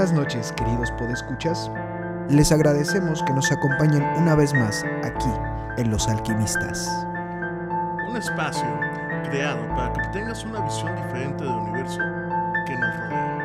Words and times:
Buenas 0.00 0.16
noches, 0.16 0.52
queridos 0.56 0.90
podescuchas. 0.92 1.70
Les 2.30 2.50
agradecemos 2.52 3.22
que 3.22 3.34
nos 3.34 3.52
acompañen 3.52 4.02
una 4.16 4.34
vez 4.34 4.54
más 4.54 4.82
aquí 5.04 5.28
en 5.76 5.90
Los 5.90 6.08
Alquimistas. 6.08 6.88
Un 8.08 8.16
espacio 8.16 8.64
creado 9.28 9.68
para 9.76 9.92
que 9.92 10.00
tengas 10.14 10.42
una 10.46 10.60
visión 10.60 10.96
diferente 10.96 11.44
del 11.44 11.52
universo 11.52 11.98
que 12.66 12.78
nos 12.78 12.96
rodea. 12.96 13.38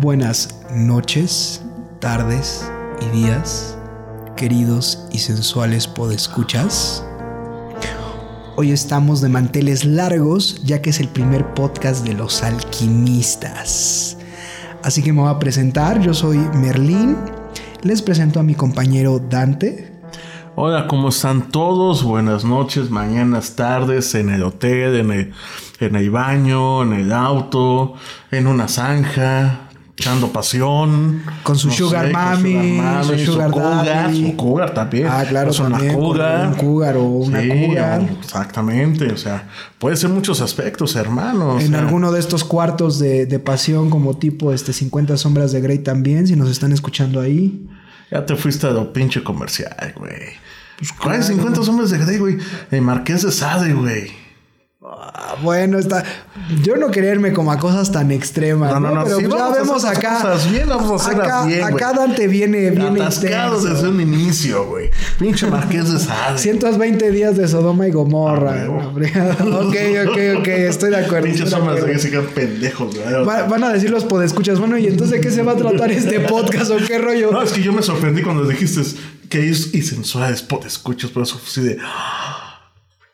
Buenas 0.00 0.58
noches, 0.70 1.60
tardes 2.00 2.66
y 3.02 3.10
días, 3.10 3.76
queridos 4.36 5.06
y 5.12 5.18
sensuales 5.18 5.86
podescuchas. 5.86 7.05
Hoy 8.58 8.72
estamos 8.72 9.20
de 9.20 9.28
manteles 9.28 9.84
largos, 9.84 10.62
ya 10.64 10.80
que 10.80 10.88
es 10.88 10.98
el 10.98 11.08
primer 11.08 11.52
podcast 11.52 12.06
de 12.06 12.14
los 12.14 12.42
alquimistas. 12.42 14.16
Así 14.82 15.02
que 15.02 15.12
me 15.12 15.20
voy 15.20 15.30
a 15.30 15.38
presentar, 15.38 16.00
yo 16.00 16.14
soy 16.14 16.38
Merlín. 16.54 17.18
Les 17.82 18.00
presento 18.00 18.40
a 18.40 18.42
mi 18.42 18.54
compañero 18.54 19.18
Dante. 19.18 19.92
Hola, 20.54 20.88
¿cómo 20.88 21.10
están 21.10 21.50
todos? 21.50 22.02
Buenas 22.02 22.46
noches, 22.46 22.88
mañanas, 22.88 23.56
tardes, 23.56 24.14
en 24.14 24.30
el 24.30 24.42
hotel, 24.42 24.96
en 24.96 25.10
el, 25.10 25.32
en 25.80 25.94
el 25.94 26.10
baño, 26.10 26.82
en 26.82 26.94
el 26.94 27.12
auto, 27.12 27.92
en 28.30 28.46
una 28.46 28.68
zanja, 28.68 29.65
echando 29.98 30.28
pasión. 30.30 31.22
Con 31.42 31.56
su 31.58 31.68
no 31.68 31.72
sugar 31.74 32.06
sé, 32.06 32.12
con 32.12 32.22
mami, 32.22 32.80
su 33.02 33.18
su 33.18 33.32
sugar 33.32 33.50
cougar, 33.50 33.84
daddy. 33.86 34.26
su 34.30 34.36
cougar 34.36 34.74
también. 34.74 35.06
Ah, 35.10 35.24
claro, 35.28 35.50
Es 35.50 35.58
una 35.58 35.78
cougar. 35.94 36.48
un 36.48 36.54
cougar 36.54 36.96
o 36.98 37.04
una 37.04 37.40
Sí, 37.40 37.48
cougar. 37.48 38.00
o- 38.00 38.18
Exactamente, 38.22 39.10
o 39.12 39.16
sea, 39.16 39.48
puede 39.78 39.96
ser 39.96 40.10
muchos 40.10 40.40
aspectos, 40.42 40.94
hermano. 40.96 41.58
en 41.58 41.68
sea, 41.70 41.78
alguno 41.78 42.12
de 42.12 42.20
estos 42.20 42.44
cuartos 42.44 42.98
de, 42.98 43.24
de 43.26 43.38
pasión 43.38 43.88
como 43.90 44.16
tipo 44.18 44.52
este 44.52 44.72
50 44.72 45.16
sombras 45.16 45.52
de 45.52 45.60
Grey 45.60 45.78
también, 45.78 46.26
si 46.26 46.36
nos 46.36 46.50
están 46.50 46.72
escuchando 46.72 47.20
ahí. 47.20 47.66
Ya 48.10 48.24
te 48.24 48.36
fuiste 48.36 48.66
a 48.66 48.70
lo 48.70 48.92
pinche 48.92 49.22
comercial, 49.24 49.94
güey. 49.96 50.12
Pues 50.78 50.92
¿Cuáles 50.92 51.26
50 51.26 51.60
hombres 51.62 51.88
de 51.90 51.98
Grey, 51.98 52.18
güey? 52.18 52.36
El 52.70 52.82
Marqués 52.82 53.22
de 53.22 53.32
Sade, 53.32 53.72
güey. 53.72 54.25
Ah, 54.98 55.36
bueno, 55.42 55.78
está. 55.78 56.04
Yo 56.62 56.76
no 56.76 56.90
quería 56.90 57.12
irme 57.12 57.32
como 57.32 57.52
a 57.52 57.58
cosas 57.58 57.92
tan 57.92 58.10
extremas. 58.10 58.72
No, 58.72 58.80
No, 58.80 58.94
no, 58.94 59.04
Pero 59.04 59.16
sí, 59.18 59.26
ya 59.28 59.48
vemos 59.50 59.84
acá. 59.84 60.14
cosas 60.22 60.50
bien, 60.50 60.68
vamos 60.68 61.06
a 61.06 61.10
acá, 61.10 61.44
bien, 61.46 61.62
acá 61.62 61.92
Dante 61.92 62.26
viene, 62.28 62.70
viene 62.70 63.00
Atascados 63.02 63.62
intenso. 63.62 63.74
desde 63.74 63.88
un 63.88 64.00
inicio, 64.00 64.66
güey. 64.66 64.90
Pinche 65.18 65.46
Marqués 65.48 65.92
de 65.92 65.98
Sade. 65.98 66.38
120 66.38 67.10
días 67.10 67.36
de 67.36 67.46
Sodoma 67.48 67.86
y 67.88 67.90
Gomorra. 67.90 68.64
Ah, 68.66 68.70
ok, 69.44 69.76
ok, 70.08 70.18
ok, 70.40 70.48
estoy 70.48 70.90
de 70.90 70.96
acuerdo. 71.04 71.26
Pinches 71.26 71.52
estoy 71.52 71.74
de. 71.74 71.80
Grey 71.82 71.98
se 71.98 72.10
quedan 72.10 72.26
pendejos, 72.26 72.94
güey. 72.96 73.24
Va- 73.24 73.42
van 73.44 73.64
a 73.64 73.72
decir 73.72 73.90
los 73.90 74.04
podescuchas, 74.04 74.58
bueno, 74.58 74.78
¿y 74.78 74.86
entonces 74.86 75.10
de 75.16 75.20
qué 75.20 75.30
se 75.30 75.42
va 75.42 75.52
a 75.52 75.56
tratar 75.56 75.90
este 75.92 76.20
podcast 76.20 76.70
o 76.70 76.76
qué 76.86 76.98
rollo? 76.98 77.32
No, 77.32 77.42
es 77.42 77.52
que 77.52 77.62
yo 77.62 77.72
me 77.72 77.82
sorprendí 77.82 78.22
cuando 78.22 78.44
dijiste 78.44 78.82
que 79.28 79.48
es 79.50 79.74
y 79.74 79.82
sensuales 79.82 80.42
por 80.42 80.64
escuchas, 80.66 81.10
por 81.10 81.22
eso 81.24 81.38
fue 81.38 81.48
así 81.48 81.60
de. 81.62 81.78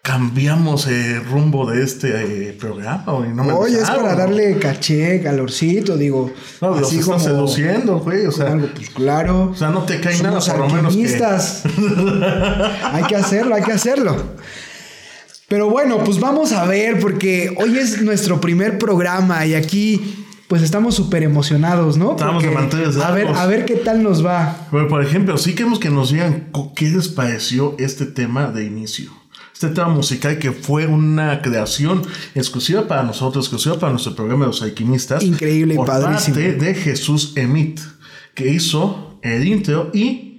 Cambiamos 0.03 0.89
el 0.89 1.25
rumbo 1.25 1.71
de 1.71 1.85
este 1.85 2.49
eh, 2.49 2.53
programa, 2.55 3.13
güey. 3.13 3.29
No 3.31 3.45
me 3.45 3.53
Oye, 3.53 3.79
es 3.79 3.89
para 3.89 4.17
darle 4.17 4.59
caché, 4.59 5.23
calorcito, 5.23 5.97
digo. 5.97 6.33
No, 6.61 6.71
los 6.71 6.89
así 6.89 6.99
estás 6.99 7.07
como, 7.07 7.21
seduciendo, 7.21 8.01
güey. 8.01 8.27
O 8.27 8.33
sea, 8.33 8.51
algo, 8.51 8.67
pues 8.75 8.91
claro. 8.91 9.51
o 9.53 9.55
sea, 9.55 9.71
no 9.71 9.85
te 9.85 10.01
cae 10.01 10.21
nada, 10.21 10.41
por 10.41 10.59
lo 10.59 10.69
menos. 10.71 10.97
Que... 10.97 11.07
hay 12.93 13.05
que 13.05 13.15
hacerlo, 13.15 13.55
hay 13.55 13.63
que 13.63 13.71
hacerlo. 13.71 14.17
Pero 15.47 15.71
bueno, 15.71 16.03
pues 16.03 16.19
vamos 16.19 16.51
a 16.51 16.65
ver, 16.65 16.99
porque 16.99 17.55
hoy 17.57 17.79
es 17.79 18.03
nuestro 18.03 18.41
primer 18.41 18.79
programa 18.79 19.47
y 19.47 19.55
aquí 19.55 20.27
pues 20.49 20.63
estamos 20.63 20.97
súper 20.97 21.23
emocionados, 21.23 21.97
¿no? 21.97 22.11
Estamos 22.11 22.43
de 22.43 22.49
Porque, 22.49 22.61
manteles 22.61 22.97
A 22.97 23.13
ver, 23.13 23.27
largos. 23.27 23.41
a 23.41 23.47
ver 23.47 23.65
qué 23.67 23.77
tal 23.77 24.03
nos 24.03 24.27
va. 24.27 24.67
Por 24.71 25.05
ejemplo, 25.05 25.39
sí 25.39 25.55
queremos 25.55 25.79
que 25.79 25.91
nos 25.91 26.11
digan 26.11 26.49
qué 26.75 26.87
les 26.87 27.07
pareció 27.07 27.77
este 27.79 28.05
tema 28.05 28.51
de 28.51 28.65
inicio. 28.65 29.22
Este 29.53 29.69
tema 29.69 29.89
musical 29.89 30.39
que 30.39 30.53
fue 30.53 30.87
una 30.87 31.41
creación 31.43 32.03
exclusiva 32.35 32.89
para 32.89 33.03
nosotros, 33.03 33.45
exclusiva 33.45 33.79
para 33.79 33.93
nuestro 33.93 34.15
programa 34.15 34.45
de 34.45 34.49
los 34.49 34.63
alquimistas. 34.63 35.23
Increíble 35.23 35.75
y 35.75 35.77
por 35.77 35.87
padrísimo. 35.87 36.37
parte 36.37 36.55
de 36.55 36.75
Jesús 36.75 37.33
Emit, 37.37 37.81
que 38.35 38.49
hizo 38.49 39.19
el 39.23 39.47
intro 39.47 39.91
y 39.93 40.33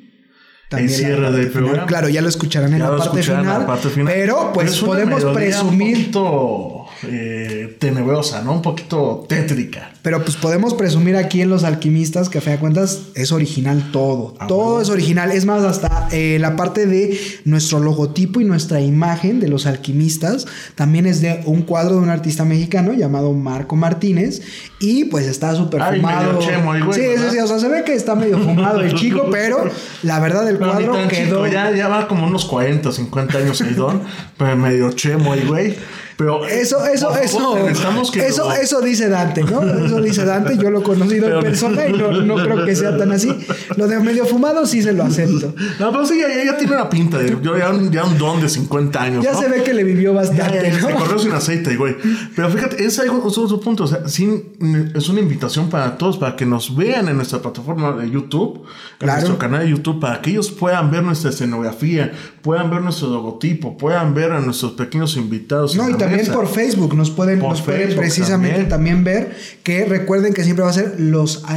el 0.72 0.90
cierre 0.90 1.32
del 1.32 1.52
programa. 1.52 1.86
Claro, 1.86 2.10
ya 2.10 2.22
lo 2.22 2.30
escucharán 2.30 2.74
en, 2.74 2.80
la 2.80 2.90
lo 2.90 2.98
parte, 2.98 3.20
en 3.20 3.24
final, 3.24 3.46
la 3.46 3.68
parte 3.68 3.90
final. 3.90 4.14
Pero 4.14 4.52
pues 4.54 4.78
podemos 4.80 5.24
presumir. 5.26 6.12
Un 6.16 6.83
eh, 7.08 7.76
tenebrosa, 7.80 8.42
¿no? 8.42 8.54
Un 8.54 8.62
poquito 8.62 9.26
tétrica. 9.28 9.92
Pero 10.02 10.24
pues 10.24 10.36
podemos 10.36 10.74
presumir 10.74 11.16
aquí 11.16 11.42
en 11.42 11.50
Los 11.50 11.64
Alquimistas 11.64 12.30
que 12.30 12.40
a 12.40 12.42
fin 12.42 12.54
de 12.54 12.60
cuentas 12.60 13.04
es 13.16 13.32
original 13.32 13.92
todo. 13.92 14.36
Ah, 14.40 14.48
todo 14.48 14.64
bueno. 14.64 14.82
es 14.82 14.90
original. 14.90 15.32
Es 15.32 15.46
más, 15.46 15.64
hasta 15.64 16.10
eh, 16.12 16.38
la 16.40 16.56
parte 16.56 16.86
de 16.88 17.18
nuestro 17.46 17.80
logotipo 17.80 18.42
y 18.42 18.46
nuestra 18.46 18.82
imagen 18.82 19.40
de 19.40 19.48
Los 19.48 19.66
Alquimistas 19.66 20.46
también 20.76 21.06
es 21.06 21.22
de 21.22 21.42
un 21.46 21.62
cuadro 21.62 21.96
de 21.96 22.02
un 22.02 22.10
artista 22.10 22.44
mexicano 22.44 22.94
llamado 22.94 23.32
Marco 23.34 23.76
Martínez. 23.76 24.42
Y 24.80 25.06
pues 25.06 25.26
está 25.26 25.56
súper 25.56 25.82
fumado. 25.82 26.34
medio 26.34 26.48
chemo 26.48 26.76
el 26.76 26.84
güey, 26.84 27.00
sí, 27.00 27.06
sí, 27.06 27.16
¿verdad? 27.16 27.32
sí. 27.32 27.40
O 27.40 27.48
sea, 27.48 27.60
se 27.60 27.70
ve 27.70 27.84
que 27.86 27.94
está 27.94 28.16
medio 28.16 28.38
fumado 28.40 28.82
el 28.82 28.94
chico, 28.96 29.28
pero 29.32 29.70
la 30.04 30.20
verdad 30.20 30.48
el 30.50 30.58
Pero 30.58 30.72
cuadro 30.72 30.94
quedó... 31.08 31.26
chico, 31.26 31.48
ya, 31.48 31.72
ya 31.72 31.88
va 31.88 32.08
como 32.08 32.28
unos 32.28 32.46
40, 32.46 32.92
50 32.92 33.38
años 33.38 33.62
el 33.62 33.76
don, 33.76 34.02
pero 34.38 34.58
medio 34.58 34.92
chemo 34.92 35.34
el 35.34 35.48
güey. 35.48 35.76
Pero 36.24 36.46
Eso, 36.46 36.86
eso, 36.86 37.10
por 37.10 37.18
eso, 37.20 37.40
favor, 37.40 38.12
que 38.12 38.28
eso, 38.28 38.46
lo- 38.46 38.54
eso 38.54 38.82
dice 38.82 39.10
Dante, 39.10 39.44
¿no? 39.44 39.62
Eso 39.62 40.02
dice 40.02 40.24
Dante, 40.26 40.58
yo 40.58 40.70
lo 40.72 40.80
he 40.80 40.84
conocido 40.84 41.26
Pero- 41.26 41.38
en 41.40 41.44
persona 41.44 41.86
y 41.88 41.94
no, 41.94 42.12
no 42.12 42.36
creo 42.36 42.66
que 42.66 42.76
sea 42.76 42.98
tan 42.98 43.12
así. 43.12 43.30
Lo 43.76 43.88
de 43.88 44.00
medio 44.00 44.26
fumado 44.26 44.66
sí 44.66 44.82
se 44.82 44.94
lo 44.94 45.04
acepto. 45.04 45.54
No, 45.80 45.92
pero 45.92 46.06
sí, 46.06 46.20
ya, 46.20 46.58
tiene 46.58 46.74
una 46.76 46.90
pinta 46.90 47.18
de 47.18 47.38
yo 47.42 47.58
ya, 47.58 47.70
un- 47.72 47.92
ya 47.92 48.04
un 48.06 48.18
don 48.18 48.42
de 48.42 48.48
50 48.48 49.02
años. 49.02 49.24
Ya 49.24 49.34
¿no? 49.34 49.40
se 49.42 49.50
ve 49.50 49.64
que 49.64 49.74
le 49.74 49.84
vivió 49.84 50.14
bastante, 50.14 50.62
ya, 50.72 50.80
¿no? 50.82 50.88
se 50.88 50.94
corrió 50.96 51.20
sin 51.20 51.32
aceite, 51.34 51.76
güey. 51.76 51.96
Pero 52.36 52.50
fíjate, 52.50 52.84
es 52.86 52.98
algo, 53.00 53.28
es 53.28 53.38
otro 53.38 53.60
punto. 53.60 53.84
O 53.84 53.88
sea, 53.88 54.00
es 54.06 55.10
una 55.10 55.20
invitación 55.20 55.70
para 55.70 55.98
todos, 55.98 56.18
para 56.18 56.36
que 56.36 56.46
nos 56.46 56.76
vean 56.76 57.10
en 57.10 57.18
nuestra 57.18 57.40
plataforma 57.42 57.92
de 57.94 58.10
YouTube, 58.10 58.64
en 59.00 59.08
nuestro 59.08 59.38
canal 59.38 59.62
de 59.62 59.70
YouTube, 59.70 60.00
para 60.00 60.22
que 60.22 60.30
ellos 60.32 60.52
puedan 60.52 60.90
ver 60.92 61.04
nuestra 61.04 61.32
escenografía, 61.32 62.12
puedan 62.42 62.70
ver 62.70 62.82
nuestro 62.82 63.10
logotipo, 63.10 63.78
puedan 63.78 64.14
ver 64.14 64.32
a 64.32 64.40
nuestros 64.40 64.74
pequeños 64.74 65.18
invitados. 65.18 65.76
No, 65.76 65.90
y 65.90 65.94
la 65.94 66.08
también 66.18 66.34
por 66.34 66.48
Facebook 66.48 66.96
nos 66.96 67.12
pueden, 67.12 67.40
Por 67.40 67.50
nos 67.52 67.62
pueden 67.62 67.82
Facebook 67.82 68.00
precisamente 68.02 68.64
también. 68.66 69.04
ver 69.04 69.36
que 69.64 69.86
recuerden 69.86 70.34
que 70.34 70.44
siempre 70.44 70.64
va 70.64 70.70
a 70.70 70.74
ser 70.74 70.96
Los 71.00 71.44
Alquimistas 71.46 71.54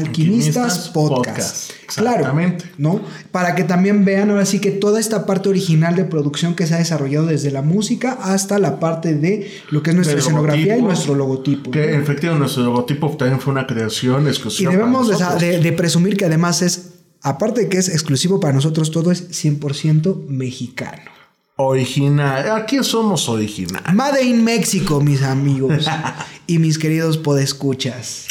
Alquimistas 0.87 0.89
Podcast. 0.91 1.37
Podcast. 1.71 1.71
Claro, 1.97 2.19
Exactamente. 2.21 2.65
¿no? 2.79 3.01
Para 3.31 3.55
que 3.55 3.65
también 3.65 4.05
vean 4.05 4.31
ahora 4.31 4.45
sí 4.47 4.59
que 4.59 4.71
toda 4.73 4.99
esta 5.01 5.25
parte 5.27 5.49
original 5.49 5.95
de 5.97 6.05
producción 6.05 6.55
que 6.55 6.67
se 6.67 6.75
ha 6.75 6.79
desarrollado 6.79 7.27
desde 7.27 7.51
la 7.51 7.63
música 7.63 8.19
hasta 8.23 8.59
la 8.59 8.81
parte 8.81 9.15
de 9.15 9.51
lo 9.71 9.83
que 9.83 9.91
es 9.91 9.97
nuestra 9.97 10.19
escenografía 10.19 10.77
y 10.77 10.83
nuestro 10.83 11.15
logotipo. 11.15 11.71
Que 11.71 11.87
¿no? 11.93 12.03
efectivamente 12.03 12.39
nuestro 12.41 12.65
logotipo 12.65 13.17
también 13.17 13.41
fue 13.41 13.53
una 13.53 13.67
creación 13.67 14.27
Y 14.27 14.29
exclusiva. 14.29 14.71
debemos 14.73 15.09
de, 15.09 15.15
para 15.15 15.27
nosotros. 15.35 15.51
de- 15.51 15.59
de 15.61 15.73
presumir 15.73 16.17
que 16.17 16.25
además 16.25 16.63
es, 16.63 16.91
aparte 17.23 17.63
de 17.63 17.69
que 17.69 17.79
es 17.79 17.89
exclusivo 17.89 18.41
para 18.41 18.53
nosotros, 18.55 18.91
todo 18.91 19.11
es 19.13 19.29
100% 19.31 20.27
mexicano. 20.29 21.11
Original. 21.57 22.51
Aquí 22.51 22.85
somos 22.85 23.29
original. 23.31 23.83
Made 23.95 24.23
in 24.23 24.45
México, 24.45 25.01
mis 25.01 25.23
amigos 25.23 25.87
y 26.47 26.59
mis 26.59 26.79
queridos 26.79 27.17
podescuchas. 27.17 28.27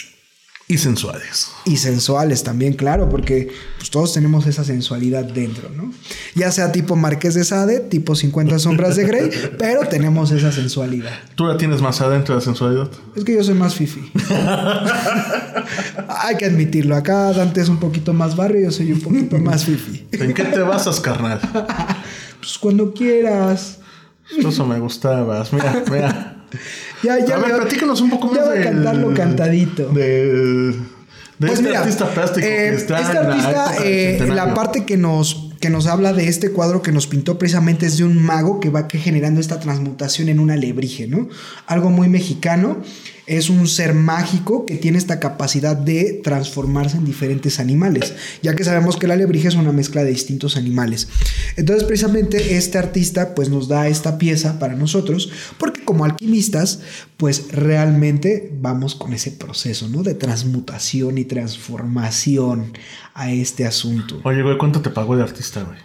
Y 0.67 0.79
sensuales. 0.79 1.51
Y 1.65 1.77
sensuales 1.77 2.43
también, 2.43 2.73
claro, 2.73 3.07
porque 3.07 3.51
pues, 3.77 3.91
todos 3.91 4.13
tenemos 4.13 4.47
esa 4.47 4.63
sensualidad 4.63 5.23
dentro, 5.23 5.69
¿no? 5.69 5.91
Ya 6.33 6.51
sea 6.51 6.71
tipo 6.71 6.95
Marqués 6.95 7.35
de 7.35 7.43
Sade, 7.43 7.81
tipo 7.81 8.15
50 8.15 8.57
sombras 8.57 8.95
de 8.95 9.05
Grey, 9.05 9.29
pero 9.59 9.87
tenemos 9.87 10.31
esa 10.31 10.51
sensualidad. 10.51 11.13
¿Tú 11.35 11.45
la 11.45 11.57
tienes 11.57 11.81
más 11.81 12.01
adentro 12.01 12.33
de 12.33 12.41
la 12.41 12.45
sensualidad? 12.45 12.89
Es 13.15 13.23
que 13.23 13.35
yo 13.35 13.43
soy 13.43 13.53
más 13.53 13.75
fifi. 13.75 14.11
Hay 16.07 16.35
que 16.37 16.45
admitirlo. 16.45 16.95
Acá 16.95 17.31
Dante 17.31 17.61
es 17.61 17.69
un 17.69 17.79
poquito 17.79 18.13
más 18.13 18.35
barrio, 18.35 18.61
yo 18.61 18.71
soy 18.71 18.91
un 18.91 19.01
poquito 19.01 19.37
más 19.37 19.65
fifi. 19.65 20.07
¿En 20.11 20.33
qué 20.33 20.45
te 20.45 20.61
basas, 20.61 20.99
carnal? 20.99 21.39
Pues 22.45 22.57
cuando 22.59 22.93
quieras. 22.93 23.79
Eso 24.37 24.65
me 24.67 24.79
gustaba. 24.79 25.43
Mira, 25.51 25.83
mira. 25.91 26.31
Ya, 27.03 27.23
ya 27.25 27.35
a 27.35 27.39
ver, 27.39 27.55
platícanos 27.57 27.99
un 28.01 28.09
poco 28.11 28.27
más 28.27 28.37
ya 28.37 28.43
va 28.45 28.49
a 28.51 28.53
del- 28.53 28.63
cantarlo 28.63 29.13
cantadito. 29.13 29.89
De, 29.89 30.71
de 30.71 30.75
Pues 31.39 31.53
este 31.53 31.63
mira, 31.63 31.79
artista 31.79 32.07
plástico 32.13 32.47
eh, 32.47 32.49
que 32.69 32.75
está 32.75 32.99
este 33.01 33.17
en 33.17 33.23
la 33.23 33.29
artista, 33.33 33.71
del 33.73 33.83
eh, 33.83 34.09
centenario. 34.17 34.35
la 34.35 34.53
parte 34.53 34.85
que 34.85 34.95
nos, 34.95 35.51
que 35.59 35.69
nos 35.69 35.85
habla 35.87 36.13
de 36.13 36.27
este 36.29 36.51
cuadro 36.51 36.81
que 36.81 36.91
nos 36.93 37.07
pintó 37.07 37.37
precisamente 37.37 37.87
es 37.87 37.97
de 37.97 38.05
un 38.05 38.23
mago 38.23 38.59
que 38.61 38.69
va 38.69 38.87
que 38.87 38.99
generando 38.99 39.41
esta 39.41 39.59
transmutación 39.59 40.29
en 40.29 40.39
un 40.39 40.49
alebrije, 40.49 41.07
¿no? 41.07 41.27
Algo 41.67 41.89
muy 41.89 42.07
mexicano. 42.07 42.77
Es 43.27 43.49
un 43.49 43.67
ser 43.67 43.93
mágico 43.93 44.65
que 44.65 44.75
tiene 44.75 44.97
esta 44.97 45.19
capacidad 45.19 45.75
de 45.75 46.21
transformarse 46.23 46.97
en 46.97 47.05
diferentes 47.05 47.59
animales, 47.59 48.13
ya 48.41 48.55
que 48.55 48.63
sabemos 48.63 48.97
que 48.97 49.07
el 49.07 49.11
alebrije 49.13 49.47
es 49.47 49.55
una 49.55 49.71
mezcla 49.71 50.03
de 50.03 50.11
distintos 50.11 50.57
animales. 50.57 51.07
Entonces, 51.55 51.85
precisamente 51.85 52.57
este 52.57 52.77
artista 52.77 53.33
pues 53.33 53.49
nos 53.49 53.67
da 53.67 53.87
esta 53.87 54.17
pieza 54.17 54.59
para 54.59 54.75
nosotros, 54.75 55.31
porque 55.57 55.83
como 55.83 56.05
alquimistas, 56.05 56.81
pues 57.17 57.51
realmente 57.51 58.51
vamos 58.61 58.95
con 58.95 59.13
ese 59.13 59.31
proceso, 59.31 59.87
¿no? 59.87 60.03
De 60.03 60.13
transmutación 60.13 61.17
y 61.17 61.25
transformación 61.25 62.73
a 63.13 63.31
este 63.31 63.65
asunto. 63.65 64.19
Oye, 64.23 64.41
güey, 64.41 64.57
¿cuánto 64.57 64.81
te 64.81 64.89
pagó 64.89 65.15
el 65.15 65.21
artista, 65.21 65.63
güey? 65.63 65.79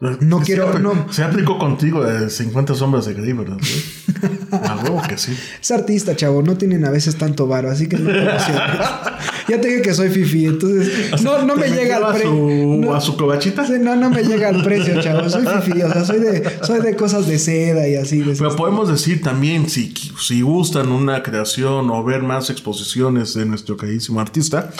No 0.00 0.38
Se 0.38 0.44
quiero- 0.46 0.72
apl- 0.72 0.80
no. 0.80 1.12
Se 1.12 1.22
aplicó 1.22 1.58
contigo 1.58 2.02
de 2.02 2.30
50 2.30 2.74
sombras 2.74 3.04
de 3.04 3.12
Grey, 3.14 3.34
¿verdad? 3.34 3.58
A 4.52 4.76
huevo 4.82 5.02
que 5.06 5.18
sí. 5.18 5.36
Es 5.60 5.70
artista, 5.70 6.16
chavo, 6.16 6.42
no 6.42 6.56
tienen 6.56 6.84
a 6.86 6.90
veces 6.90 7.16
tanto 7.16 7.46
varo, 7.46 7.70
así 7.70 7.86
que 7.88 7.96
no. 7.98 8.10
Ya 8.10 9.60
te 9.60 9.68
dije 9.68 9.82
que 9.82 9.94
soy 9.94 10.08
fifi, 10.10 10.46
entonces 10.46 11.20
no, 11.22 11.42
no 11.44 11.54
¿Te 11.54 11.60
me 11.60 11.68
llega 11.76 11.96
al 11.98 12.12
precio. 12.14 12.30
No, 12.32 12.94
a 12.94 13.00
su 13.00 13.16
cobachita? 13.16 13.66
sí, 13.66 13.74
no, 13.80 13.94
no 13.96 14.10
me 14.10 14.22
llega 14.22 14.48
al 14.48 14.62
precio, 14.64 15.00
chavo. 15.02 15.28
Soy 15.28 15.44
fifi, 15.62 15.82
o 15.82 15.92
sea, 15.92 16.04
soy 16.04 16.18
de, 16.20 16.50
soy 16.62 16.80
de 16.80 16.96
cosas 16.96 17.26
de 17.26 17.38
seda 17.38 17.86
y 17.88 17.96
así. 17.96 18.20
de 18.20 18.34
Pero 18.34 18.56
podemos 18.56 18.88
decir 18.88 19.20
también, 19.22 19.68
si, 19.68 19.92
si 20.18 20.40
gustan 20.42 20.92
una 20.92 21.22
creación 21.22 21.90
o 21.90 22.02
ver 22.04 22.22
más 22.22 22.48
exposiciones 22.50 23.34
de 23.34 23.44
nuestro 23.44 23.76
queridísimo 23.76 24.20
artista, 24.20 24.70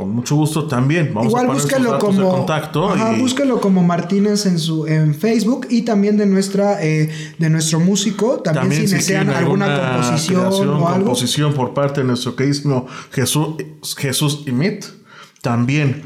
con 0.00 0.14
mucho 0.14 0.34
gusto 0.34 0.66
también. 0.66 1.12
Vamos 1.12 1.26
Igual 1.26 1.50
a 1.50 1.54
datos 1.54 2.00
como 2.00 2.30
contacto. 2.30 2.88
Ajá, 2.88 3.14
y 3.14 3.20
búsquelo 3.20 3.60
como 3.60 3.82
Martínez 3.82 4.46
en 4.46 4.58
su 4.58 4.86
en 4.86 5.14
Facebook 5.14 5.66
y 5.68 5.82
también 5.82 6.16
de 6.16 6.24
nuestra 6.24 6.82
eh, 6.82 7.10
de 7.38 7.50
nuestro 7.50 7.80
músico 7.80 8.38
también, 8.38 8.62
también 8.62 8.82
si 8.82 8.88
si 8.88 8.94
desean 8.94 9.28
alguna 9.28 9.92
composición 9.92 10.46
o 10.46 10.88
algo 10.88 11.04
composición 11.04 11.52
por 11.52 11.74
parte 11.74 12.00
de 12.00 12.06
nuestro 12.06 12.34
queridísimo 12.34 12.86
Jesús, 13.12 13.56
Jesús 13.98 14.44
Imit, 14.46 14.86
también 15.42 16.02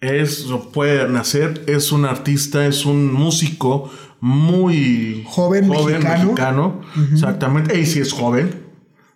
es, 0.00 0.46
pueden 0.72 1.16
hacer, 1.16 1.64
es 1.66 1.90
un 1.90 2.04
artista, 2.04 2.66
es 2.66 2.86
un 2.86 3.12
músico 3.12 3.90
muy 4.20 5.24
Joven 5.26 5.68
mexicano. 5.68 6.24
mexicano. 6.24 6.80
Exactamente. 7.12 7.74
Él 7.74 7.84
sí 7.84 7.98
es 7.98 8.12
joven. 8.12 8.62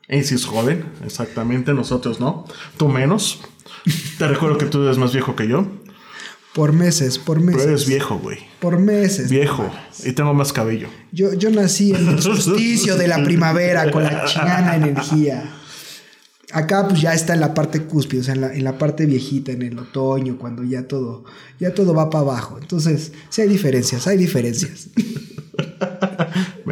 Él 0.08 0.24
sí 0.24 0.34
es 0.34 0.44
joven, 0.44 0.86
exactamente. 1.04 1.72
Nosotros 1.72 2.18
no. 2.18 2.46
Tú 2.78 2.88
menos. 2.88 3.40
Te 4.18 4.28
recuerdo 4.28 4.58
que 4.58 4.66
tú 4.66 4.82
eres 4.82 4.98
más 4.98 5.12
viejo 5.12 5.36
que 5.36 5.48
yo. 5.48 5.66
por 6.54 6.72
meses, 6.72 7.18
por 7.18 7.40
meses. 7.40 7.62
Pero 7.62 7.74
eres 7.74 7.86
viejo, 7.86 8.18
güey. 8.18 8.38
Por 8.60 8.78
meses. 8.78 9.30
Viejo. 9.30 9.70
Y 10.04 10.12
tengo 10.12 10.34
más 10.34 10.52
cabello. 10.52 10.88
Yo, 11.12 11.32
yo 11.34 11.50
nací 11.50 11.92
en 11.94 12.08
el 12.08 12.22
solsticio 12.22 12.96
de 12.96 13.08
la 13.08 13.22
primavera 13.22 13.90
con 13.90 14.02
la 14.02 14.24
chingana 14.24 14.76
energía. 14.76 15.54
Acá 16.50 16.88
pues 16.88 17.02
ya 17.02 17.12
está 17.12 17.34
en 17.34 17.40
la 17.40 17.52
parte 17.52 17.82
cúspide, 17.82 18.20
o 18.20 18.24
sea, 18.24 18.34
en 18.34 18.40
la, 18.40 18.54
en 18.54 18.64
la 18.64 18.78
parte 18.78 19.04
viejita, 19.04 19.52
en 19.52 19.60
el 19.60 19.78
otoño, 19.78 20.38
cuando 20.38 20.64
ya 20.64 20.88
todo, 20.88 21.24
ya 21.60 21.74
todo 21.74 21.92
va 21.92 22.08
para 22.08 22.22
abajo. 22.22 22.58
Entonces, 22.58 23.12
sí 23.28 23.42
hay 23.42 23.48
diferencias, 23.48 24.06
hay 24.06 24.16
diferencias. 24.16 24.88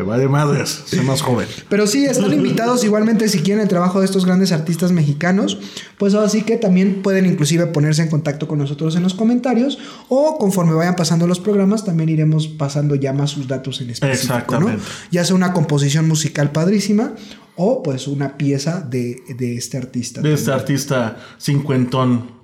Vale 0.06 0.28
madres. 0.28 0.84
Soy 0.86 1.00
más 1.00 1.20
joven. 1.20 1.46
Pero 1.68 1.86
sí, 1.86 2.04
están 2.06 2.32
invitados 2.32 2.84
igualmente 2.84 3.28
si 3.28 3.40
quieren 3.40 3.62
el 3.62 3.68
trabajo 3.68 4.00
de 4.00 4.06
estos 4.06 4.24
grandes 4.24 4.52
artistas 4.52 4.92
mexicanos, 4.92 5.58
pues 5.98 6.14
así 6.14 6.42
que 6.42 6.56
también 6.56 7.02
pueden 7.02 7.26
inclusive 7.26 7.66
ponerse 7.66 8.02
en 8.02 8.08
contacto 8.08 8.48
con 8.48 8.58
nosotros 8.58 8.96
en 8.96 9.02
los 9.02 9.14
comentarios 9.14 9.78
o 10.08 10.38
conforme 10.38 10.74
vayan 10.74 10.96
pasando 10.96 11.26
los 11.26 11.40
programas 11.40 11.84
también 11.84 12.08
iremos 12.08 12.48
pasando 12.48 12.94
ya 12.94 13.12
más 13.12 13.30
sus 13.30 13.48
datos 13.48 13.80
en 13.80 13.90
específico, 13.90 14.32
¿no? 14.32 14.38
Exactamente. 14.38 14.82
Ya 15.10 15.24
sea 15.24 15.36
una 15.36 15.52
composición 15.52 16.08
musical 16.08 16.52
padrísima 16.52 17.12
o 17.56 17.82
pues 17.82 18.06
una 18.06 18.36
pieza 18.36 18.80
de, 18.80 19.22
de 19.36 19.56
este 19.56 19.78
artista. 19.78 20.20
De 20.20 20.34
este 20.34 20.52
artista 20.52 21.16
cincuentón. 21.38 22.35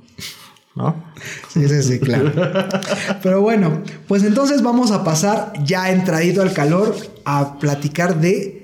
¿No? 0.75 1.13
Sí, 1.49 1.69
sí, 1.69 1.83
sí, 1.83 2.01
claro. 2.01 2.33
Pero 3.23 3.43
bueno, 3.43 3.83
pues 4.09 4.25
entonces 4.25 4.63
vamos 4.63 4.91
a 4.91 5.05
pasar 5.05 5.53
ya 5.65 5.91
entradito 5.91 6.41
al 6.41 6.53
calor 6.53 6.97
a 7.25 7.59
platicar 7.59 8.21
de 8.21 8.63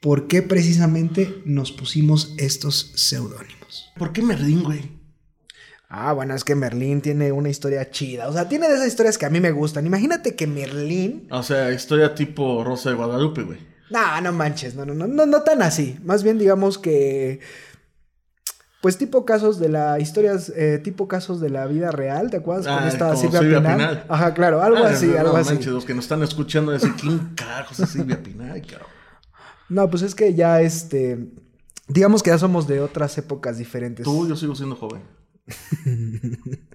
por 0.00 0.26
qué 0.26 0.42
precisamente 0.42 1.42
nos 1.44 1.72
pusimos 1.72 2.34
estos 2.38 2.92
seudónimos. 2.94 3.92
¿Por 3.96 4.12
qué 4.12 4.22
Merlín, 4.22 4.62
güey? 4.62 4.98
Ah, 5.90 6.12
bueno, 6.12 6.34
es 6.34 6.44
que 6.44 6.54
Merlín 6.54 7.00
tiene 7.00 7.32
una 7.32 7.48
historia 7.48 7.90
chida. 7.90 8.28
O 8.28 8.32
sea, 8.32 8.48
tiene 8.48 8.68
de 8.68 8.74
esas 8.74 8.88
historias 8.88 9.16
que 9.16 9.26
a 9.26 9.30
mí 9.30 9.40
me 9.40 9.52
gustan. 9.52 9.86
Imagínate 9.86 10.36
que 10.36 10.46
Merlín. 10.46 11.26
O 11.30 11.42
sea, 11.42 11.72
historia 11.72 12.14
tipo 12.14 12.62
Rosa 12.62 12.90
de 12.90 12.96
Guadalupe, 12.96 13.42
güey. 13.42 13.58
No, 13.90 14.20
no 14.20 14.32
manches, 14.32 14.74
no, 14.74 14.84
no, 14.84 14.92
no, 14.92 15.06
no, 15.06 15.24
no 15.24 15.42
tan 15.42 15.62
así. 15.62 15.98
Más 16.04 16.22
bien, 16.22 16.38
digamos 16.38 16.78
que. 16.78 17.40
Pues 18.80 18.96
tipo 18.96 19.24
casos 19.24 19.58
de 19.58 19.68
la 19.68 19.98
historias, 19.98 20.52
eh, 20.54 20.78
tipo 20.82 21.08
casos 21.08 21.40
de 21.40 21.50
la 21.50 21.66
vida 21.66 21.90
real, 21.90 22.30
¿te 22.30 22.36
acuerdas? 22.36 22.66
Con 22.66 22.84
Ah, 22.84 22.88
esta 22.88 23.16
Silvia, 23.16 23.40
Silvia 23.40 23.58
Pinal. 23.58 23.76
Pinal. 23.76 24.04
Ajá, 24.08 24.34
claro, 24.34 24.62
algo 24.62 24.84
Ah, 24.84 24.90
así, 24.90 25.06
no, 25.06 25.18
algo 25.18 25.32
no 25.32 25.38
así. 25.38 25.50
manches, 25.54 25.72
los 25.72 25.84
que 25.84 25.94
nos 25.94 26.04
están 26.04 26.22
escuchando 26.22 26.70
decir, 26.70 26.92
¿quién 27.00 27.34
carajos 27.34 27.80
es 27.80 27.88
Silvia 27.90 28.22
Pinal? 28.22 28.62
No, 29.68 29.90
pues 29.90 30.02
es 30.02 30.14
que 30.14 30.34
ya 30.34 30.60
este. 30.60 31.28
Digamos 31.88 32.22
que 32.22 32.30
ya 32.30 32.38
somos 32.38 32.68
de 32.68 32.80
otras 32.80 33.18
épocas 33.18 33.58
diferentes. 33.58 34.04
Tú, 34.04 34.28
yo 34.28 34.36
sigo 34.36 34.54
siendo 34.54 34.76
joven. 34.76 35.02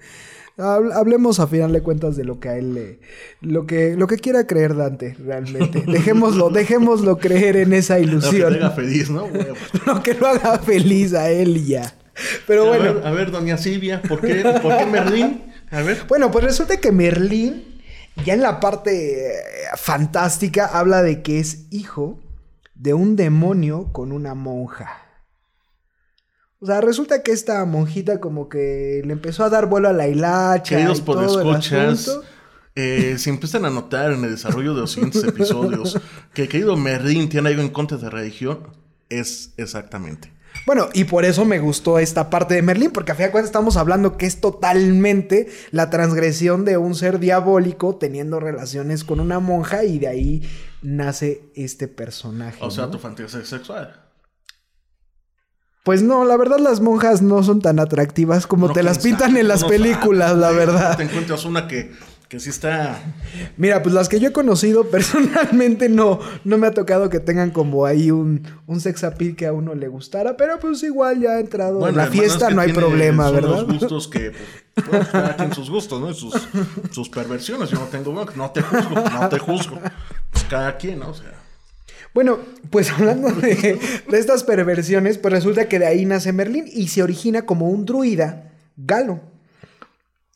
Habl- 0.57 0.93
Hablemos 0.93 1.39
a 1.39 1.47
final 1.47 1.71
de 1.73 1.81
cuentas 1.81 2.15
de 2.15 2.23
lo 2.25 2.39
que 2.39 2.49
a 2.49 2.57
él 2.57 2.73
le. 2.75 2.99
Lo 3.41 3.65
que, 3.65 3.95
lo 3.95 4.05
que 4.07 4.17
quiera 4.17 4.45
creer 4.45 4.75
Dante, 4.75 5.15
realmente. 5.23 5.83
Dejémoslo, 5.87 6.49
dejémoslo 6.49 7.17
creer 7.17 7.57
en 7.57 7.73
esa 7.73 7.95
Lo 7.97 8.01
que 8.05 8.09
ilusión. 8.11 8.53
haga 8.53 8.71
feliz, 8.71 9.09
¿no? 9.09 9.27
Lo 9.87 10.03
que 10.03 10.13
lo 10.13 10.27
haga 10.27 10.59
feliz 10.59 11.13
a 11.13 11.29
él 11.31 11.65
ya. 11.65 11.93
Pero 12.45 12.65
a, 12.65 12.77
bueno. 12.77 12.93
ver, 12.95 13.07
a 13.07 13.11
ver, 13.11 13.31
doña 13.31 13.57
Silvia, 13.57 14.01
¿por 14.07 14.21
qué, 14.21 14.43
¿por 14.61 14.77
qué 14.77 14.85
Merlín? 14.85 15.51
A 15.71 15.81
ver. 15.81 16.03
Bueno, 16.07 16.29
pues 16.29 16.43
resulta 16.45 16.77
que 16.77 16.91
Merlín, 16.91 17.81
ya 18.23 18.35
en 18.35 18.41
la 18.43 18.59
parte 18.59 19.29
eh, 19.31 19.41
fantástica, 19.75 20.67
habla 20.67 21.01
de 21.01 21.23
que 21.23 21.39
es 21.39 21.65
hijo 21.71 22.19
de 22.75 22.93
un 22.93 23.15
demonio 23.15 23.91
con 23.91 24.11
una 24.11 24.35
monja. 24.35 25.02
O 26.63 26.65
sea, 26.65 26.79
resulta 26.79 27.23
que 27.23 27.33
esta 27.33 27.65
monjita 27.65 28.21
como 28.21 28.47
que 28.47 29.01
le 29.03 29.11
empezó 29.11 29.43
a 29.43 29.49
dar 29.49 29.65
vuelo 29.65 29.89
a 29.89 29.93
la 29.93 30.07
hilacha. 30.07 30.77
Queridos 30.77 30.99
y 30.99 31.01
todo 31.01 31.41
el 31.41 31.97
eh, 32.75 33.17
si 33.17 33.29
empiezan 33.29 33.65
a 33.65 33.69
notar 33.69 34.13
en 34.13 34.23
el 34.23 34.31
desarrollo 34.31 34.73
de 34.73 34.79
los 34.79 34.93
siguientes 34.93 35.23
episodios 35.27 35.99
que 36.33 36.43
el 36.43 36.47
querido 36.47 36.77
Merlín 36.77 37.27
tiene 37.27 37.49
algo 37.49 37.61
en 37.61 37.67
contra 37.67 37.97
de 37.97 38.09
religión, 38.09 38.59
es 39.09 39.51
exactamente. 39.57 40.31
Bueno, 40.65 40.87
y 40.93 41.03
por 41.03 41.25
eso 41.25 41.43
me 41.43 41.59
gustó 41.59 41.99
esta 41.99 42.29
parte 42.29 42.55
de 42.55 42.61
Merlín, 42.61 42.91
porque 42.91 43.11
a 43.11 43.15
fin 43.15 43.25
de 43.25 43.31
cuentas 43.31 43.49
estamos 43.49 43.75
hablando 43.75 44.15
que 44.15 44.25
es 44.25 44.39
totalmente 44.39 45.49
la 45.71 45.89
transgresión 45.89 46.63
de 46.63 46.77
un 46.77 46.95
ser 46.95 47.19
diabólico 47.19 47.97
teniendo 47.97 48.39
relaciones 48.39 49.03
con 49.03 49.19
una 49.19 49.39
monja 49.39 49.83
y 49.83 49.99
de 49.99 50.07
ahí 50.07 50.49
nace 50.81 51.41
este 51.55 51.89
personaje. 51.89 52.59
O 52.61 52.71
sea, 52.71 52.85
¿no? 52.85 52.91
tu 52.91 52.99
fantasía 52.99 53.43
sexual. 53.43 54.02
Pues 55.83 56.01
no, 56.01 56.23
la 56.23 56.37
verdad 56.37 56.59
las 56.59 56.79
monjas 56.79 57.21
no 57.21 57.43
son 57.43 57.61
tan 57.61 57.77
atractivas 57.79 58.47
como 58.47 58.67
No, 58.69 58.73
te 58.73 58.83
las 58.83 58.99
pintan 58.99 59.29
sabe, 59.31 59.41
en 59.41 59.47
las 59.49 59.61
no 59.63 59.67
películas, 59.67 60.29
sabe. 60.29 60.41
la 60.41 60.49
Te 60.49 60.55
verdad. 60.55 61.01
encuentras 61.01 61.43
una 61.43 61.67
que, 61.67 61.91
que 62.29 62.39
sí 62.39 62.49
está. 62.51 63.01
Mira, 63.57 63.83
pues 63.83 63.93
las 63.93 64.07
que 64.07 64.21
yo 64.21 64.29
he 64.29 64.31
conocido 64.31 64.85
personalmente 64.89 65.89
no, 65.89 66.19
no 66.45 66.57
me 66.57 66.67
ha 66.67 66.71
tocado 66.71 67.09
que 67.09 67.19
tengan 67.19 67.51
como 67.51 67.85
ahí 67.85 68.11
un, 68.11 68.47
un 68.65 68.79
sex 68.79 69.03
appeal 69.03 69.35
que 69.35 69.45
a 69.45 69.51
uno 69.51 69.75
le 69.75 69.89
gustara, 69.89 70.37
pero 70.37 70.57
pues 70.57 70.81
igual 70.83 71.19
ya 71.19 71.31
ha 71.31 71.39
entrado 71.41 71.85
en 71.85 71.97
la 71.97 72.07
fiesta, 72.07 72.49
no 72.49 72.61
hay 72.61 72.71
problema, 72.71 73.29
unos 73.29 73.41
¿verdad? 73.41 73.65
gustos 73.65 74.07
que, 74.07 74.31
pues, 74.75 74.87
pues, 74.89 75.07
cada 75.09 75.35
quien 75.35 75.53
sus 75.53 75.69
gustos, 75.69 75.99
¿no? 75.99 76.09
Y 76.11 76.13
sus, 76.15 76.33
sus 76.91 77.09
perversiones. 77.09 77.69
Yo 77.69 77.77
no 77.77 77.87
tengo 77.87 78.13
no 78.37 78.51
te 78.51 78.61
juzgo, 78.61 78.95
no 78.95 79.27
te 79.27 79.37
juzgo. 79.37 79.79
Pues 80.31 80.45
cada 80.45 80.77
quien, 80.77 80.99
¿no? 80.99 81.09
O 81.09 81.13
sea. 81.13 81.42
Bueno, 82.13 82.39
pues 82.69 82.91
hablando 82.97 83.29
de, 83.31 83.79
estas 84.11 84.43
perversiones, 84.43 85.17
pues 85.17 85.33
resulta 85.33 85.67
que 85.67 85.79
de 85.79 85.87
ahí 85.87 86.05
nace 86.05 86.33
Merlín 86.33 86.65
y 86.71 86.87
se 86.87 87.03
origina 87.03 87.45
como 87.45 87.69
un 87.69 87.85
druida 87.85 88.51
galo. 88.77 89.32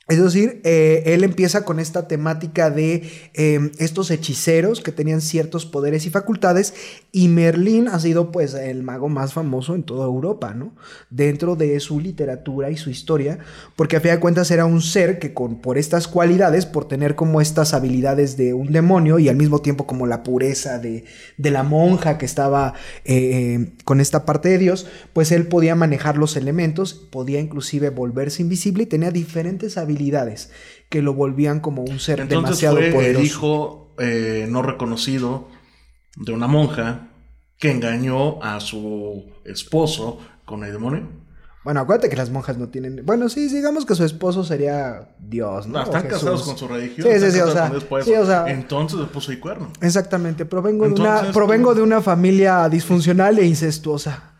Es 0.08 0.24
decir, 0.24 0.62
eh, 0.64 1.04
él 1.08 1.26
empieza 1.26 1.66
con 1.66 1.82
esta 1.82 2.08
temática 2.08 2.70
de 2.70 3.10
eh, 3.34 3.72
estos 3.78 4.10
hechiceros 4.10 4.80
que 4.80 4.94
tenían 4.94 5.20
ciertos 5.20 5.66
poderes 5.66 6.06
y 6.06 6.10
facultades 6.10 6.74
y 7.12 7.28
Merlín 7.28 7.90
ha 7.90 8.00
sido 8.00 8.32
pues 8.32 8.54
el 8.54 8.84
mago 8.84 9.10
más 9.10 9.34
famoso 9.34 9.76
en 9.76 9.84
toda 9.84 10.06
Europa, 10.06 10.54
¿no? 10.54 10.74
Dentro 11.10 11.58
de 11.58 11.78
su 11.82 12.00
literatura 12.00 12.70
y 12.70 12.78
su 12.78 12.90
historia, 12.90 13.40
porque 13.76 13.98
a 13.98 14.00
fin 14.00 14.12
de 14.12 14.20
cuentas 14.22 14.50
era 14.50 14.64
un 14.64 14.82
ser 14.82 15.20
que 15.20 15.34
con, 15.34 15.60
por 15.60 15.78
estas 15.78 16.08
cualidades, 16.08 16.66
por 16.66 16.88
tener 16.88 17.16
como 17.16 17.42
estas 17.42 17.74
habilidades 17.74 18.38
de 18.38 18.54
un 18.54 18.72
demonio 18.72 19.20
y 19.20 19.28
al 19.28 19.36
mismo 19.36 19.60
tiempo 19.60 19.88
como 19.88 20.08
la 20.08 20.24
pureza 20.24 20.80
de, 20.80 21.04
de 21.36 21.52
la 21.52 21.64
monja 21.64 22.18
que 22.18 22.26
estaba 22.26 22.76
eh, 23.04 23.74
con 23.84 24.00
esta 24.00 24.24
parte 24.26 24.48
de 24.48 24.58
Dios, 24.58 24.88
pues 25.12 25.34
él 25.34 25.48
podía 25.48 25.76
manejar 25.76 26.18
los 26.18 26.38
elementos, 26.38 26.94
podía 26.94 27.42
inclusive 27.42 27.90
volverse 27.90 28.42
invisible 28.42 28.84
y 28.84 28.86
tenía 28.86 29.12
diferentes 29.12 29.78
habilidades 29.78 29.97
que 30.89 31.01
lo 31.01 31.13
volvían 31.13 31.60
como 31.60 31.84
un 31.84 32.00
ser 32.00 32.20
Entonces 32.22 32.60
demasiado 32.62 32.77
fue 32.77 32.92
poderoso. 32.92 33.20
el 33.20 33.25
hijo 33.25 33.96
eh, 34.00 34.48
no 34.50 34.62
reconocido 34.62 35.48
de 36.16 36.32
una 36.34 36.48
monja 36.48 37.10
que 37.58 37.72
engañó 37.72 38.42
a 38.44 38.60
su 38.60 39.25
esposo 39.46 40.20
con 40.46 40.63
el 40.63 40.72
demonio. 40.72 41.08
Bueno, 41.63 41.82
acuérdate 41.82 42.08
que 42.08 42.16
las 42.16 42.30
monjas 42.30 42.58
no 42.58 42.70
tienen. 42.70 43.06
Bueno, 43.06 43.27
sí, 43.27 43.50
digamos 43.50 43.86
que 43.86 43.94
su 43.96 44.06
esposo 44.06 44.46
sería 44.46 45.10
Dios, 45.20 45.68
¿no? 45.68 45.80
No, 45.80 45.84
están 45.84 46.06
O 46.06 46.10
casados 46.10 46.44
con 46.44 46.58
su 46.58 46.66
religión. 46.68 47.06
Sí, 47.06 47.20
sí, 47.20 47.25
están 47.25 47.32
sí, 47.34 47.39
o 47.42 47.51
sea, 47.51 48.04
sí, 48.06 48.12
o 48.13 48.48
Entonces 48.48 48.98
le 49.00 49.06
puso 49.08 49.32
el 49.34 49.39
cuerno. 49.42 49.74
Exactamente. 49.82 50.46
Provengo, 50.46 50.88
de 50.88 50.94
una, 50.94 51.32
provengo 51.34 51.72
tú- 51.72 51.77
de 51.77 51.82
una 51.82 52.01
familia 52.01 52.70
disfuncional 52.70 53.38
e 53.39 53.46
incestuosa. 53.46 54.36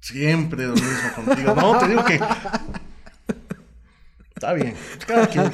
Siempre 0.00 0.66
lo 0.66 0.72
mismo 0.74 0.88
contigo. 1.14 1.54
No, 1.54 1.78
te 1.78 1.88
digo 1.88 2.04
que. 2.04 2.20
Está 4.44 4.52
bien. 4.52 4.74
Cada 5.06 5.26
quien. 5.26 5.50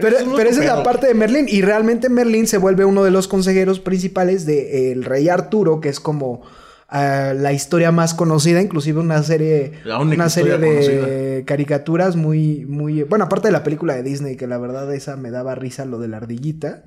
Pero, 0.00 0.16
pero 0.36 0.50
esa 0.50 0.60
es 0.60 0.66
la 0.66 0.82
parte 0.82 1.06
de 1.06 1.14
Merlín. 1.14 1.46
Y 1.48 1.62
realmente 1.62 2.08
Merlín 2.08 2.46
se 2.46 2.58
vuelve 2.58 2.84
uno 2.84 3.02
de 3.04 3.10
los 3.10 3.28
consejeros 3.28 3.80
principales 3.80 4.44
del 4.44 5.04
rey 5.04 5.28
Arturo, 5.28 5.80
que 5.80 5.88
es 5.88 6.00
como 6.00 6.42
ah, 6.88 7.32
la 7.34 7.52
historia 7.52 7.90
más 7.90 8.12
conocida, 8.12 8.60
inclusive 8.60 9.00
una 9.00 9.22
serie, 9.22 9.72
La 9.84 9.98
única 9.98 10.16
una 10.16 10.28
serie 10.28 10.58
de 10.58 11.44
caricaturas 11.46 12.16
muy, 12.16 12.66
muy. 12.66 13.02
Bueno, 13.04 13.24
aparte 13.24 13.48
de 13.48 13.52
la 13.52 13.64
película 13.64 13.94
de 13.94 14.02
Disney, 14.02 14.36
que 14.36 14.46
la 14.46 14.58
verdad 14.58 14.92
esa 14.94 15.16
me 15.16 15.30
daba 15.30 15.54
risa 15.54 15.84
lo 15.84 15.98
de 15.98 16.08
la 16.08 16.18
ardillita. 16.18 16.84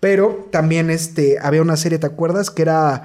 Pero 0.00 0.48
también 0.50 0.90
este, 0.90 1.38
había 1.40 1.62
una 1.62 1.76
serie, 1.76 1.98
¿te 1.98 2.06
acuerdas? 2.06 2.50
Que 2.50 2.62
era. 2.62 3.04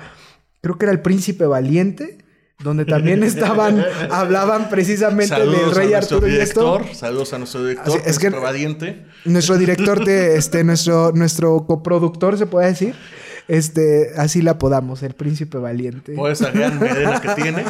Creo 0.62 0.78
que 0.78 0.86
era 0.86 0.92
El 0.92 1.02
Príncipe 1.02 1.46
Valiente. 1.46 2.18
Donde 2.60 2.86
también 2.86 3.22
estaban, 3.24 3.86
hablaban 4.12 4.70
precisamente 4.70 5.28
Saludos 5.28 5.62
del 5.62 5.72
rey 5.76 5.94
a 5.94 5.98
nuestro 5.98 6.18
Arturo 6.18 6.34
y 6.34 6.38
esto. 6.38 6.82
Saludos 6.96 7.34
a 7.34 7.38
nuestro 7.38 7.64
director. 7.64 7.88
Así- 7.88 7.98
es 8.10 8.18
que- 8.18 8.28
Christopher 8.28 8.42
Valiente. 8.42 9.06
Nuestro 9.26 9.58
director 9.58 10.04
de 10.04 10.36
este, 10.38 10.64
nuestro, 10.64 11.12
nuestro 11.14 11.66
coproductor, 11.68 12.38
se 12.38 12.48
puede 12.48 12.68
decir. 12.68 12.96
Este, 13.48 14.12
así 14.18 14.42
la 14.42 14.52
apodamos, 14.52 15.04
el 15.04 15.14
príncipe 15.14 15.58
valiente. 15.60 16.14
Por 16.14 16.32
esa 16.32 16.50
gran 16.52 16.80
melena 16.82 17.22
que 17.22 17.30
tiene. 17.42 17.64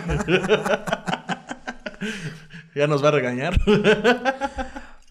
ya 2.74 2.88
nos 2.88 3.04
va 3.04 3.10
a 3.10 3.12
regañar. 3.12 3.60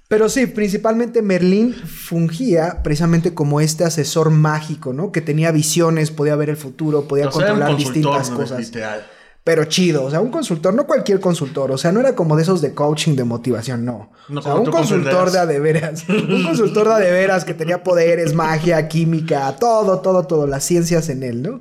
Pero 0.09 0.29
sí, 0.29 0.47
principalmente 0.47 1.21
Merlín 1.21 1.75
fungía 1.75 2.83
precisamente 2.83 3.35
como 3.35 3.61
este 3.61 3.85
asesor 3.85 4.31
mágico, 4.31 4.93
¿no? 4.93 5.13
Que 5.13 5.21
tenía 5.21 5.53
visiones, 5.53 6.11
podía 6.11 6.35
ver 6.35 6.49
el 6.49 6.57
futuro, 6.57 7.07
podía 7.07 7.29
O 7.29 7.33
sea, 7.33 7.49
controlar 7.49 7.77
distintas 7.77 8.31
cosas. 8.31 8.59
literal. 8.59 9.07
Pero 9.47 9.65
chido, 9.67 10.03
o 10.03 10.11
sea, 10.11 10.21
un 10.21 10.33
consultor, 10.33 10.75
no 10.75 10.89
cualquier 10.89 11.21
consultor, 11.21 11.71
o 11.71 11.79
sea, 11.79 11.93
no 11.93 12.01
era 12.01 12.17
como 12.17 12.35
de 12.35 12.43
esos 12.43 12.61
de 12.61 12.75
coaching 12.75 13.15
de 13.15 13.23
motivación, 13.23 13.85
no. 13.85 14.11
No, 14.29 14.41
o 14.41 14.43
sea, 14.43 14.57
un 14.57 14.67
consultor 14.67 15.31
de 15.31 15.39
comprenderás. 15.39 15.39
a 15.39 15.47
de 15.47 15.61
veras, 15.61 16.05
un 16.09 16.43
consultor 16.43 16.89
de 16.89 16.95
a 16.95 16.99
de 16.99 17.11
veras 17.13 17.45
que 17.45 17.55
tenía 17.55 17.85
poderes, 17.85 18.35
magia, 18.35 18.89
química, 18.89 19.55
todo, 19.55 20.01
todo, 20.01 20.27
todo, 20.27 20.49
las 20.49 20.65
ciencias 20.65 21.09
en 21.11 21.23
él, 21.23 21.43
¿no? 21.43 21.61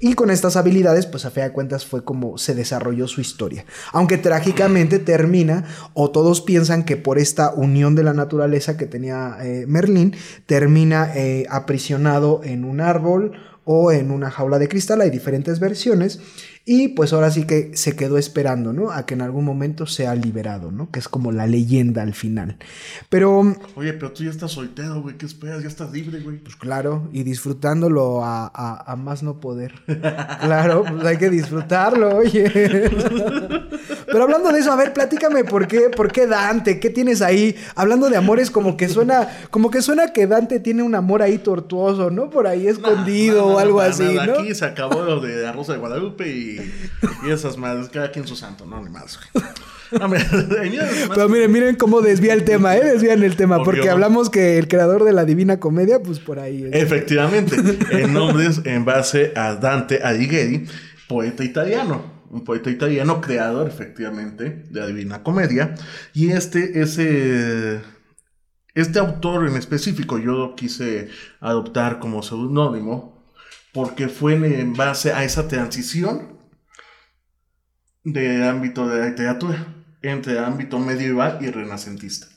Y 0.00 0.14
con 0.14 0.28
estas 0.28 0.56
habilidades, 0.56 1.06
pues 1.06 1.24
a 1.24 1.30
fe 1.30 1.42
de 1.42 1.52
cuentas 1.52 1.86
fue 1.86 2.02
como 2.02 2.36
se 2.36 2.56
desarrolló 2.56 3.06
su 3.06 3.20
historia. 3.20 3.64
Aunque 3.92 4.18
trágicamente 4.18 4.98
termina, 4.98 5.66
o 5.94 6.10
todos 6.10 6.40
piensan 6.40 6.84
que 6.84 6.96
por 6.96 7.20
esta 7.20 7.52
unión 7.54 7.94
de 7.94 8.02
la 8.02 8.12
naturaleza 8.12 8.76
que 8.76 8.86
tenía 8.86 9.36
eh, 9.40 9.66
Merlín, 9.68 10.16
termina 10.46 11.12
eh, 11.14 11.46
aprisionado 11.48 12.40
en 12.42 12.64
un 12.64 12.80
árbol 12.80 13.38
o 13.64 13.92
en 13.92 14.10
una 14.10 14.32
jaula 14.32 14.58
de 14.58 14.68
cristal, 14.68 15.00
hay 15.00 15.10
diferentes 15.10 15.60
versiones, 15.60 16.18
y 16.64 16.88
pues 16.88 17.12
ahora 17.12 17.30
sí 17.30 17.44
que 17.44 17.72
se 17.74 17.96
quedó 17.96 18.18
esperando, 18.18 18.72
¿no? 18.72 18.90
A 18.92 19.06
que 19.06 19.14
en 19.14 19.22
algún 19.22 19.44
momento 19.44 19.86
sea 19.86 20.14
liberado, 20.14 20.70
¿no? 20.70 20.90
Que 20.90 20.98
es 21.00 21.08
como 21.08 21.32
la 21.32 21.46
leyenda 21.46 22.02
al 22.02 22.14
final. 22.14 22.56
Pero, 23.08 23.56
Oye, 23.74 23.92
pero 23.94 24.12
tú 24.12 24.24
ya 24.24 24.30
estás 24.30 24.52
soltero, 24.52 25.02
güey. 25.02 25.16
¿Qué 25.16 25.26
esperas? 25.26 25.62
Ya 25.62 25.68
estás 25.68 25.90
libre, 25.92 26.20
güey. 26.20 26.38
pues 26.38 26.56
claro, 26.56 27.08
y 27.12 27.22
disfrutándolo 27.22 28.24
a, 28.24 28.46
a- 28.54 28.92
a 28.92 28.96
más 28.96 29.22
no 29.22 29.40
poder. 29.40 29.72
Claro, 30.40 30.84
pues 30.88 31.04
hay 31.04 31.16
que 31.18 31.30
disfrutarlo, 31.30 32.16
oye. 32.18 32.44
Pero 34.10 34.24
hablando 34.24 34.52
de 34.52 34.60
eso, 34.60 34.72
a 34.72 34.76
ver, 34.76 34.92
platícame 34.92 35.44
por 35.44 35.66
qué, 35.68 35.90
por 35.94 36.10
qué 36.12 36.26
Dante, 36.26 36.80
¿qué 36.80 36.90
tienes 36.90 37.22
ahí? 37.22 37.54
Hablando 37.74 38.08
de 38.10 38.16
amores, 38.16 38.50
como 38.50 38.76
que 38.76 38.88
suena, 38.88 39.28
como 39.50 39.70
que 39.70 39.82
suena 39.82 40.12
que 40.12 40.26
Dante 40.26 40.60
tiene 40.60 40.82
un 40.82 40.94
amor 40.94 41.22
ahí 41.22 41.38
tortuoso, 41.38 42.10
¿no? 42.10 42.30
Por 42.30 42.46
ahí 42.46 42.66
escondido 42.66 43.46
o 43.46 43.58
algo 43.58 43.80
así. 43.80 44.02
¿no? 44.14 44.20
Aquí 44.40 44.54
se 44.54 44.64
acabó 44.64 45.02
lo 45.02 45.20
de 45.20 45.42
la 45.42 45.52
Rosa 45.52 45.72
de 45.72 45.78
Guadalupe 45.78 46.28
y, 46.28 46.72
y 47.26 47.30
esas 47.30 47.56
madres. 47.56 47.88
Cada 47.88 48.10
quien 48.10 48.26
su 48.26 48.36
santo, 48.36 48.66
no, 48.66 48.82
ni 48.82 48.90
más, 48.90 49.18
güey. 49.32 49.44
No, 49.92 50.08
mira, 50.08 50.24
mira, 50.62 50.84
más- 51.08 51.16
Pero 51.16 51.28
miren, 51.28 51.50
miren 51.50 51.74
cómo 51.76 52.00
desvía 52.00 52.32
el 52.34 52.44
tema, 52.44 52.76
¿eh? 52.76 52.84
Desvían 52.84 53.22
el 53.24 53.34
tema, 53.36 53.56
Obvio. 53.56 53.64
porque 53.64 53.90
hablamos 53.90 54.30
que 54.30 54.56
el 54.56 54.68
creador 54.68 55.02
de 55.04 55.12
la 55.12 55.24
Divina 55.24 55.58
Comedia, 55.58 56.00
pues 56.00 56.20
por 56.20 56.38
ahí. 56.38 56.68
es. 56.72 56.82
Efectivamente, 56.82 57.56
el 57.90 58.12
nombre 58.12 58.46
es 58.46 58.60
en 58.64 58.84
base 58.84 59.32
a 59.34 59.54
Dante 59.56 60.00
Alighieri, 60.02 60.66
poeta 61.08 61.42
italiano. 61.42 62.19
Un 62.30 62.44
poeta 62.44 62.70
italiano 62.70 63.20
creador, 63.20 63.68
efectivamente, 63.68 64.64
de 64.70 64.80
la 64.80 64.86
Divina 64.86 65.22
Comedia. 65.22 65.74
Y 66.14 66.30
este, 66.30 66.80
ese, 66.80 67.80
este 68.74 68.98
autor 69.00 69.48
en 69.48 69.56
específico, 69.56 70.16
yo 70.18 70.32
lo 70.32 70.54
quise 70.54 71.08
adoptar 71.40 71.98
como 71.98 72.22
seudónimo, 72.22 73.24
porque 73.72 74.08
fue 74.08 74.34
en, 74.34 74.74
base 74.74 75.12
a 75.12 75.24
esa 75.24 75.48
transición 75.48 76.38
del 78.04 78.42
ámbito 78.44 78.88
de 78.88 79.00
la 79.00 79.06
literatura, 79.08 79.74
entre 80.02 80.32
el 80.34 80.44
ámbito 80.44 80.78
medieval 80.78 81.38
y 81.40 81.50
renacentista. 81.50 82.28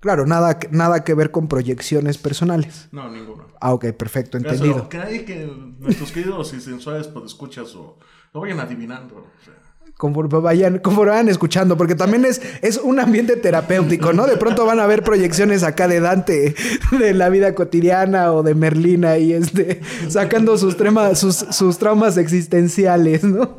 Claro, 0.00 0.26
nada, 0.26 0.58
que- 0.58 0.68
nada 0.70 1.04
que 1.04 1.14
ver 1.14 1.30
con 1.30 1.46
proyecciones 1.46 2.18
personales. 2.18 2.88
No, 2.90 3.08
ninguno. 3.08 3.46
Ah, 3.60 3.72
ok, 3.72 3.92
perfecto, 3.92 4.36
entendido. 4.36 4.88
Que 4.88 4.98
hay 4.98 5.24
que 5.24 5.46
nuestros 5.78 6.10
queridos 6.10 6.52
y 6.54 6.60
sensuales 6.60 7.06
por 7.06 7.24
escuchas 7.24 7.74
o 7.76 8.00
lo 8.32 8.40
vayan 8.40 8.60
adivinando. 8.60 9.16
o 9.16 9.44
sea. 9.44 9.54
Conforme 9.96 10.40
vayan, 10.40 11.28
escuchando, 11.28 11.76
porque 11.76 11.94
también 11.94 12.24
es, 12.24 12.40
un 12.82 12.98
ambiente 12.98 13.36
terapéutico, 13.36 14.12
¿no? 14.12 14.26
De 14.26 14.36
pronto 14.36 14.66
van 14.66 14.80
a 14.80 14.86
ver 14.86 15.04
proyecciones 15.04 15.62
acá 15.62 15.86
de 15.86 16.00
Dante, 16.00 16.56
de 16.98 17.14
la 17.14 17.28
vida 17.28 17.54
cotidiana 17.54 18.32
o 18.32 18.42
de 18.42 18.54
Merlina 18.54 19.18
y 19.18 19.32
este, 19.32 19.80
sacando 20.08 20.58
sus, 20.58 20.76
traumas 20.76 22.16
existenciales, 22.16 23.22
¿no? 23.22 23.58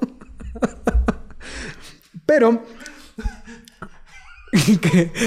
Pero 2.26 2.62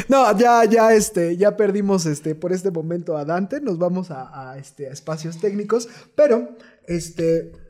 no, 0.08 0.38
ya, 0.38 0.64
ya, 0.64 0.92
este, 0.92 1.36
ya 1.36 1.56
perdimos 1.56 2.04
este, 2.04 2.34
por 2.34 2.52
este 2.52 2.70
momento 2.70 3.16
a 3.16 3.24
Dante. 3.24 3.60
Nos 3.60 3.78
vamos 3.78 4.10
a, 4.10 4.50
a, 4.50 4.58
este, 4.58 4.88
a 4.88 4.92
espacios 4.92 5.38
técnicos. 5.40 5.88
Pero, 6.14 6.56
este. 6.86 7.65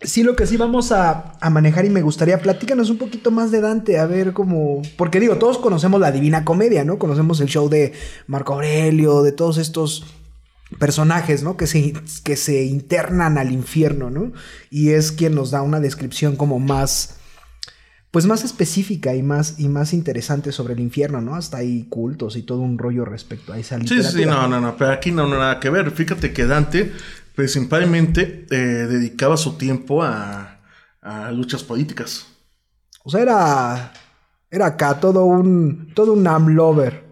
Sí, 0.00 0.22
lo 0.22 0.36
que 0.36 0.46
sí 0.46 0.56
vamos 0.56 0.92
a, 0.92 1.36
a 1.40 1.50
manejar 1.50 1.84
y 1.84 1.90
me 1.90 2.02
gustaría, 2.02 2.40
platícanos 2.40 2.88
un 2.88 2.98
poquito 2.98 3.32
más 3.32 3.50
de 3.50 3.60
Dante, 3.60 3.98
a 3.98 4.06
ver 4.06 4.32
cómo. 4.32 4.80
Porque 4.96 5.18
digo, 5.18 5.38
todos 5.38 5.58
conocemos 5.58 6.00
la 6.00 6.12
Divina 6.12 6.44
Comedia, 6.44 6.84
¿no? 6.84 6.98
Conocemos 6.98 7.40
el 7.40 7.48
show 7.48 7.68
de 7.68 7.92
Marco 8.28 8.54
Aurelio, 8.54 9.22
de 9.22 9.32
todos 9.32 9.58
estos 9.58 10.06
personajes, 10.78 11.42
¿no? 11.42 11.56
Que 11.56 11.66
se, 11.66 11.94
que 12.22 12.36
se 12.36 12.64
internan 12.64 13.38
al 13.38 13.50
infierno, 13.50 14.08
¿no? 14.08 14.32
Y 14.70 14.90
es 14.90 15.10
quien 15.10 15.34
nos 15.34 15.50
da 15.50 15.62
una 15.62 15.80
descripción 15.80 16.36
como 16.36 16.60
más 16.60 17.18
pues 18.10 18.24
más 18.24 18.42
específica 18.42 19.14
y 19.14 19.22
más, 19.22 19.60
y 19.60 19.68
más 19.68 19.92
interesante 19.92 20.50
sobre 20.50 20.72
el 20.72 20.80
infierno, 20.80 21.20
¿no? 21.20 21.34
Hasta 21.34 21.58
hay 21.58 21.84
cultos 21.90 22.36
y 22.36 22.42
todo 22.42 22.60
un 22.60 22.78
rollo 22.78 23.04
respecto 23.04 23.52
a 23.52 23.58
esa 23.58 23.76
literatura. 23.76 24.10
sí, 24.10 24.18
sí, 24.20 24.24
no, 24.24 24.48
no, 24.48 24.60
no, 24.60 24.76
pero 24.76 24.92
aquí 24.92 25.12
no, 25.12 25.26
no 25.26 25.36
nada 25.38 25.60
que 25.60 25.68
ver. 25.68 25.90
Fíjate 25.90 26.32
que 26.32 26.46
Dante 26.46 26.92
principalmente 27.38 28.46
eh, 28.50 28.56
dedicaba 28.56 29.36
su 29.36 29.56
tiempo 29.56 30.02
a, 30.02 30.58
a 31.00 31.30
luchas 31.30 31.62
políticas. 31.62 32.26
O 33.04 33.10
sea, 33.10 33.20
era, 33.22 33.92
era 34.50 34.66
acá 34.66 34.98
todo 34.98 35.24
un, 35.24 35.92
todo 35.94 36.14
un 36.14 36.26
amlover. 36.26 37.04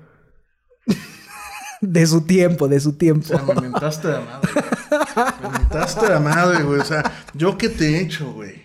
de 1.80 2.06
su 2.09 2.23
tiempo, 2.23 2.66
de 2.66 2.80
su 2.80 2.88
O 2.88 2.95
tiempo. 2.95 3.28
sea, 3.28 3.40
me 3.45 3.54
mentaste 3.54 4.09
la 4.09 4.21
madre. 4.21 4.50
güey. 4.52 5.42
Me 5.42 5.59
mentaste 5.61 6.09
la 6.09 6.18
madre, 6.18 6.62
güey. 6.64 6.80
O 6.80 6.85
sea, 6.85 7.04
¿yo 7.33 7.56
qué 7.56 7.68
te 7.68 7.87
he 7.95 8.00
hecho, 8.00 8.33
güey? 8.33 8.61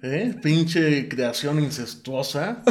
¿Eh? 0.00 0.34
Pinche 0.42 1.10
creación 1.10 1.60
incestuosa. 1.62 2.62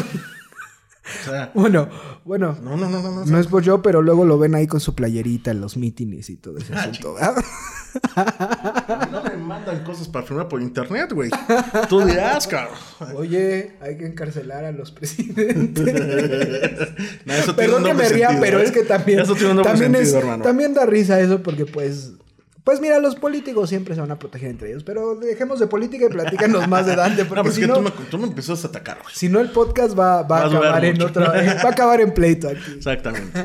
O 1.03 1.29
sea, 1.29 1.51
Bueno, 1.53 1.89
bueno. 2.23 2.57
no, 2.63 2.77
no, 2.77 2.89
no, 2.89 3.01
no. 3.01 3.11
no, 3.11 3.25
No 3.25 3.39
es 3.39 3.47
por 3.47 3.61
yo, 3.61 3.81
pero 3.81 4.01
luego 4.01 4.23
lo 4.25 4.37
ven 4.39 4.55
ahí 4.55 4.67
con 4.67 4.79
su 4.79 4.95
playerita 4.95 5.51
en 5.51 5.59
los 5.59 5.75
mítines 5.75 6.29
y 6.29 6.37
todo 6.37 6.57
ese 6.57 6.73
asunto. 6.73 7.13
¿verdad? 7.15 7.35
No 9.11 9.23
me 9.23 9.35
mandan 9.37 9.83
cosas 9.83 10.07
para 10.07 10.25
firmar 10.25 10.47
por 10.47 10.61
internet, 10.61 11.11
güey. 11.13 11.29
Tú 11.89 12.01
dirás, 12.05 12.47
cabrón. 12.47 12.77
Oye, 13.15 13.73
hay 13.81 13.97
que 13.97 14.05
encarcelar 14.07 14.65
a 14.65 14.71
los 14.71 14.91
presidentes. 14.91 15.83
No, 17.25 17.33
eso 17.33 17.55
Perdón 17.55 17.83
que 17.83 17.93
me 17.93 18.07
ría, 18.09 18.27
sentido, 18.29 18.41
pero 18.41 18.59
¿eh? 18.59 18.63
es 18.63 18.71
que 18.71 18.83
también, 18.83 19.19
Eso 19.19 19.33
tiene 19.35 19.51
un 19.51 19.57
doble 19.57 19.69
también, 19.71 19.93
sentido, 19.93 20.17
es- 20.17 20.23
hermano. 20.23 20.43
también 20.43 20.73
da 20.73 20.85
risa 20.85 21.19
eso 21.19 21.41
porque 21.43 21.65
pues... 21.65 22.11
Pues 22.63 22.79
mira, 22.79 22.99
los 22.99 23.15
políticos 23.15 23.69
siempre 23.69 23.93
se 23.93 23.99
van 23.99 24.11
a 24.11 24.19
proteger 24.19 24.49
entre 24.49 24.69
ellos, 24.69 24.83
pero 24.83 25.15
dejemos 25.15 25.59
de 25.59 25.67
política 25.67 26.05
y 26.05 26.09
platícanos 26.09 26.67
más 26.69 26.85
de 26.85 26.95
Dante, 26.95 27.25
porque 27.25 27.35
No, 27.35 27.43
pues 27.43 27.55
si 27.55 27.61
es 27.61 27.67
que 27.67 27.73
no, 27.73 27.79
tú, 27.79 27.81
me, 27.81 28.05
tú 28.09 28.17
me 28.17 28.27
empezaste 28.27 28.67
a 28.67 28.69
atacar, 28.69 28.99
güey. 29.03 29.13
si 29.13 29.27
no 29.27 29.41
el 29.41 29.49
podcast 29.49 29.97
va, 29.99 30.19
a 30.19 30.19
acabar 30.21 30.85
en 30.85 30.93
mucho. 30.93 31.07
otra, 31.07 31.29
va 31.31 31.69
a 31.69 31.71
acabar 31.71 31.99
en 31.99 32.13
pleito 32.13 32.47
aquí. 32.47 32.71
Exactamente. 32.77 33.43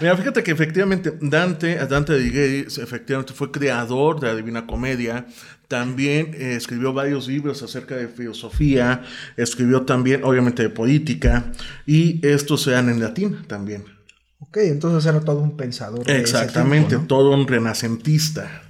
Mira, 0.00 0.16
fíjate 0.16 0.42
que 0.42 0.50
efectivamente 0.50 1.12
Dante, 1.20 1.76
Dante 1.86 2.14
Alighieri, 2.14 2.66
efectivamente 2.66 3.32
fue 3.34 3.52
creador 3.52 4.18
de 4.18 4.26
la 4.26 4.34
Divina 4.34 4.66
Comedia. 4.66 5.26
También 5.68 6.32
eh, 6.34 6.54
escribió 6.56 6.92
varios 6.92 7.26
libros 7.28 7.62
acerca 7.62 7.96
de 7.96 8.08
filosofía. 8.08 9.02
Escribió 9.36 9.82
también, 9.82 10.22
obviamente, 10.24 10.62
de 10.62 10.70
política. 10.70 11.52
Y 11.86 12.24
estos 12.26 12.62
se 12.62 12.72
dan 12.72 12.88
en 12.88 13.00
latín 13.00 13.44
también. 13.46 13.95
Ok, 14.38 14.58
entonces 14.58 15.08
era 15.08 15.20
todo 15.20 15.40
un 15.40 15.56
pensador. 15.56 16.08
Exactamente, 16.10 16.90
tiempo, 16.90 17.02
¿no? 17.02 17.08
todo 17.08 17.30
un 17.32 17.46
renacentista. 17.46 18.62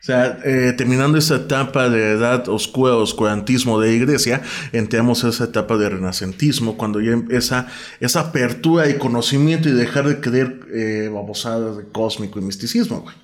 O 0.00 0.04
sea, 0.04 0.38
eh, 0.44 0.74
terminando 0.76 1.18
esa 1.18 1.36
etapa 1.36 1.88
de 1.88 2.12
edad 2.12 2.48
oscura, 2.48 2.94
oscurantismo 2.94 3.80
de 3.80 3.94
iglesia, 3.94 4.42
entramos 4.72 5.24
a 5.24 5.30
esa 5.30 5.44
etapa 5.44 5.76
de 5.76 5.88
renacentismo, 5.88 6.76
cuando 6.76 7.00
ya 7.00 7.10
empieza 7.10 7.66
esa 7.98 8.20
apertura 8.20 8.88
y 8.88 8.94
conocimiento 8.94 9.68
y 9.68 9.72
dejar 9.72 10.06
de 10.06 10.20
creer 10.20 10.60
eh, 10.72 11.10
babosadas 11.12 11.78
de 11.78 11.88
cósmico 11.88 12.38
y 12.38 12.42
misticismo, 12.42 13.00
güey. 13.00 13.16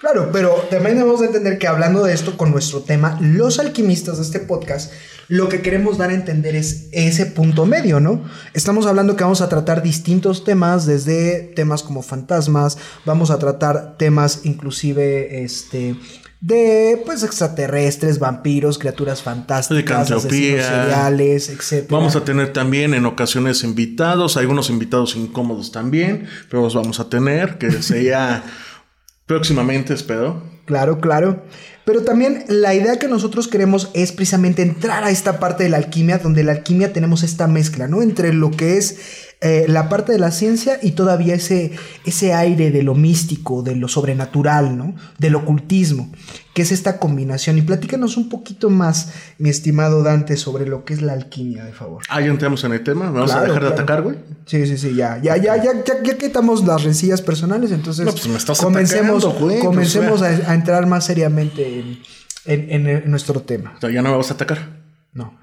Claro, 0.00 0.30
pero 0.32 0.50
también 0.68 0.96
debemos 0.96 1.20
de 1.20 1.26
entender 1.26 1.58
que 1.58 1.68
hablando 1.68 2.02
de 2.02 2.12
esto 2.12 2.36
con 2.36 2.50
nuestro 2.50 2.80
tema, 2.80 3.18
los 3.20 3.60
alquimistas 3.60 4.16
de 4.16 4.24
este 4.24 4.40
podcast, 4.40 4.92
lo 5.28 5.48
que 5.48 5.62
queremos 5.62 5.98
dar 5.98 6.10
a 6.10 6.14
entender 6.14 6.54
es 6.54 6.88
ese 6.92 7.26
punto 7.26 7.66
medio, 7.66 8.00
¿no? 8.00 8.22
Estamos 8.54 8.86
hablando 8.86 9.16
que 9.16 9.24
vamos 9.24 9.40
a 9.40 9.48
tratar 9.48 9.82
distintos 9.82 10.44
temas, 10.44 10.86
desde 10.86 11.52
temas 11.54 11.82
como 11.82 12.02
fantasmas, 12.02 12.78
vamos 13.04 13.30
a 13.30 13.38
tratar 13.38 13.96
temas 13.98 14.40
inclusive, 14.44 15.42
este, 15.42 15.96
de, 16.42 17.00
pues, 17.06 17.22
extraterrestres, 17.22 18.18
vampiros, 18.18 18.76
criaturas 18.76 19.22
fantásticas, 19.22 20.10
Licantropía. 20.10 20.58
asesinos 20.58 20.66
seriales, 20.66 21.48
etc. 21.48 21.86
Vamos 21.88 22.16
a 22.16 22.24
tener 22.24 22.52
también 22.52 22.94
en 22.94 23.06
ocasiones 23.06 23.62
invitados, 23.62 24.36
algunos 24.36 24.68
invitados 24.68 25.14
incómodos 25.14 25.70
también, 25.70 26.26
pero 26.50 26.64
los 26.64 26.74
vamos 26.74 26.98
a 26.98 27.08
tener, 27.08 27.58
que 27.58 27.70
sería 27.80 28.42
próximamente, 29.26 29.94
espero. 29.94 30.42
Claro, 30.64 31.00
claro. 31.00 31.44
Pero 31.84 32.02
también 32.02 32.44
la 32.48 32.74
idea 32.74 32.98
que 32.98 33.08
nosotros 33.08 33.48
queremos 33.48 33.90
es 33.94 34.12
precisamente 34.12 34.62
entrar 34.62 35.02
a 35.04 35.10
esta 35.10 35.40
parte 35.40 35.64
de 35.64 35.70
la 35.70 35.78
alquimia, 35.78 36.18
donde 36.18 36.44
la 36.44 36.52
alquimia 36.52 36.92
tenemos 36.92 37.22
esta 37.22 37.48
mezcla, 37.48 37.88
¿no? 37.88 38.02
Entre 38.02 38.32
lo 38.32 38.50
que 38.50 38.78
es 38.78 39.31
eh, 39.44 39.64
la 39.68 39.88
parte 39.88 40.12
de 40.12 40.18
la 40.18 40.30
ciencia 40.30 40.78
y 40.80 40.92
todavía 40.92 41.34
ese, 41.34 41.72
ese 42.04 42.32
aire 42.32 42.70
de 42.70 42.82
lo 42.82 42.94
místico, 42.94 43.62
de 43.62 43.74
lo 43.74 43.88
sobrenatural, 43.88 44.76
¿no? 44.78 44.94
Del 45.18 45.34
ocultismo, 45.34 46.12
que 46.54 46.62
es 46.62 46.70
esta 46.70 46.98
combinación. 47.00 47.58
Y 47.58 47.62
platícanos 47.62 48.16
un 48.16 48.28
poquito 48.28 48.70
más, 48.70 49.12
mi 49.38 49.48
estimado 49.50 50.02
Dante, 50.04 50.36
sobre 50.36 50.66
lo 50.66 50.84
que 50.84 50.94
es 50.94 51.02
la 51.02 51.12
alquimia, 51.14 51.64
de 51.64 51.72
favor. 51.72 52.02
Ah, 52.08 52.20
ya 52.20 52.28
entramos 52.28 52.62
en 52.64 52.72
el 52.72 52.84
tema, 52.84 53.06
¿me 53.10 53.14
vamos 53.18 53.32
a 53.32 53.38
Claro, 53.40 53.48
dejar 53.54 53.62
de 53.64 53.68
atacar, 53.74 54.02
güey? 54.02 54.16
Sí, 54.46 54.64
sí, 54.66 54.78
sí, 54.78 54.94
ya, 54.94 55.18
ya, 55.20 55.36
ya, 55.36 55.56
ya, 55.56 55.72
ya, 55.84 56.02
ya 56.02 56.18
quitamos 56.18 56.64
las 56.64 56.84
rencillas 56.84 57.20
personales, 57.20 57.72
entonces 57.72 58.04
No, 58.06 58.12
pues 58.12 58.28
me 58.28 58.36
estás 58.36 58.60
comencemos, 58.60 59.24
atacando, 59.24 59.46
güey, 59.46 59.58
comencemos 59.60 60.20
pues, 60.20 60.46
a, 60.46 60.52
a 60.52 60.54
entrar 60.54 60.86
más 60.86 61.04
seriamente 61.04 61.80
en, 61.80 61.98
en- 62.44 62.70
en 62.70 62.86
el- 62.86 63.10
nuestro 63.10 63.40
tema. 63.42 63.74
O 63.76 63.80
sea, 63.80 63.90
ya 63.90 64.02
no 64.02 64.10
me 64.10 64.16
vas 64.16 64.30
a 64.30 64.34
atacar. 64.34 64.80
No, 65.14 65.36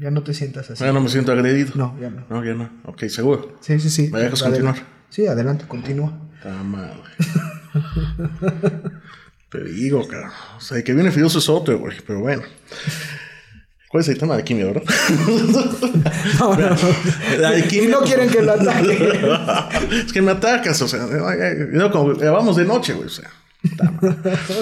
ya 0.00 0.10
no 0.10 0.22
te 0.22 0.34
sientas 0.34 0.70
así. 0.70 0.84
Ya 0.84 0.92
no 0.92 1.00
me 1.00 1.08
siento 1.08 1.32
agredido. 1.32 1.72
No, 1.74 1.96
ya 2.00 2.10
no. 2.10 2.26
No, 2.28 2.44
ya 2.44 2.54
no. 2.54 2.70
Ok, 2.84 3.04
seguro. 3.08 3.56
Sí, 3.60 3.80
sí, 3.80 3.90
sí. 3.90 4.10
¿Me 4.12 4.20
dejas 4.20 4.42
continuar? 4.42 4.76
Sí, 5.08 5.26
adelante, 5.26 5.64
continúa. 5.66 6.12
Está 6.36 6.62
madre. 6.62 7.00
Te 9.50 9.64
digo, 9.64 10.06
cabrón. 10.06 10.30
O 10.58 10.60
sea, 10.60 10.76
el 10.76 10.84
que 10.84 10.92
viene 10.92 11.10
filoso 11.10 11.38
es 11.38 11.48
otro, 11.48 11.78
güey. 11.78 11.96
Pero 12.06 12.20
bueno. 12.20 12.42
¿Cuál 13.88 14.02
es 14.02 14.08
el 14.08 14.18
tema 14.18 14.36
de 14.36 14.44
química, 14.44 14.66
verdad? 14.72 14.82
No, 16.38 16.54
no, 16.54 16.76
La 17.38 17.58
Y 17.58 17.86
no 17.86 18.00
quieren 18.00 18.28
que 18.28 18.42
lo 18.42 18.52
ataque. 18.52 19.20
es 20.04 20.12
que 20.12 20.20
me 20.20 20.32
atacas, 20.32 20.82
o 20.82 20.88
sea, 20.88 21.06
no, 21.72 21.90
como, 21.90 22.14
vamos 22.14 22.56
de 22.56 22.66
noche, 22.66 22.92
güey, 22.92 23.06
o 23.06 23.10
sea. 23.10 23.30
mal. 23.80 24.18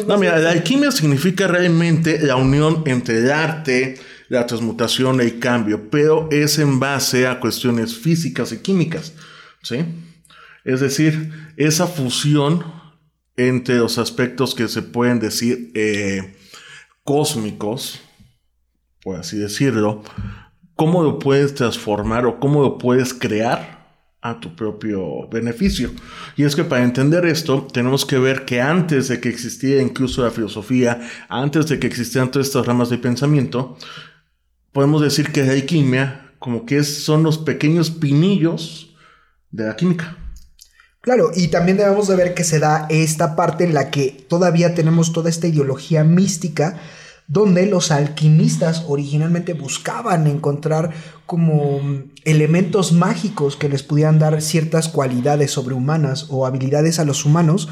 No, 0.07 0.19
mira, 0.19 0.39
la 0.39 0.51
alquimia 0.51 0.93
significa 0.93 1.49
realmente 1.49 2.21
la 2.21 2.37
unión 2.37 2.85
entre 2.87 3.19
el 3.19 3.33
arte, 3.33 3.99
la 4.29 4.47
transmutación 4.47 5.21
el 5.21 5.39
cambio, 5.39 5.91
pero 5.91 6.29
es 6.31 6.59
en 6.59 6.81
base 6.81 7.27
a 7.27 7.41
cuestiones 7.41 7.97
físicas 7.97 8.53
y 8.53 8.59
químicas, 8.59 9.15
¿sí? 9.63 9.85
Es 10.65 10.81
decir, 10.81 11.33
esa 11.57 11.87
fusión 11.87 12.65
entre 13.37 13.77
los 13.77 13.99
aspectos 13.99 14.55
que 14.55 14.69
se 14.69 14.83
pueden 14.83 15.21
decir 15.21 15.71
eh, 15.75 16.37
cósmicos, 17.05 18.01
por 19.03 19.17
así 19.17 19.39
decirlo, 19.39 20.03
cómo 20.75 21.03
lo 21.03 21.19
puedes 21.19 21.55
transformar 21.55 22.27
o 22.27 22.41
cómo 22.41 22.63
lo 22.63 22.79
puedes 22.79 23.15
crear 23.15 23.77
a 24.21 24.41
tu 24.41 24.57
propio 24.57 25.29
beneficio. 25.29 25.91
Y 26.37 26.43
es 26.43 26.57
que 26.57 26.65
para 26.65 26.83
entender 26.83 27.25
esto, 27.27 27.67
tenemos 27.73 28.05
que 28.05 28.19
ver 28.19 28.45
que 28.45 28.61
antes 28.61 29.09
de 29.09 29.21
que 29.21 29.29
existiera 29.29 29.81
incluso 29.81 30.25
la 30.25 30.31
filosofía, 30.31 31.01
antes 31.29 31.69
de 31.69 31.79
que 31.79 31.87
existieran 31.87 32.31
todas 32.31 32.49
estas 32.49 32.67
ramas 32.67 32.91
de 32.91 32.99
pensamiento, 32.99 33.77
podemos 34.77 35.01
decir 35.01 35.33
que 35.33 35.43
la 35.43 35.53
alquimia 35.53 36.33
como 36.39 36.67
que 36.67 36.85
son 36.85 37.23
los 37.23 37.39
pequeños 37.39 37.91
pinillos 37.91 38.95
de 39.51 39.65
la 39.65 39.75
química. 39.75 40.19
Claro, 41.01 41.31
y 41.35 41.49
también 41.49 41.79
debemos 41.79 42.09
de 42.09 42.17
ver 42.17 42.35
que 42.35 42.45
se 42.45 42.59
da 42.59 42.87
esta 42.91 43.37
parte 43.37 43.65
en 43.65 43.73
la 43.73 43.91
que 43.91 44.27
todavía 44.29 44.75
tenemos 44.75 45.15
toda 45.15 45.31
esta 45.31 45.47
ideología 45.47 46.05
mística 46.05 46.79
donde 47.27 47.65
los 47.65 47.91
alquimistas 47.91 48.85
originalmente 48.87 49.55
buscaban 49.55 50.27
encontrar 50.27 50.91
como 51.25 51.81
elementos 52.27 52.93
mágicos 52.93 53.57
que 53.57 53.71
les 53.71 53.83
pudieran 53.83 54.19
dar 54.19 54.43
ciertas 54.43 54.89
cualidades 54.89 55.53
sobrehumanas 55.53 56.27
o 56.29 56.45
habilidades 56.45 56.99
a 56.99 57.07
los 57.07 57.25
humanos 57.25 57.71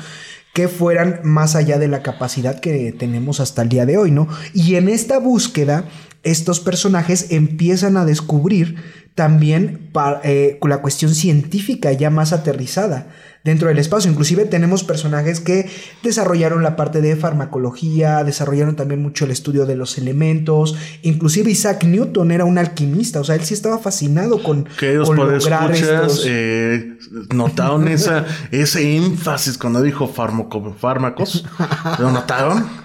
que 0.54 0.68
fueran 0.68 1.20
más 1.24 1.54
allá 1.54 1.78
de 1.78 1.88
la 1.88 2.02
capacidad 2.02 2.60
que 2.60 2.92
tenemos 2.92 3.40
hasta 3.40 3.60
el 3.60 3.68
día 3.68 3.84
de 3.84 3.98
hoy, 3.98 4.10
¿no? 4.10 4.26
Y 4.54 4.76
en 4.76 4.88
esta 4.88 5.18
búsqueda, 5.18 5.84
estos 6.24 6.60
personajes 6.60 7.26
empiezan 7.30 7.96
a 7.96 8.04
descubrir 8.04 8.76
también 9.14 9.90
eh, 10.24 10.58
la 10.66 10.78
cuestión 10.78 11.14
científica 11.14 11.92
ya 11.92 12.10
más 12.10 12.32
aterrizada 12.32 13.06
dentro 13.44 13.68
del 13.68 13.78
espacio. 13.78 14.10
Inclusive 14.10 14.46
tenemos 14.46 14.82
personajes 14.82 15.38
que 15.38 15.70
desarrollaron 16.02 16.62
la 16.64 16.74
parte 16.74 17.00
de 17.00 17.14
farmacología, 17.14 18.24
desarrollaron 18.24 18.74
también 18.74 19.02
mucho 19.02 19.24
el 19.26 19.30
estudio 19.30 19.66
de 19.66 19.76
los 19.76 19.98
elementos. 19.98 20.74
Inclusive 21.02 21.50
Isaac 21.50 21.84
Newton 21.84 22.32
era 22.32 22.44
un 22.44 22.58
alquimista, 22.58 23.20
o 23.20 23.24
sea, 23.24 23.36
él 23.36 23.44
sí 23.44 23.54
estaba 23.54 23.78
fascinado 23.78 24.42
con, 24.42 24.64
Que 24.80 24.92
ellos 24.92 25.06
con 25.08 25.16
lograr 25.18 25.70
escuchas 25.70 25.80
estos- 26.12 26.24
eh, 26.26 26.96
notaron 27.32 27.86
esa, 27.86 28.24
ese 28.50 28.96
énfasis 28.96 29.58
cuando 29.58 29.80
dijo 29.82 30.08
fármaco, 30.08 30.74
fármacos. 30.80 31.44
¿Lo 32.00 32.10
notaron? 32.10 32.83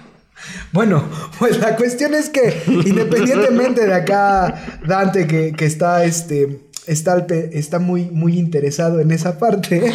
Bueno, 0.71 1.03
pues 1.37 1.59
la 1.59 1.75
cuestión 1.75 2.13
es 2.13 2.29
que 2.29 2.63
independientemente 2.67 3.85
de 3.85 3.93
acá, 3.93 4.79
Dante, 4.85 5.27
que, 5.27 5.53
que 5.53 5.65
está 5.65 6.03
este. 6.03 6.65
Está, 6.87 7.27
está 7.51 7.77
muy, 7.77 8.05
muy 8.05 8.39
interesado 8.39 8.99
en 8.99 9.11
esa 9.11 9.37
parte. 9.37 9.93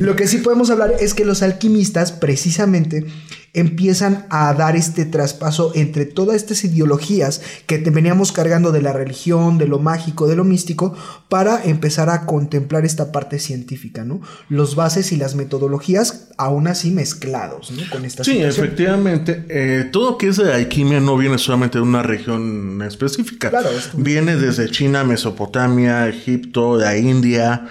Lo 0.00 0.16
que 0.16 0.26
sí 0.26 0.38
podemos 0.38 0.68
hablar 0.68 0.94
es 0.98 1.14
que 1.14 1.24
los 1.24 1.42
alquimistas 1.42 2.10
precisamente 2.10 3.06
empiezan 3.54 4.26
a 4.30 4.52
dar 4.52 4.74
este 4.76 5.04
traspaso 5.04 5.72
entre 5.74 6.04
todas 6.06 6.36
estas 6.36 6.64
ideologías 6.64 7.40
que 7.66 7.78
te 7.78 7.90
veníamos 7.90 8.32
cargando 8.32 8.72
de 8.72 8.82
la 8.82 8.92
religión, 8.92 9.58
de 9.58 9.66
lo 9.68 9.78
mágico, 9.78 10.26
de 10.26 10.34
lo 10.36 10.42
místico, 10.44 10.94
para 11.28 11.62
empezar 11.64 12.10
a 12.10 12.26
contemplar 12.26 12.84
esta 12.84 13.12
parte 13.12 13.38
científica, 13.38 14.04
¿no? 14.04 14.20
Los 14.48 14.74
bases 14.74 15.12
y 15.12 15.16
las 15.16 15.36
metodologías 15.36 16.28
aún 16.36 16.66
así 16.66 16.90
mezclados, 16.90 17.70
¿no? 17.70 17.82
Con 17.90 18.04
esta 18.04 18.24
Sí, 18.24 18.32
situación. 18.32 18.64
efectivamente. 18.66 19.44
eh, 19.48 19.88
todo 19.92 20.10
lo 20.10 20.18
que 20.18 20.28
es 20.28 20.36
de 20.36 20.52
alquimia 20.52 20.98
no 20.98 21.16
viene 21.16 21.38
solamente 21.38 21.78
de 21.78 21.82
una 21.82 22.02
región 22.02 22.82
específica. 22.82 23.50
Claro, 23.50 23.70
Viene 23.94 24.34
desde 24.36 24.68
China, 24.68 25.04
Mesopotamia, 25.04 26.08
Egipto, 26.08 26.76
la 26.76 26.96
India. 26.96 27.68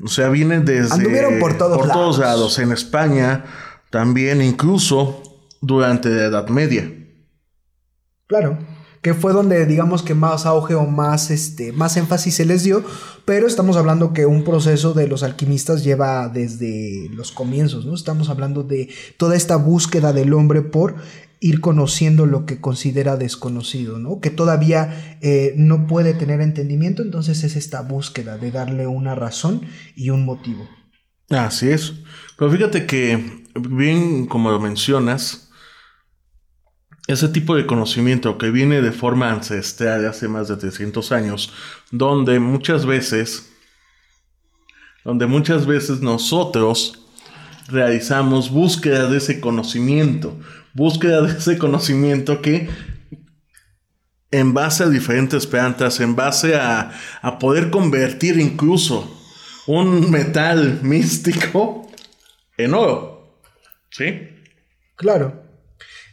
O 0.00 0.06
sea, 0.08 0.28
viene 0.28 0.60
desde... 0.60 0.94
Anduvieron 0.94 1.40
por 1.40 1.58
todos 1.58 1.76
por 1.78 1.88
todos 1.90 2.18
lados. 2.18 2.58
En 2.60 2.70
España, 2.70 3.44
también 3.90 4.40
incluso 4.42 5.22
durante 5.64 6.10
la 6.10 6.24
Edad 6.24 6.48
Media. 6.48 6.90
Claro. 8.26 8.58
que 9.02 9.12
fue 9.12 9.34
donde 9.34 9.66
digamos 9.66 10.02
que 10.02 10.14
más 10.14 10.46
auge 10.46 10.74
o 10.74 10.86
más, 10.86 11.30
este, 11.30 11.72
más 11.72 11.98
énfasis 11.98 12.36
se 12.36 12.46
les 12.46 12.64
dio, 12.64 12.82
pero 13.26 13.46
estamos 13.46 13.76
hablando 13.76 14.14
que 14.14 14.24
un 14.24 14.44
proceso 14.44 14.94
de 14.94 15.06
los 15.06 15.22
alquimistas 15.22 15.84
lleva 15.84 16.30
desde 16.30 17.10
los 17.10 17.30
comienzos, 17.30 17.84
¿no? 17.84 17.94
Estamos 17.94 18.30
hablando 18.30 18.62
de 18.62 18.88
toda 19.18 19.36
esta 19.36 19.56
búsqueda 19.56 20.14
del 20.14 20.32
hombre 20.32 20.62
por 20.62 20.94
ir 21.38 21.60
conociendo 21.60 22.24
lo 22.24 22.46
que 22.46 22.62
considera 22.62 23.18
desconocido, 23.18 23.98
¿no? 23.98 24.20
Que 24.20 24.30
todavía 24.30 25.18
eh, 25.20 25.52
no 25.58 25.86
puede 25.86 26.14
tener 26.14 26.40
entendimiento, 26.40 27.02
entonces 27.02 27.44
es 27.44 27.56
esta 27.56 27.82
búsqueda 27.82 28.38
de 28.38 28.50
darle 28.50 28.86
una 28.86 29.14
razón 29.14 29.60
y 29.94 30.08
un 30.08 30.24
motivo. 30.24 30.66
Así 31.28 31.68
es. 31.68 31.92
Pero 32.38 32.50
fíjate 32.50 32.86
que, 32.86 33.44
bien 33.68 34.24
como 34.24 34.50
lo 34.50 34.58
mencionas, 34.58 35.43
ese 37.06 37.28
tipo 37.28 37.54
de 37.54 37.66
conocimiento 37.66 38.38
que 38.38 38.50
viene 38.50 38.80
de 38.80 38.92
forma 38.92 39.30
ancestral 39.30 40.02
de 40.02 40.08
hace 40.08 40.28
más 40.28 40.48
de 40.48 40.56
300 40.56 41.12
años, 41.12 41.52
donde 41.90 42.38
muchas 42.40 42.86
veces, 42.86 43.52
donde 45.04 45.26
muchas 45.26 45.66
veces 45.66 46.00
nosotros 46.00 47.06
realizamos 47.68 48.50
búsqueda 48.50 49.08
de 49.08 49.18
ese 49.18 49.40
conocimiento, 49.40 50.38
búsqueda 50.72 51.22
de 51.22 51.36
ese 51.36 51.58
conocimiento 51.58 52.40
que 52.40 52.68
en 54.30 54.54
base 54.54 54.84
a 54.84 54.88
diferentes 54.88 55.46
plantas, 55.46 56.00
en 56.00 56.16
base 56.16 56.56
a, 56.56 56.92
a 57.20 57.38
poder 57.38 57.70
convertir 57.70 58.40
incluso 58.40 59.20
un 59.66 60.10
metal 60.10 60.80
místico 60.82 61.86
en 62.56 62.74
oro. 62.74 63.38
¿Sí? 63.90 64.28
Claro. 64.96 65.43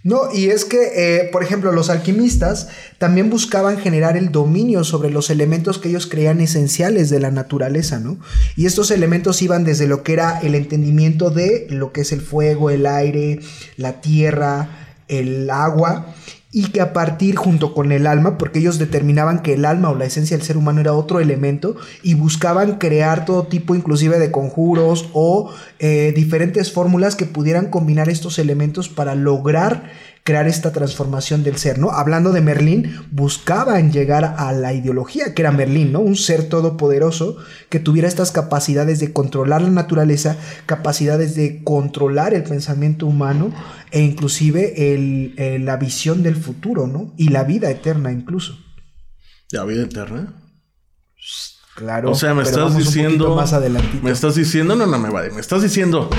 No, 0.03 0.33
y 0.33 0.49
es 0.49 0.65
que, 0.65 0.79
eh, 0.95 1.29
por 1.31 1.43
ejemplo, 1.43 1.71
los 1.71 1.91
alquimistas 1.91 2.69
también 2.97 3.29
buscaban 3.29 3.77
generar 3.77 4.17
el 4.17 4.31
dominio 4.31 4.83
sobre 4.83 5.11
los 5.11 5.29
elementos 5.29 5.77
que 5.77 5.89
ellos 5.89 6.07
creían 6.07 6.41
esenciales 6.41 7.11
de 7.11 7.19
la 7.19 7.29
naturaleza, 7.29 7.99
¿no? 7.99 8.17
Y 8.55 8.65
estos 8.65 8.89
elementos 8.89 9.41
iban 9.43 9.63
desde 9.63 9.87
lo 9.87 10.01
que 10.01 10.13
era 10.13 10.39
el 10.39 10.55
entendimiento 10.55 11.29
de 11.29 11.67
lo 11.69 11.91
que 11.91 12.01
es 12.01 12.11
el 12.11 12.21
fuego, 12.21 12.71
el 12.71 12.87
aire, 12.87 13.41
la 13.77 14.01
tierra, 14.01 14.95
el 15.07 15.49
agua, 15.51 16.15
y 16.51 16.71
que 16.71 16.81
a 16.81 16.91
partir 16.91 17.37
junto 17.37 17.73
con 17.73 17.91
el 17.91 18.05
alma, 18.05 18.37
porque 18.37 18.59
ellos 18.59 18.77
determinaban 18.77 19.41
que 19.41 19.53
el 19.53 19.63
alma 19.63 19.89
o 19.89 19.95
la 19.95 20.05
esencia 20.05 20.35
del 20.35 20.45
ser 20.45 20.57
humano 20.57 20.81
era 20.81 20.93
otro 20.93 21.21
elemento 21.21 21.77
y 22.03 22.15
buscaban 22.15 22.77
crear 22.77 23.23
todo 23.23 23.43
tipo 23.43 23.73
inclusive 23.73 24.19
de 24.19 24.31
conjuros 24.31 25.09
o 25.13 25.51
eh, 25.79 26.11
diferentes 26.13 26.73
fórmulas 26.73 27.15
que 27.15 27.25
pudieran 27.25 27.67
combinar 27.67 28.09
estos 28.09 28.37
elementos 28.37 28.89
para 28.89 29.15
lograr 29.15 29.91
crear 30.23 30.47
esta 30.47 30.71
transformación 30.71 31.43
del 31.43 31.57
ser, 31.57 31.79
¿no? 31.79 31.91
Hablando 31.91 32.31
de 32.31 32.41
Merlín, 32.41 32.95
buscaban 33.11 33.91
llegar 33.91 34.35
a 34.37 34.51
la 34.51 34.73
ideología 34.73 35.33
que 35.33 35.41
era 35.41 35.51
Merlín, 35.51 35.91
¿no? 35.91 35.99
Un 35.99 36.15
ser 36.15 36.47
todopoderoso 36.47 37.37
que 37.69 37.79
tuviera 37.79 38.07
estas 38.07 38.31
capacidades 38.31 38.99
de 38.99 39.13
controlar 39.13 39.63
la 39.63 39.71
naturaleza, 39.71 40.37
capacidades 40.67 41.35
de 41.35 41.63
controlar 41.63 42.33
el 42.33 42.43
pensamiento 42.43 43.07
humano 43.07 43.51
e 43.89 44.01
inclusive 44.01 44.93
el, 44.93 45.65
la 45.65 45.77
visión 45.77 46.21
del 46.21 46.35
futuro, 46.35 46.85
¿no? 46.85 47.13
Y 47.17 47.29
la 47.29 47.43
vida 47.43 47.71
eterna 47.71 48.11
incluso. 48.11 48.59
¿La 49.49 49.65
vida 49.65 49.83
eterna? 49.83 50.35
Claro. 51.75 52.11
O 52.11 52.15
sea, 52.15 52.35
me 52.35 52.43
estás 52.43 52.77
diciendo. 52.77 53.35
Más 53.35 53.53
me 54.03 54.11
estás 54.11 54.35
diciendo, 54.35 54.75
no, 54.75 54.85
no 54.85 54.99
me 54.99 55.09
vale. 55.09 55.31
Me 55.31 55.41
estás 55.41 55.63
diciendo 55.63 56.09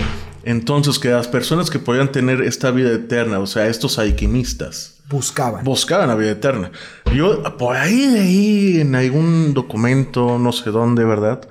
entonces 0.44 0.98
que 0.98 1.11
las 1.11 1.28
personas 1.28 1.70
que 1.70 1.78
podían 1.78 2.12
tener 2.12 2.40
esta 2.42 2.70
vida 2.70 2.92
eterna, 2.92 3.38
o 3.38 3.46
sea, 3.46 3.68
estos 3.68 3.98
alquimistas. 3.98 4.96
Buscaban. 5.09 5.64
Buscaban 5.64 6.09
la 6.09 6.14
vida 6.14 6.31
eterna. 6.31 6.70
Yo, 7.14 7.42
por 7.57 7.76
ahí 7.76 8.16
ahí, 8.16 8.81
en 8.81 8.94
algún 8.94 9.55
documento, 9.55 10.38
no 10.38 10.52
sé 10.52 10.70
dónde, 10.70 11.05
¿verdad? 11.05 11.46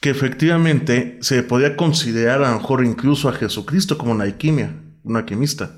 Que 0.00 0.10
efectivamente 0.10 1.18
se 1.20 1.42
podía 1.42 1.76
considerar 1.76 2.42
a 2.42 2.50
lo 2.50 2.58
mejor 2.58 2.84
incluso 2.84 3.28
a 3.28 3.32
Jesucristo 3.32 3.96
como 3.96 4.12
una 4.12 4.24
alquimia, 4.24 4.74
un 5.04 5.16
alquimista. 5.16 5.70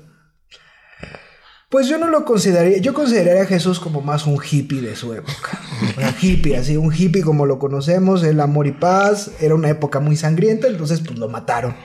Pues 1.69 1.87
yo 1.87 1.97
no 1.97 2.07
lo 2.07 2.23
consideraría, 2.23 2.77
yo 2.77 2.93
consideraría 2.93 3.41
a 3.41 3.47
Jesús 3.47 3.79
como 3.79 4.01
más 4.01 4.27
un 4.27 4.37
hippie 4.39 4.81
de 4.81 4.95
su 4.95 5.11
época. 5.13 5.59
Un 5.97 6.13
hippie, 6.21 6.55
así, 6.55 6.77
un 6.77 6.93
hippie 6.93 7.23
como 7.23 7.45
lo 7.45 7.59
conocemos, 7.59 8.23
el 8.23 8.39
amor 8.39 8.67
y 8.67 8.71
paz, 8.71 9.31
era 9.41 9.55
una 9.55 9.69
época 9.69 9.99
muy 9.99 10.15
sangrienta, 10.15 10.67
entonces 10.67 11.01
pues 11.01 11.17
lo 11.19 11.29
mataron. 11.29 11.75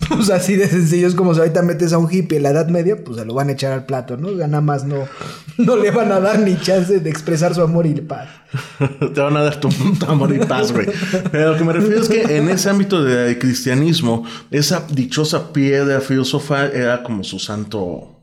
Pues 0.08 0.30
así 0.30 0.56
de 0.56 0.66
sencillo 0.66 1.06
es 1.06 1.14
como 1.14 1.34
si 1.34 1.40
ahorita 1.40 1.62
metes 1.62 1.92
a 1.92 1.98
un 1.98 2.10
hippie 2.10 2.38
en 2.38 2.44
la 2.44 2.50
Edad 2.50 2.68
Media, 2.68 2.96
pues 2.96 3.18
se 3.18 3.24
lo 3.24 3.34
van 3.34 3.48
a 3.48 3.52
echar 3.52 3.72
al 3.72 3.84
plato, 3.86 4.16
¿no? 4.16 4.28
O 4.28 4.34
nada 4.34 4.60
más 4.60 4.84
no, 4.84 5.06
no 5.58 5.76
le 5.76 5.90
van 5.90 6.10
a 6.10 6.20
dar 6.20 6.40
ni 6.40 6.58
chance 6.58 7.00
de 7.00 7.10
expresar 7.10 7.54
su 7.54 7.62
amor 7.62 7.86
y 7.86 7.94
paz. 8.00 8.28
Te 9.14 9.20
van 9.20 9.36
a 9.36 9.42
dar 9.42 9.60
tu, 9.60 9.68
amor 10.08 10.34
y 10.34 10.38
paz, 10.38 10.72
güey. 10.72 10.86
Pero 11.30 11.52
lo 11.52 11.58
que 11.58 11.64
me 11.64 11.72
refiero 11.72 12.00
es 12.00 12.08
que 12.08 12.36
en 12.36 12.48
ese 12.48 12.70
ámbito 12.70 13.04
del 13.04 13.38
cristianismo, 13.38 14.24
esa 14.50 14.84
dichosa 14.90 15.52
piedra 15.52 16.00
filosofal 16.00 16.72
era 16.74 17.02
como 17.02 17.22
su 17.22 17.38
santo 17.38 18.20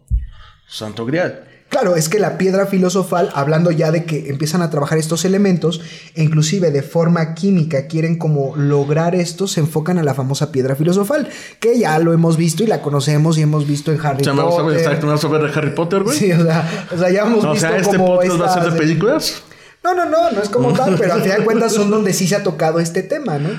Santo 0.68 1.06
Grial. 1.06 1.47
Claro, 1.70 1.98
es 1.98 2.08
que 2.08 2.18
la 2.18 2.38
piedra 2.38 2.66
filosofal, 2.66 3.30
hablando 3.34 3.72
ya 3.72 3.92
de 3.92 4.06
que 4.06 4.30
empiezan 4.30 4.62
a 4.62 4.70
trabajar 4.70 4.98
estos 4.98 5.26
elementos, 5.26 5.82
e 6.16 6.24
inclusive 6.24 6.72
de 6.72 6.82
forma 6.82 7.34
química 7.34 7.88
quieren 7.88 8.18
como 8.18 8.56
lograr 8.56 9.16
esto, 9.16 9.48
se 9.48 9.60
enfocan 9.60 9.98
a 9.98 10.04
la 10.04 10.14
famosa 10.14 10.52
piedra 10.52 10.76
filosofal, 10.76 11.28
que 11.60 11.78
ya 11.78 12.00
lo 12.00 12.14
hemos 12.14 12.38
visto 12.38 12.64
y 12.64 12.68
la 12.68 12.82
conocemos 12.82 13.38
y 13.38 13.42
hemos 13.42 13.68
visto 13.68 13.92
en 13.92 14.00
Harry 14.00 14.24
Potter. 14.24 14.34
¿Me 14.34 14.44
vas 14.44 15.24
a 15.24 15.28
ver 15.28 15.42
de 15.42 15.60
Harry 15.60 15.72
Potter, 15.72 16.04
güey? 16.04 16.18
Sí, 16.18 16.32
o 16.32 16.42
sea, 16.42 16.88
o 16.94 16.98
sea 16.98 17.10
ya 17.10 17.24
hemos 17.24 17.36
visto 17.36 17.52
o 17.52 17.56
sea, 17.58 17.78
¿este 17.78 18.00
podcast 18.00 18.42
va 18.42 18.46
a 18.46 18.54
ser 18.54 18.72
de 18.72 18.78
películas? 18.78 19.44
No, 19.84 19.94
no, 19.94 20.06
no, 20.06 20.32
no 20.32 20.42
es 20.42 20.50
como 20.50 20.72
tal, 20.74 20.96
pero 20.98 21.16
al 21.16 21.22
final 21.22 21.40
de 21.40 21.46
cuentas 21.46 21.74
son 21.74 21.90
donde 21.90 22.14
sí 22.14 22.28
se 22.28 22.38
ha 22.38 22.44
tocado 22.44 22.80
este 22.80 23.04
tema, 23.04 23.40
¿no? 23.40 23.50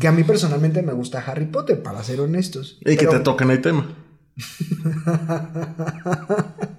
Que 0.00 0.06
a 0.06 0.12
mí 0.12 0.22
personalmente 0.22 0.82
me 0.82 0.92
gusta 0.92 1.24
Harry 1.26 1.46
Potter, 1.46 1.82
para 1.82 2.04
ser 2.04 2.20
honestos. 2.20 2.78
Y 2.80 2.96
que 2.96 3.06
te 3.06 3.18
toquen 3.20 3.50
el 3.50 3.60
tema. 3.60 3.88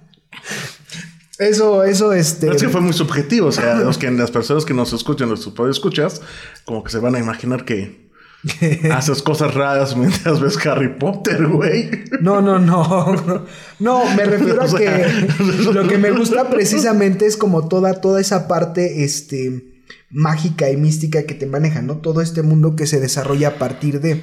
Eso, 1.38 1.84
eso, 1.84 2.12
este. 2.12 2.50
Es 2.50 2.62
que 2.62 2.68
fue 2.68 2.80
muy 2.80 2.92
subjetivo. 2.92 3.48
O 3.48 3.52
sea, 3.52 3.76
los 3.76 3.96
que, 3.96 4.10
las 4.10 4.30
personas 4.30 4.64
que 4.64 4.74
nos 4.74 4.92
escuchan, 4.92 5.28
los 5.28 5.46
escuchas, 5.70 6.20
como 6.64 6.82
que 6.82 6.90
se 6.90 6.98
van 6.98 7.14
a 7.14 7.18
imaginar 7.18 7.64
que 7.64 8.08
haces 8.92 9.22
cosas 9.22 9.54
raras 9.54 9.96
mientras 9.96 10.40
ves 10.40 10.64
Harry 10.66 10.88
Potter, 10.98 11.46
güey. 11.46 11.90
No, 12.20 12.40
no, 12.40 12.58
no. 12.58 13.46
No, 13.78 14.04
me 14.16 14.24
refiero 14.24 14.62
a 14.62 14.66
que 14.78 15.06
lo 15.72 15.86
que 15.88 15.98
me 15.98 16.10
gusta 16.10 16.48
precisamente 16.48 17.26
es 17.26 17.36
como 17.36 17.68
toda, 17.68 18.00
toda 18.00 18.20
esa 18.20 18.48
parte, 18.48 19.04
este, 19.04 19.64
mágica 20.10 20.70
y 20.70 20.76
mística 20.76 21.24
que 21.24 21.34
te 21.34 21.46
maneja, 21.46 21.82
¿no? 21.82 21.98
Todo 21.98 22.20
este 22.20 22.42
mundo 22.42 22.76
que 22.76 22.86
se 22.86 23.00
desarrolla 23.00 23.48
a 23.48 23.58
partir 23.58 24.00
de. 24.00 24.22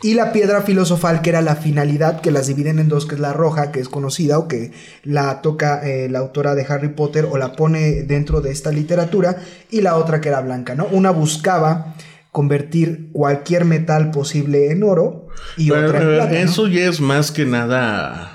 Y 0.00 0.14
la 0.14 0.32
piedra 0.32 0.62
filosofal, 0.62 1.22
que 1.22 1.30
era 1.30 1.42
la 1.42 1.56
finalidad, 1.56 2.20
que 2.20 2.30
las 2.30 2.46
dividen 2.46 2.78
en 2.78 2.88
dos, 2.88 3.04
que 3.04 3.16
es 3.16 3.20
la 3.20 3.32
roja, 3.32 3.72
que 3.72 3.80
es 3.80 3.88
conocida 3.88 4.38
o 4.38 4.46
que 4.46 4.70
la 5.02 5.42
toca 5.42 5.84
eh, 5.84 6.08
la 6.08 6.20
autora 6.20 6.54
de 6.54 6.64
Harry 6.68 6.88
Potter 6.88 7.26
o 7.28 7.36
la 7.36 7.56
pone 7.56 8.04
dentro 8.04 8.40
de 8.40 8.52
esta 8.52 8.70
literatura, 8.70 9.42
y 9.70 9.80
la 9.80 9.96
otra 9.96 10.20
que 10.20 10.28
era 10.28 10.40
blanca, 10.40 10.76
¿no? 10.76 10.86
Una 10.92 11.10
buscaba 11.10 11.96
convertir 12.30 13.08
cualquier 13.12 13.64
metal 13.64 14.12
posible 14.12 14.70
en 14.70 14.84
oro 14.84 15.26
y 15.56 15.72
otra 15.72 16.00
en 16.00 16.08
plata, 16.08 16.38
Eso 16.38 16.68
ya 16.68 16.88
es 16.88 17.00
más 17.00 17.32
que 17.32 17.44
nada... 17.44 18.34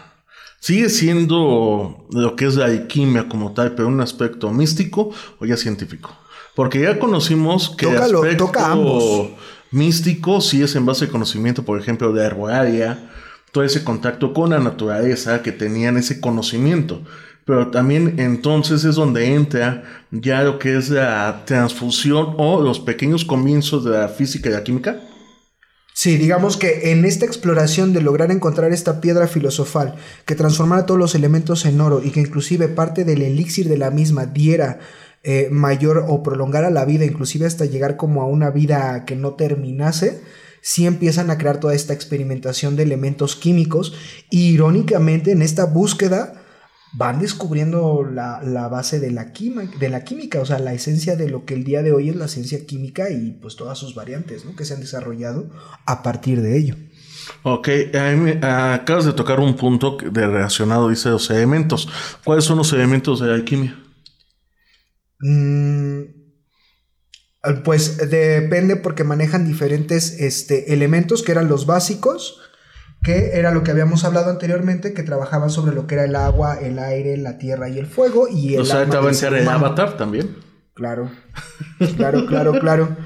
Sigue 0.60 0.89
siendo 0.89 2.08
lo 2.10 2.38
que 2.38 2.45
es 2.45 2.56
la 2.56 2.65
alquimia 2.65 3.28
como 3.28 3.54
tal, 3.54 3.76
pero 3.76 3.89
un 3.89 3.99
aspecto 3.99 4.49
místico 4.49 5.12
o 5.39 5.45
ya 5.45 5.58
científico. 5.58 6.15
Porque 6.56 6.80
ya 6.80 6.99
conocimos 6.99 7.76
que 7.76 7.86
toca, 7.86 8.06
aspecto... 8.06 8.45
toca 8.45 8.71
ambos 8.71 9.32
místico 9.74 10.42
si 10.42 10.62
es 10.62 10.76
en 10.76 10.86
base 10.86 11.06
al 11.06 11.12
conocimiento, 11.12 11.64
por 11.64 11.80
ejemplo, 11.80 12.14
de 12.14 12.26
arbolaria, 12.26 13.10
todo 13.52 13.64
ese 13.64 13.84
contacto 13.84 14.34
con 14.34 14.52
la 14.52 14.60
naturaleza, 14.60 15.42
que 15.42 15.52
tenían 15.52 15.98
ese 15.98 16.20
conocimiento. 16.22 17.04
Pero 17.46 17.72
también 17.72 18.16
entonces 18.20 18.84
es 18.86 18.96
donde 18.96 19.34
entra 19.34 19.84
ya 20.12 20.44
lo 20.44 20.60
que 20.60 20.78
es 20.78 20.90
la 20.90 21.44
transfusión 21.46 22.36
o 22.38 22.62
los 22.62 22.80
pequeños 22.80 23.26
comienzos 23.26 23.84
de 23.84 23.92
la 23.92 24.08
física 24.08 24.50
y 24.50 24.54
la 24.54 24.64
química. 24.64 25.02
Sí, 25.96 26.18
digamos 26.18 26.58
que 26.58 26.92
en 26.92 27.06
esta 27.06 27.26
exploración 27.26 27.94
de 27.94 28.02
lograr 28.02 28.32
encontrar 28.32 28.72
esta 28.72 29.00
piedra 29.00 29.28
filosofal 29.28 29.96
que 30.26 30.34
transformara 30.34 30.88
todos 30.88 31.00
los 31.00 31.14
elementos 31.14 31.66
en 31.66 31.80
oro 31.82 32.02
y 32.04 32.10
que 32.10 32.22
inclusive 32.22 32.68
parte 32.68 33.06
del 33.06 33.22
elixir 33.22 33.70
de 33.70 33.78
la 33.78 33.92
misma 33.92 34.26
diera 34.26 34.80
eh, 35.24 35.48
mayor 35.50 36.06
o 36.08 36.22
prolongara 36.22 36.70
la 36.70 36.86
vida, 36.86 37.06
inclusive 37.06 37.46
hasta 37.46 37.66
llegar 37.66 37.96
como 37.96 38.22
a 38.22 38.28
una 38.28 38.50
vida 38.50 39.06
que 39.06 39.16
no 39.16 39.36
terminase, 39.36 40.22
si 40.62 40.86
empiezan 40.86 41.30
a 41.30 41.38
crear 41.38 41.60
toda 41.60 41.74
esta 41.74 41.94
experimentación 41.94 42.76
de 42.76 42.84
elementos 42.84 43.36
químicos. 43.36 43.94
Y 44.30 44.50
irónicamente 44.50 45.32
en 45.32 45.42
esta 45.42 45.66
búsqueda 45.66 46.42
van 46.94 47.20
descubriendo 47.20 48.04
la, 48.04 48.68
base 48.70 49.00
de 49.00 49.12
la, 49.12 49.32
de 49.80 49.90
la 49.90 50.04
química, 50.04 50.40
o 50.42 50.46
sea, 50.46 50.60
la 50.60 50.74
esencia 50.74 51.16
de 51.16 51.28
lo 51.28 51.46
que 51.46 51.56
el 51.56 51.64
día 51.64 51.82
de 51.82 51.92
hoy 51.92 52.10
es 52.10 52.16
la 52.16 52.28
ciencia 52.28 52.66
química 52.66 53.10
y 53.10 53.32
pues 53.42 53.56
todas 53.56 53.78
sus 53.80 53.96
variantes 53.96 54.46
¿no? 54.46 54.56
que 54.56 54.64
se 54.64 54.76
han 54.76 54.80
desarrollado 54.80 55.50
a 55.86 56.04
partir 56.04 56.42
de 56.42 56.58
ello. 56.58 56.76
Ok, 57.44 57.70
acabas 58.42 59.06
de 59.06 59.14
tocar 59.14 59.40
un 59.40 59.56
punto 59.56 59.98
de 59.98 60.28
relacionado, 60.28 60.90
dice 60.90 61.10
los 61.10 61.30
elementos. 61.30 61.90
¿Cuáles 62.24 62.44
son 62.44 62.58
los 62.58 62.72
elementos 62.74 63.20
de 63.22 63.28
la 63.28 63.36
alquimia? 63.36 63.83
Mm, 65.24 66.02
pues 67.64 67.98
depende 68.10 68.76
porque 68.76 69.06
manejan 69.06 69.48
diferentes 69.48 70.20
este, 70.20 70.74
elementos 70.74 71.24
que 71.24 71.32
eran 71.32 71.48
los 71.48 71.66
básicos, 71.66 72.42
que 73.04 73.32
era 73.38 73.52
lo 73.52 73.64
que 73.64 73.72
habíamos 73.72 74.04
hablado 74.04 74.30
anteriormente, 74.30 74.94
que 74.94 75.04
trabajaban 75.04 75.50
sobre 75.50 75.74
lo 75.74 75.88
que 75.88 75.96
era 75.96 76.04
el 76.06 76.16
agua, 76.16 76.60
el 76.62 76.78
aire, 76.78 77.16
la 77.18 77.38
tierra 77.38 77.70
y 77.70 77.80
el 77.80 77.88
fuego. 77.88 78.28
Y 78.28 78.56
el 78.56 78.62
o 78.62 78.66
sea, 78.66 78.90
te 78.90 78.98
va 78.98 79.10
a 79.10 79.14
ser 79.14 79.34
el 79.34 79.48
avatar 79.48 79.96
también. 79.98 80.36
Claro, 80.74 81.10
claro, 81.98 82.26
claro, 82.26 82.60
claro. 82.60 82.98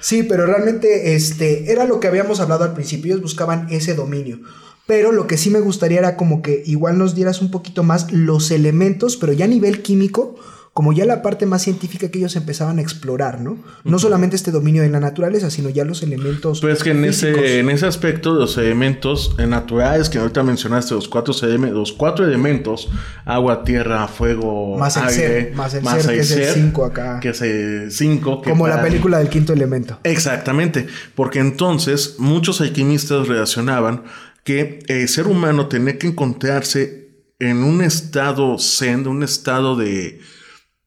Sí, 0.00 0.22
pero 0.22 0.46
realmente 0.46 1.14
este, 1.14 1.72
era 1.72 1.84
lo 1.84 2.00
que 2.00 2.08
habíamos 2.08 2.40
hablado 2.40 2.64
al 2.64 2.74
principio, 2.74 3.12
ellos 3.12 3.22
buscaban 3.22 3.66
ese 3.70 3.94
dominio. 3.94 4.40
Pero 4.86 5.10
lo 5.10 5.26
que 5.26 5.36
sí 5.36 5.50
me 5.50 5.60
gustaría 5.60 5.98
era 5.98 6.16
como 6.16 6.42
que 6.42 6.62
igual 6.64 6.96
nos 6.96 7.14
dieras 7.14 7.42
un 7.42 7.50
poquito 7.50 7.82
más 7.82 8.12
los 8.12 8.50
elementos, 8.50 9.16
pero 9.16 9.32
ya 9.32 9.46
a 9.46 9.48
nivel 9.48 9.82
químico, 9.82 10.36
como 10.76 10.92
ya 10.92 11.06
la 11.06 11.22
parte 11.22 11.46
más 11.46 11.62
científica 11.62 12.10
que 12.10 12.18
ellos 12.18 12.36
empezaban 12.36 12.78
a 12.78 12.82
explorar, 12.82 13.40
¿no? 13.40 13.56
No 13.84 13.98
solamente 13.98 14.36
este 14.36 14.50
dominio 14.50 14.82
de 14.82 14.90
la 14.90 15.00
naturaleza, 15.00 15.48
sino 15.48 15.70
ya 15.70 15.86
los 15.86 16.02
elementos. 16.02 16.60
Pues 16.60 16.82
que 16.82 16.90
en 16.90 17.02
ese, 17.06 17.60
en 17.60 17.70
ese 17.70 17.86
aspecto, 17.86 18.34
los 18.34 18.58
elementos 18.58 19.34
naturales 19.38 20.10
que 20.10 20.18
ahorita 20.18 20.42
mencionaste, 20.42 20.94
los 20.94 21.08
cuatro, 21.08 21.34
los 21.56 21.94
cuatro 21.94 22.26
elementos, 22.26 22.90
agua, 23.24 23.64
tierra, 23.64 24.06
fuego, 24.06 24.76
más 24.76 24.98
el 24.98 25.08
ser, 25.08 25.54
más 25.54 25.72
el 25.72 25.82
ser, 25.82 26.14
que 26.14 26.18
es 26.20 26.30
el 26.32 26.54
cinco 26.54 26.84
acá. 26.84 27.20
Que 27.20 27.30
es 27.30 27.40
el 27.40 27.90
cinco. 27.90 28.42
Como 28.42 28.68
la 28.68 28.82
película 28.82 29.16
del 29.16 29.30
quinto 29.30 29.54
elemento. 29.54 29.98
Exactamente, 30.02 30.88
porque 31.14 31.38
entonces 31.38 32.16
muchos 32.18 32.60
alquimistas 32.60 33.28
relacionaban 33.28 34.02
que 34.44 34.80
el 34.88 35.08
ser 35.08 35.26
humano 35.26 35.68
tenía 35.68 35.96
que 35.96 36.08
encontrarse 36.08 37.08
en 37.38 37.64
un 37.64 37.80
estado 37.80 38.58
zen, 38.58 39.08
un 39.08 39.22
estado 39.22 39.74
de 39.74 40.20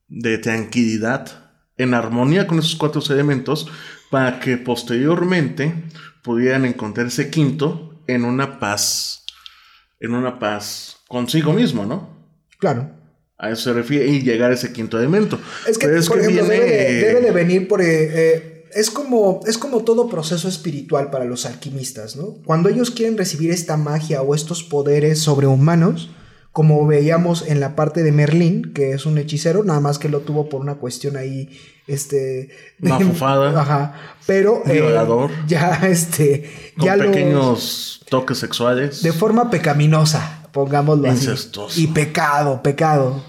de 0.09 0.37
tranquilidad 0.37 1.51
en 1.77 1.93
armonía 1.93 2.45
con 2.47 2.59
esos 2.59 2.75
cuatro 2.75 3.01
elementos 3.09 3.67
para 4.11 4.39
que 4.39 4.57
posteriormente 4.57 5.73
pudieran 6.23 6.65
encontrar 6.65 7.07
ese 7.07 7.29
quinto 7.29 8.01
en 8.07 8.25
una 8.25 8.59
paz, 8.59 9.25
en 9.99 10.13
una 10.13 10.39
paz 10.39 10.97
consigo 11.07 11.53
mismo, 11.53 11.85
¿no? 11.85 12.17
Claro. 12.59 12.91
A 13.37 13.51
eso 13.51 13.63
se 13.63 13.73
refiere 13.73 14.07
y 14.07 14.21
llegar 14.21 14.51
a 14.51 14.55
ese 14.55 14.73
quinto 14.73 14.97
elemento. 14.97 15.39
Es 15.65 15.77
que, 15.77 15.87
por 15.87 16.19
ejemplo, 16.19 16.43
debe, 16.43 17.21
de, 17.21 17.31
venir 17.31 17.67
por... 17.69 17.81
Eh, 17.81 17.85
eh, 17.87 18.65
es 18.73 18.91
como, 18.91 19.39
es 19.47 19.57
como 19.57 19.83
todo 19.83 20.09
proceso 20.09 20.47
espiritual 20.47 21.09
para 21.09 21.25
los 21.25 21.45
alquimistas, 21.45 22.15
¿no? 22.17 22.35
Cuando 22.45 22.69
ellos 22.69 22.91
quieren 22.91 23.17
recibir 23.17 23.51
esta 23.51 23.77
magia 23.77 24.21
o 24.21 24.35
estos 24.35 24.63
poderes 24.63 25.19
sobrehumanos, 25.19 26.09
como 26.51 26.85
veíamos 26.87 27.47
en 27.47 27.59
la 27.59 27.75
parte 27.75 28.03
de 28.03 28.11
Merlín, 28.11 28.73
que 28.73 28.91
es 28.91 29.05
un 29.05 29.17
hechicero, 29.17 29.63
nada 29.63 29.79
más 29.79 29.99
que 29.99 30.09
lo 30.09 30.21
tuvo 30.21 30.49
por 30.49 30.61
una 30.61 30.75
cuestión 30.75 31.15
ahí, 31.15 31.49
este... 31.87 32.49
Mafufada. 32.79 33.61
Ajá, 33.61 33.93
pero... 34.25 34.63
Eh, 34.65 34.73
Violador. 34.73 35.31
ya, 35.47 35.79
este... 35.83 36.49
Con 36.75 36.85
ya 36.85 36.95
pequeños 36.95 38.01
toques 38.09 38.39
sexuales. 38.39 39.03
De 39.03 39.13
forma 39.13 39.49
pecaminosa, 39.51 40.47
pongámoslo 40.51 41.09
así. 41.09 41.29
Y 41.75 41.87
pecado, 41.87 42.63
pecado, 42.63 43.23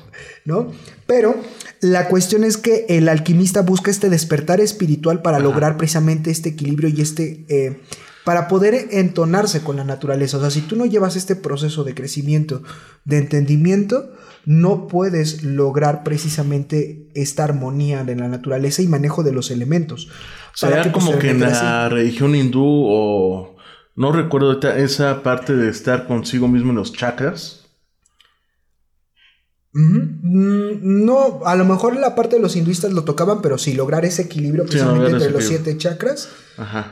¿no? 0.47 0.73
Pero 1.07 1.37
la 1.81 2.09
cuestión 2.09 2.45
es 2.45 2.57
que 2.57 2.87
el 2.89 3.09
alquimista 3.09 3.61
busca 3.63 3.91
este 3.91 4.09
despertar 4.09 4.61
espiritual 4.61 5.21
para 5.21 5.41
lograr 5.41 5.77
precisamente 5.77 6.31
este 6.31 6.51
equilibrio 6.51 6.89
y 6.89 7.03
este... 7.03 7.45
Eh, 7.49 7.81
para 8.25 8.49
poder 8.49 8.89
entonarse 8.91 9.63
con 9.63 9.77
la 9.77 9.85
naturaleza. 9.85 10.37
O 10.37 10.41
sea, 10.41 10.51
si 10.51 10.61
tú 10.63 10.77
no 10.77 10.87
llevas 10.87 11.17
este 11.17 11.37
proceso 11.37 11.85
de 11.85 11.95
crecimiento, 11.95 12.63
de 13.05 13.19
entendimiento, 13.19 14.13
no 14.45 14.87
puedes 14.87 15.43
lograr 15.43 16.03
precisamente 16.03 17.09
esta 17.15 17.45
armonía 17.45 18.05
de 18.05 18.17
la 18.17 18.29
naturaleza 18.29 18.83
y 18.83 18.87
manejo 18.87 19.23
de 19.23 19.33
los 19.33 19.51
elementos. 19.51 20.09
O 20.55 20.57
sea, 20.57 20.91
como 20.93 21.19
que 21.19 21.31
en 21.31 21.41
la 21.41 21.89
religión 21.89 22.35
hindú 22.35 22.65
o 22.65 23.57
no 23.97 24.13
recuerdo 24.13 24.61
esa 24.71 25.23
parte 25.23 25.55
de 25.55 25.69
estar 25.69 26.07
consigo 26.07 26.49
mismo 26.49 26.71
en 26.71 26.77
los 26.77 26.93
chakras. 26.93 27.60
Mm, 29.73 31.05
no, 31.05 31.43
a 31.45 31.55
lo 31.55 31.65
mejor 31.65 31.95
la 31.95 32.17
parte 32.17 32.35
de 32.35 32.43
los 32.43 32.57
hinduistas 32.57 32.93
lo 32.93 33.05
tocaban, 33.05 33.41
pero 33.41 33.57
sí, 33.57 33.73
lograr 33.75 34.05
ese 34.05 34.23
equilibrio 34.23 34.65
precisamente 34.65 35.13
entre 35.13 35.31
los 35.31 35.45
siete 35.45 35.77
chakras, 35.77 36.29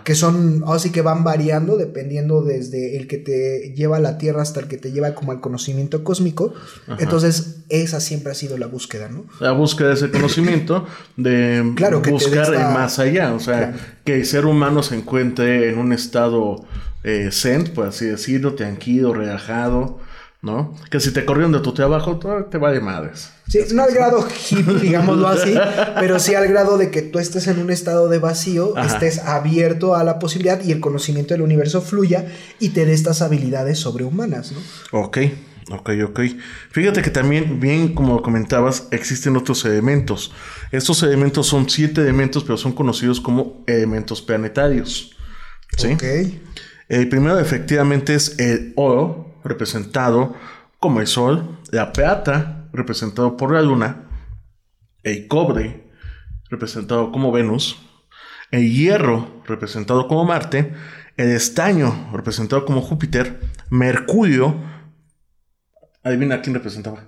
que 0.05 0.15
son, 0.15 0.63
así 0.69 0.91
que 0.91 1.03
van 1.03 1.25
variando 1.25 1.77
dependiendo 1.77 2.43
desde 2.43 2.97
el 2.97 3.09
que 3.09 3.19
te 3.19 3.75
lleva 3.75 3.97
a 3.97 4.01
la 4.01 4.17
tierra 4.17 4.43
hasta 4.43 4.61
el 4.61 4.69
que 4.69 4.79
te 4.79 4.93
lleva 4.93 5.15
como 5.15 5.33
al 5.33 5.41
conocimiento 5.41 6.05
cósmico. 6.05 6.55
Entonces, 7.01 7.65
esa 7.69 7.99
siempre 7.99 8.31
ha 8.31 8.35
sido 8.37 8.57
la 8.59 8.69
búsqueda, 8.69 9.09
¿no? 9.09 9.25
La 9.41 9.51
búsqueda 9.51 9.89
de 9.89 9.95
ese 9.95 10.11
conocimiento, 10.13 10.87
de 11.17 11.73
claro, 11.77 12.01
buscar 12.01 12.53
más 12.73 13.01
allá, 13.01 13.35
o 13.35 13.41
sea, 13.41 13.75
que 14.05 14.15
el 14.15 14.25
ser 14.25 14.47
humano 14.47 14.85
se 14.85 14.95
encuentre 14.95 15.69
en 15.69 15.79
un 15.79 15.93
estado 15.93 16.65
eh, 17.03 17.31
zen, 17.33 17.65
por 17.75 17.89
así 17.89 18.07
decirlo, 18.07 18.55
tranquilo, 18.55 19.13
relajado 19.13 19.99
¿no? 20.41 20.75
Que 20.91 21.01
si 21.01 21.13
te 21.13 21.25
corrieron 21.25 21.53
de 21.53 21.61
tu 21.61 21.73
trabajo, 21.73 22.19
te 22.51 22.59
va 22.59 22.73
de 22.73 22.81
madres. 22.81 23.31
Sí, 23.49 23.59
no 23.75 23.83
al 23.83 23.93
grado 23.93 24.27
hippie, 24.29 24.75
digámoslo 24.81 25.27
así, 25.29 25.55
pero 25.99 26.19
sí 26.19 26.35
al 26.35 26.47
grado 26.49 26.79
de 26.79 26.91
que 26.91 27.03
tú 27.03 27.19
estés 27.19 27.49
en 27.49 27.59
un 27.59 27.71
estado 27.71 28.09
de 28.09 28.19
vacío, 28.19 28.77
estés 28.77 29.19
abierto 29.19 29.97
a 29.97 30.05
la 30.05 30.19
posibilidad 30.19 30.63
y 30.63 30.71
el 30.71 30.81
conocimiento 30.81 31.35
del 31.35 31.43
universo 31.43 31.81
fluya 31.83 32.27
y 32.61 32.71
te 32.71 32.85
dé 32.87 32.93
estas 32.93 33.23
habilidades 33.23 33.79
sobrehumanas, 33.81 34.53
¿no? 34.53 34.61
Ok, 34.93 35.19
ok, 35.71 35.91
ok. 36.07 36.21
Fíjate 36.71 37.03
que 37.03 37.11
también, 37.11 37.59
bien 37.59 37.95
como 37.95 38.23
comentabas, 38.23 38.87
existen 38.93 39.37
otros 39.37 39.65
elementos. 39.65 40.33
Estos 40.71 41.03
elementos 41.03 41.47
son 41.49 41.69
siete 41.69 42.03
elementos, 42.03 42.45
pero 42.45 42.57
son 42.57 42.73
conocidos 42.73 43.21
como 43.21 43.65
elementos 43.67 44.23
planetarios. 44.23 45.17
¿Sí? 45.77 45.89
Ok. 45.89 46.05
El 46.89 47.09
primero 47.09 47.39
efectivamente 47.39 48.15
es 48.15 48.39
el 48.39 48.73
oro, 48.77 49.28
representado 49.49 50.35
como 50.79 51.01
el 51.01 51.07
Sol, 51.07 51.59
la 51.71 51.93
plata, 51.93 52.69
representado 52.73 53.37
por 53.37 53.53
la 53.53 53.63
Luna, 53.63 54.05
el 55.03 55.27
cobre, 55.27 55.91
representado 56.51 57.11
como 57.11 57.33
Venus, 57.33 57.79
el 58.51 58.73
hierro, 58.73 59.43
representado 59.47 60.07
como 60.09 60.25
Marte, 60.25 60.73
el 61.17 61.31
estaño, 61.31 62.11
representado 62.13 62.65
como 62.65 62.81
Júpiter, 62.81 63.41
Mercurio, 63.71 64.57
adivina 66.03 66.41
quién 66.41 66.55
representaba. 66.55 67.05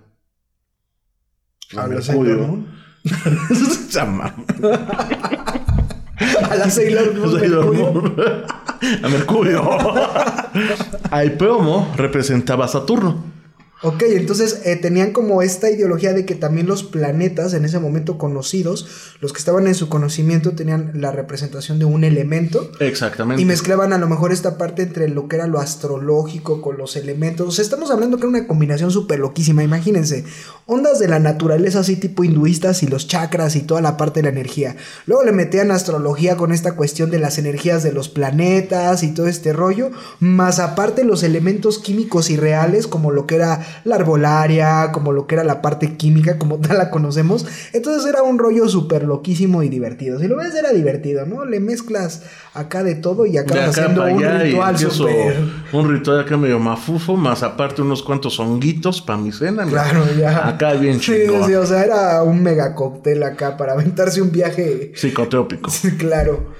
A 1.76 1.86
Mercurio. 1.86 2.66
A 6.50 6.56
la 6.56 6.68
Sailor 6.68 7.14
Moon. 7.14 8.44
A 9.02 9.08
Mercurio. 9.08 9.62
Al 11.10 11.32
plomo 11.32 11.92
representaba 11.96 12.64
a 12.64 12.68
Saturno. 12.68 13.39
Ok, 13.82 14.02
entonces 14.08 14.60
eh, 14.64 14.76
tenían 14.76 15.12
como 15.12 15.40
esta 15.40 15.70
ideología 15.70 16.12
de 16.12 16.26
que 16.26 16.34
también 16.34 16.66
los 16.66 16.82
planetas 16.82 17.54
en 17.54 17.64
ese 17.64 17.78
momento 17.78 18.18
conocidos, 18.18 18.86
los 19.20 19.32
que 19.32 19.38
estaban 19.38 19.66
en 19.66 19.74
su 19.74 19.88
conocimiento, 19.88 20.52
tenían 20.52 20.92
la 20.94 21.12
representación 21.12 21.78
de 21.78 21.86
un 21.86 22.04
elemento. 22.04 22.70
Exactamente. 22.78 23.40
Y 23.40 23.46
mezclaban 23.46 23.94
a 23.94 23.98
lo 23.98 24.06
mejor 24.06 24.32
esta 24.32 24.58
parte 24.58 24.82
entre 24.82 25.08
lo 25.08 25.28
que 25.28 25.36
era 25.36 25.46
lo 25.46 25.60
astrológico 25.60 26.60
con 26.60 26.76
los 26.76 26.94
elementos. 26.96 27.48
O 27.48 27.50
sea, 27.52 27.62
estamos 27.62 27.90
hablando 27.90 28.18
que 28.18 28.24
era 28.24 28.28
una 28.28 28.46
combinación 28.46 28.90
súper 28.90 29.18
loquísima. 29.18 29.64
Imagínense, 29.64 30.24
ondas 30.66 30.98
de 30.98 31.08
la 31.08 31.18
naturaleza 31.18 31.80
así 31.80 31.96
tipo 31.96 32.22
hinduistas 32.22 32.82
y 32.82 32.86
los 32.86 33.06
chakras 33.06 33.56
y 33.56 33.62
toda 33.62 33.80
la 33.80 33.96
parte 33.96 34.20
de 34.20 34.24
la 34.24 34.28
energía. 34.28 34.76
Luego 35.06 35.24
le 35.24 35.32
metían 35.32 35.70
astrología 35.70 36.36
con 36.36 36.52
esta 36.52 36.76
cuestión 36.76 37.10
de 37.10 37.18
las 37.18 37.38
energías 37.38 37.82
de 37.82 37.92
los 37.92 38.10
planetas 38.10 39.02
y 39.02 39.14
todo 39.14 39.26
este 39.26 39.54
rollo. 39.54 39.90
Más 40.18 40.58
aparte 40.58 41.02
los 41.02 41.22
elementos 41.22 41.78
químicos 41.78 42.28
y 42.28 42.36
reales 42.36 42.86
como 42.86 43.10
lo 43.10 43.26
que 43.26 43.36
era 43.36 43.69
la 43.84 43.96
arbolaria, 43.96 44.90
como 44.92 45.12
lo 45.12 45.26
que 45.26 45.36
era 45.36 45.44
la 45.44 45.62
parte 45.62 45.96
química, 45.96 46.38
como 46.38 46.58
tal 46.58 46.78
la 46.78 46.90
conocemos. 46.90 47.46
Entonces 47.72 48.08
era 48.08 48.22
un 48.22 48.38
rollo 48.38 48.68
súper 48.68 49.04
loquísimo 49.04 49.62
y 49.62 49.68
divertido. 49.68 50.18
Si 50.18 50.28
lo 50.28 50.36
ves, 50.36 50.54
era 50.54 50.72
divertido, 50.72 51.26
¿no? 51.26 51.44
Le 51.44 51.60
mezclas 51.60 52.22
acá 52.54 52.82
de 52.82 52.94
todo 52.96 53.26
y 53.26 53.38
acabas 53.38 53.78
haciendo 53.78 54.04
un 54.04 54.22
ritual 54.22 54.78
súper. 54.78 55.36
Un 55.72 55.90
ritual 55.90 56.20
acá 56.20 56.36
medio 56.36 56.58
mafufo, 56.58 57.16
más 57.16 57.42
aparte 57.42 57.82
unos 57.82 58.02
cuantos 58.02 58.38
honguitos 58.40 59.00
para 59.00 59.18
mi 59.18 59.32
cena. 59.32 59.64
Claro, 59.66 60.04
ya. 60.18 60.48
Acá 60.48 60.74
bien 60.74 61.00
chido. 61.00 61.44
Sí, 61.44 61.50
sí, 61.50 61.54
o 61.54 61.66
sea, 61.66 61.84
era 61.84 62.22
un 62.22 62.42
mega 62.42 62.74
cóctel 62.74 63.22
acá 63.22 63.56
para 63.56 63.72
aventarse 63.72 64.20
un 64.20 64.32
viaje. 64.32 64.92
Psicotrópico. 64.94 65.70
claro. 65.98 66.52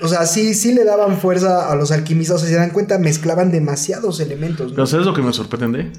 O 0.00 0.08
sea, 0.08 0.26
sí, 0.26 0.54
sí 0.54 0.72
le 0.72 0.84
daban 0.84 1.18
fuerza 1.18 1.70
a 1.70 1.74
los 1.74 1.90
alquimistas. 1.90 2.36
O 2.36 2.38
sea, 2.40 2.48
se 2.48 2.56
dan 2.56 2.70
cuenta, 2.70 2.98
mezclaban 2.98 3.50
demasiados 3.50 4.20
elementos. 4.20 4.70
¿no? 4.70 4.74
Pero 4.76 4.86
¿sabes 4.86 5.06
lo 5.06 5.14
que 5.14 5.22
me 5.22 5.32
sorprende? 5.32 5.90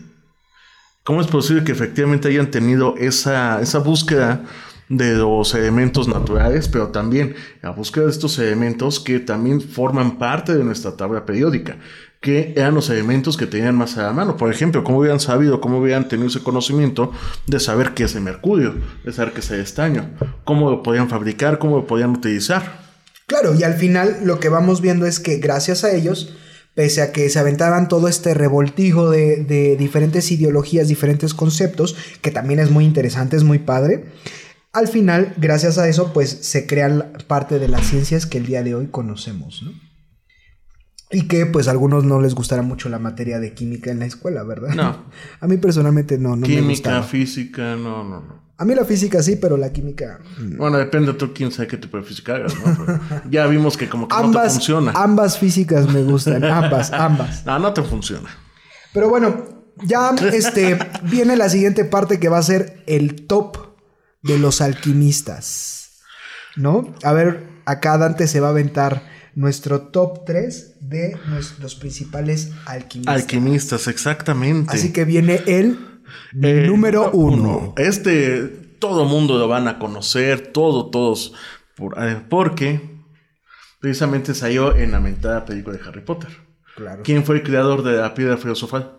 ¿Cómo 1.04 1.20
es 1.20 1.28
posible 1.28 1.66
que 1.66 1.74
efectivamente 1.74 2.30
hayan 2.30 2.50
tenido 2.50 2.96
esa, 2.98 3.62
esa 3.62 3.80
búsqueda 3.80 4.44
de 4.88 5.16
los 5.16 5.54
elementos 5.54 6.08
naturales, 6.08 6.70
pero 6.70 6.90
también 6.90 7.36
la 7.62 7.72
búsqueda 7.72 8.06
de 8.06 8.12
estos 8.12 8.40
elementos 8.40 9.02
que 9.02 9.20
también 9.20 9.60
forman 9.60 10.18
parte 10.18 10.56
de 10.56 10.64
nuestra 10.64 10.96
tabla 10.96 11.26
periódica, 11.26 11.78
que 12.22 12.54
eran 12.56 12.76
los 12.76 12.90
elementos 12.90 13.36
que 13.36 13.48
tenían 13.48 13.76
más 13.76 13.98
a 13.98 14.04
la 14.04 14.14
mano. 14.14 14.38
Por 14.38 14.50
ejemplo, 14.50 14.84
cómo 14.86 15.00
hubieran 15.00 15.20
sabido, 15.20 15.60
cómo 15.60 15.80
hubieran 15.80 16.08
tenido 16.08 16.30
ese 16.30 16.42
conocimiento 16.42 17.12
de 17.48 17.60
saber 17.60 17.94
qué 17.94 18.06
es 18.06 18.16
el 18.16 18.22
mercurio, 18.22 18.76
de 19.04 19.12
saber 19.12 19.34
qué 19.34 19.42
es 19.42 19.52
el 19.52 19.60
estaño, 19.60 20.10
cómo 20.46 20.72
lo 20.72 20.84
podían 20.84 21.10
fabricar, 21.10 21.60
cómo 21.60 21.78
lo 21.78 21.86
podían 21.86 22.12
utilizar. 22.12 22.82
Claro, 23.28 23.56
y 23.56 23.64
al 23.64 23.74
final 23.74 24.20
lo 24.24 24.40
que 24.40 24.48
vamos 24.50 24.80
viendo 24.80 25.06
es 25.06 25.20
que 25.20 25.38
gracias 25.38 25.84
a 25.84 25.92
ellos, 25.92 26.34
pese 26.76 27.02
a 27.02 27.12
que 27.12 27.30
se 27.30 27.40
aventaban 27.40 27.88
todo 27.88 28.08
este 28.08 28.34
revoltijo 28.34 29.10
de, 29.10 29.44
de 29.44 29.76
diferentes 29.78 30.32
ideologías, 30.32 30.88
diferentes 30.88 31.34
conceptos, 31.34 31.96
que 32.22 32.32
también 32.32 32.60
es 32.60 32.72
muy 32.72 32.86
interesante, 32.86 33.38
es 33.38 33.44
muy 33.44 33.60
padre, 33.60 34.06
al 34.74 34.88
final, 34.88 35.36
gracias 35.38 35.78
a 35.78 35.88
eso, 35.88 36.12
pues 36.14 36.32
se 36.32 36.66
crean 36.66 37.14
parte 37.28 37.60
de 37.60 37.68
las 37.68 37.86
ciencias 37.86 38.26
que 38.26 38.40
el 38.40 38.48
día 38.48 38.64
de 38.64 38.74
hoy 38.74 38.88
conocemos, 38.88 39.62
¿no? 39.62 39.72
Y 41.12 41.28
que 41.28 41.46
pues 41.46 41.68
a 41.68 41.72
algunos 41.72 42.06
no 42.06 42.20
les 42.20 42.34
gustará 42.34 42.64
mucho 42.64 42.90
la 42.90 42.98
materia 42.98 43.40
de 43.40 43.54
química 43.54 43.92
en 43.92 44.00
la 44.00 44.08
escuela, 44.08 44.42
¿verdad? 44.42 44.74
No. 44.74 45.06
A 45.40 45.48
mí 45.48 45.58
personalmente 45.58 46.18
no, 46.18 46.30
no 46.30 46.48
me 46.48 46.48
Química, 46.48 47.04
física, 47.04 47.76
no, 47.76 48.04
no, 48.04 48.22
no. 48.22 48.43
A 48.58 48.66
mí 48.66 48.76
la 48.76 48.86
física 48.86 49.22
sí, 49.24 49.36
pero 49.36 49.58
la 49.58 49.74
química... 49.74 50.20
mm. 50.38 50.58
Bueno, 50.58 50.78
depende 50.78 51.14
tú 51.14 51.34
quién 51.34 51.52
sabe 51.52 51.68
qué 51.68 51.78
tipo 51.78 51.98
de 51.98 52.04
física 52.04 52.36
hagas, 52.36 52.54
¿no? 52.56 52.78
Pero 52.86 53.02
ya 53.30 53.48
vimos 53.48 53.76
que 53.78 53.90
como 53.90 54.08
que 54.08 54.16
no 54.16 54.22
te 54.22 54.28
Ambas, 54.28 54.54
funciona. 54.54 54.92
ambas 54.96 55.40
físicas 55.40 55.92
me 55.92 56.04
gustan, 56.04 56.44
ambas, 56.62 56.92
ambas. 56.94 57.46
No, 57.46 57.58
no 57.60 57.74
te 57.74 57.82
funciona. 57.82 58.30
Pero 58.94 59.10
bueno, 59.10 59.46
ya 59.84 60.12
este 60.34 60.78
viene 61.04 61.36
la 61.36 61.50
siguiente 61.50 61.84
parte 61.84 62.20
que 62.20 62.30
va 62.30 62.38
a 62.38 62.44
ser 62.44 62.84
el 62.86 63.26
top 63.26 63.58
de 64.22 64.38
los 64.38 64.62
alquimistas. 64.62 66.00
¿No? 66.56 66.94
A 67.04 67.14
ver, 67.14 67.48
acá 67.66 67.98
Dante 67.98 68.28
se 68.28 68.40
va 68.40 68.48
a 68.48 68.52
aventar 68.52 69.02
nuestro 69.36 69.88
top 69.88 70.26
3 70.26 70.76
de 70.82 71.18
los 71.60 71.74
principales 71.74 72.52
alquimistas. 72.68 73.16
Alquimistas, 73.16 73.88
exactamente. 73.88 74.72
Así 74.72 74.94
que 74.94 75.06
viene 75.06 75.42
el 75.48 75.93
Eh, 76.42 76.66
número 76.68 77.12
uno. 77.12 77.74
Este, 77.78 78.48
todo 78.80 79.06
mundo 79.06 79.38
lo 79.38 79.48
van 79.48 79.68
a 79.68 79.80
conocer, 79.80 80.52
todo, 80.52 80.90
todos, 80.90 81.34
por- 81.76 81.96
eh, 82.04 82.18
porque 82.30 82.82
precisamente 83.80 84.34
salió 84.34 84.76
en 84.76 84.92
la 84.92 85.00
mentada 85.00 85.46
película 85.46 85.78
de 85.78 85.84
Harry 85.88 86.02
Potter. 86.02 86.30
Claro. 86.76 87.02
¿Quién 87.04 87.24
fue 87.24 87.36
el 87.36 87.44
creador 87.44 87.84
de 87.84 87.94
la 87.98 88.14
piedra 88.14 88.38
filosofal? 88.38 88.98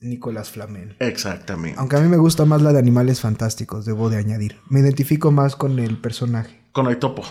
Nicolás 0.00 0.50
Flamel. 0.50 0.96
Exactamente. 1.00 1.78
Aunque 1.78 1.96
a 1.96 2.00
mí 2.00 2.08
me 2.08 2.16
gusta 2.16 2.44
más 2.44 2.62
la 2.62 2.72
de 2.72 2.78
Animales 2.78 3.20
Fantásticos, 3.20 3.84
debo 3.84 4.10
de 4.10 4.16
añadir. 4.16 4.56
Me 4.68 4.80
identifico 4.80 5.30
más 5.32 5.56
con 5.56 5.78
el 5.80 5.96
personaje. 5.98 6.60
Con 6.72 6.86
el 6.86 6.98
topo. 6.98 7.22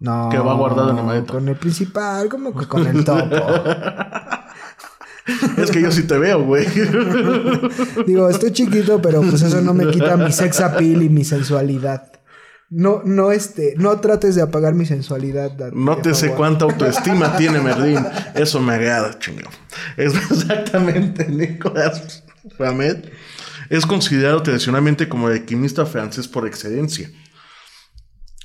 No. 0.00 0.28
Que 0.30 0.38
va 0.38 0.54
guardado 0.54 0.90
en 0.90 0.96
la 0.96 1.02
maleta. 1.02 1.32
Con 1.32 1.48
el 1.48 1.56
principal, 1.56 2.28
como 2.28 2.54
que 2.56 2.66
con 2.66 2.86
el 2.86 3.04
topo. 3.04 3.36
Es 5.56 5.70
que 5.70 5.80
yo 5.80 5.90
sí 5.90 6.02
te 6.02 6.18
veo, 6.18 6.44
güey. 6.44 6.66
Digo, 8.06 8.28
estoy 8.28 8.52
chiquito, 8.52 9.00
pero 9.00 9.22
pues 9.22 9.42
eso 9.42 9.60
no 9.62 9.72
me 9.72 9.90
quita 9.90 10.16
mi 10.16 10.30
sex 10.32 10.60
appeal 10.60 11.02
y 11.02 11.08
mi 11.08 11.24
sensualidad. 11.24 12.10
No, 12.70 13.02
no, 13.04 13.30
este, 13.30 13.74
no 13.76 14.00
trates 14.00 14.34
de 14.34 14.42
apagar 14.42 14.74
mi 14.74 14.84
sensualidad. 14.84 15.52
Dante, 15.52 15.76
No 15.76 15.96
te 15.98 16.14
sé 16.14 16.30
cuánta 16.30 16.64
autoestima 16.64 17.36
tiene 17.36 17.60
Merlín. 17.60 18.04
Eso 18.34 18.60
me 18.60 18.74
agrada, 18.74 19.18
chingón. 19.18 19.52
Es 19.96 20.14
exactamente 20.30 21.28
Nicolás 21.28 22.24
Flamel. 22.56 23.12
Es 23.70 23.86
considerado 23.86 24.42
tradicionalmente 24.42 25.08
como 25.08 25.28
el 25.28 25.40
alquimista 25.40 25.86
francés 25.86 26.26
por 26.26 26.46
excelencia. 26.46 27.10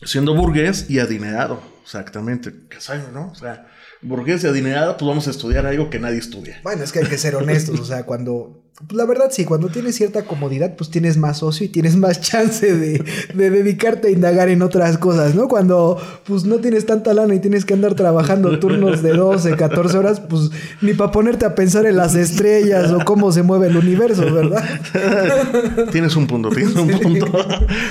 Siendo 0.03 0.33
burgués 0.33 0.89
y 0.89 0.99
adinerado. 0.99 1.61
Exactamente. 1.83 2.53
¿Qué 2.69 2.79
sabe, 2.79 3.03
no? 3.11 3.29
O 3.31 3.35
sea, 3.35 3.67
burgués 4.01 4.43
y 4.43 4.47
adinerado, 4.47 4.95
pues 4.97 5.07
vamos 5.07 5.27
a 5.27 5.31
estudiar 5.31 5.65
algo 5.65 5.89
que 5.89 5.99
nadie 5.99 6.19
estudia. 6.19 6.59
Bueno, 6.63 6.83
es 6.83 6.91
que 6.91 6.99
hay 6.99 7.05
que 7.05 7.17
ser 7.17 7.35
honestos, 7.35 7.79
o 7.81 7.85
sea, 7.85 8.03
cuando... 8.03 8.63
pues, 8.87 8.97
la 8.97 9.05
verdad 9.05 9.27
sí, 9.29 9.43
cuando 9.43 9.67
tienes 9.67 9.95
cierta 9.95 10.23
comodidad, 10.23 10.77
pues 10.77 10.89
tienes 10.89 11.17
más 11.17 11.43
ocio 11.43 11.65
y 11.65 11.69
tienes 11.69 11.97
más 11.97 12.21
chance 12.21 12.77
de, 12.77 13.03
de 13.33 13.49
dedicarte 13.49 14.07
a 14.07 14.11
indagar 14.11 14.47
en 14.47 14.61
otras 14.61 14.97
cosas, 14.97 15.35
¿no? 15.35 15.49
Cuando 15.49 15.97
pues 16.25 16.45
no 16.45 16.59
tienes 16.59 16.85
tanta 16.85 17.13
lana 17.13 17.35
y 17.35 17.39
tienes 17.39 17.65
que 17.65 17.73
andar 17.73 17.93
trabajando 17.93 18.57
turnos 18.59 19.03
de 19.03 19.11
12, 19.11 19.57
14 19.57 19.97
horas, 19.97 20.21
pues 20.21 20.49
ni 20.81 20.93
para 20.93 21.11
ponerte 21.11 21.45
a 21.45 21.53
pensar 21.53 21.85
en 21.85 21.97
las 21.97 22.15
estrellas 22.15 22.91
o 22.91 23.03
cómo 23.03 23.33
se 23.33 23.43
mueve 23.43 23.67
el 23.67 23.75
universo, 23.75 24.33
¿verdad? 24.33 24.63
Tienes 25.91 26.15
un 26.15 26.25
punto, 26.25 26.49
tienes 26.49 26.75
un 26.75 26.89
punto. 26.99 27.27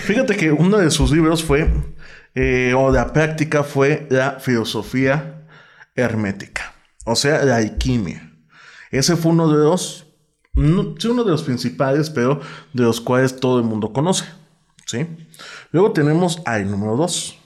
Fíjate 0.05 0.37
que 0.37 0.53
uno 0.53 0.79
de 0.79 0.91
sus 0.91 1.11
libros 1.11 1.45
fue, 1.45 1.69
eh, 2.35 2.73
o 2.75 2.91
la 2.91 3.13
práctica 3.13 3.63
fue 3.63 4.07
la 4.09 4.39
filosofía 4.41 5.38
hermética, 6.03 6.75
o 7.05 7.15
sea, 7.17 7.45
la 7.45 7.57
alquimia. 7.57 8.33
Ese 8.91 9.17
fue 9.17 9.33
uno 9.33 9.49
de 9.53 9.63
los, 9.65 10.07
no, 10.55 10.95
sí, 10.99 11.09
uno 11.09 11.25
de 11.25 11.31
los 11.33 11.43
principales, 11.43 12.09
pero 12.11 12.41
de 12.73 12.83
los 12.83 13.01
cuales 13.01 13.39
todo 13.41 13.59
el 13.59 13.65
mundo 13.65 13.93
conoce. 13.93 14.25
¿sí? 14.87 15.07
Luego 15.73 15.93
tenemos 15.93 16.41
al 16.47 16.71
número 16.71 16.97
2. 16.97 17.39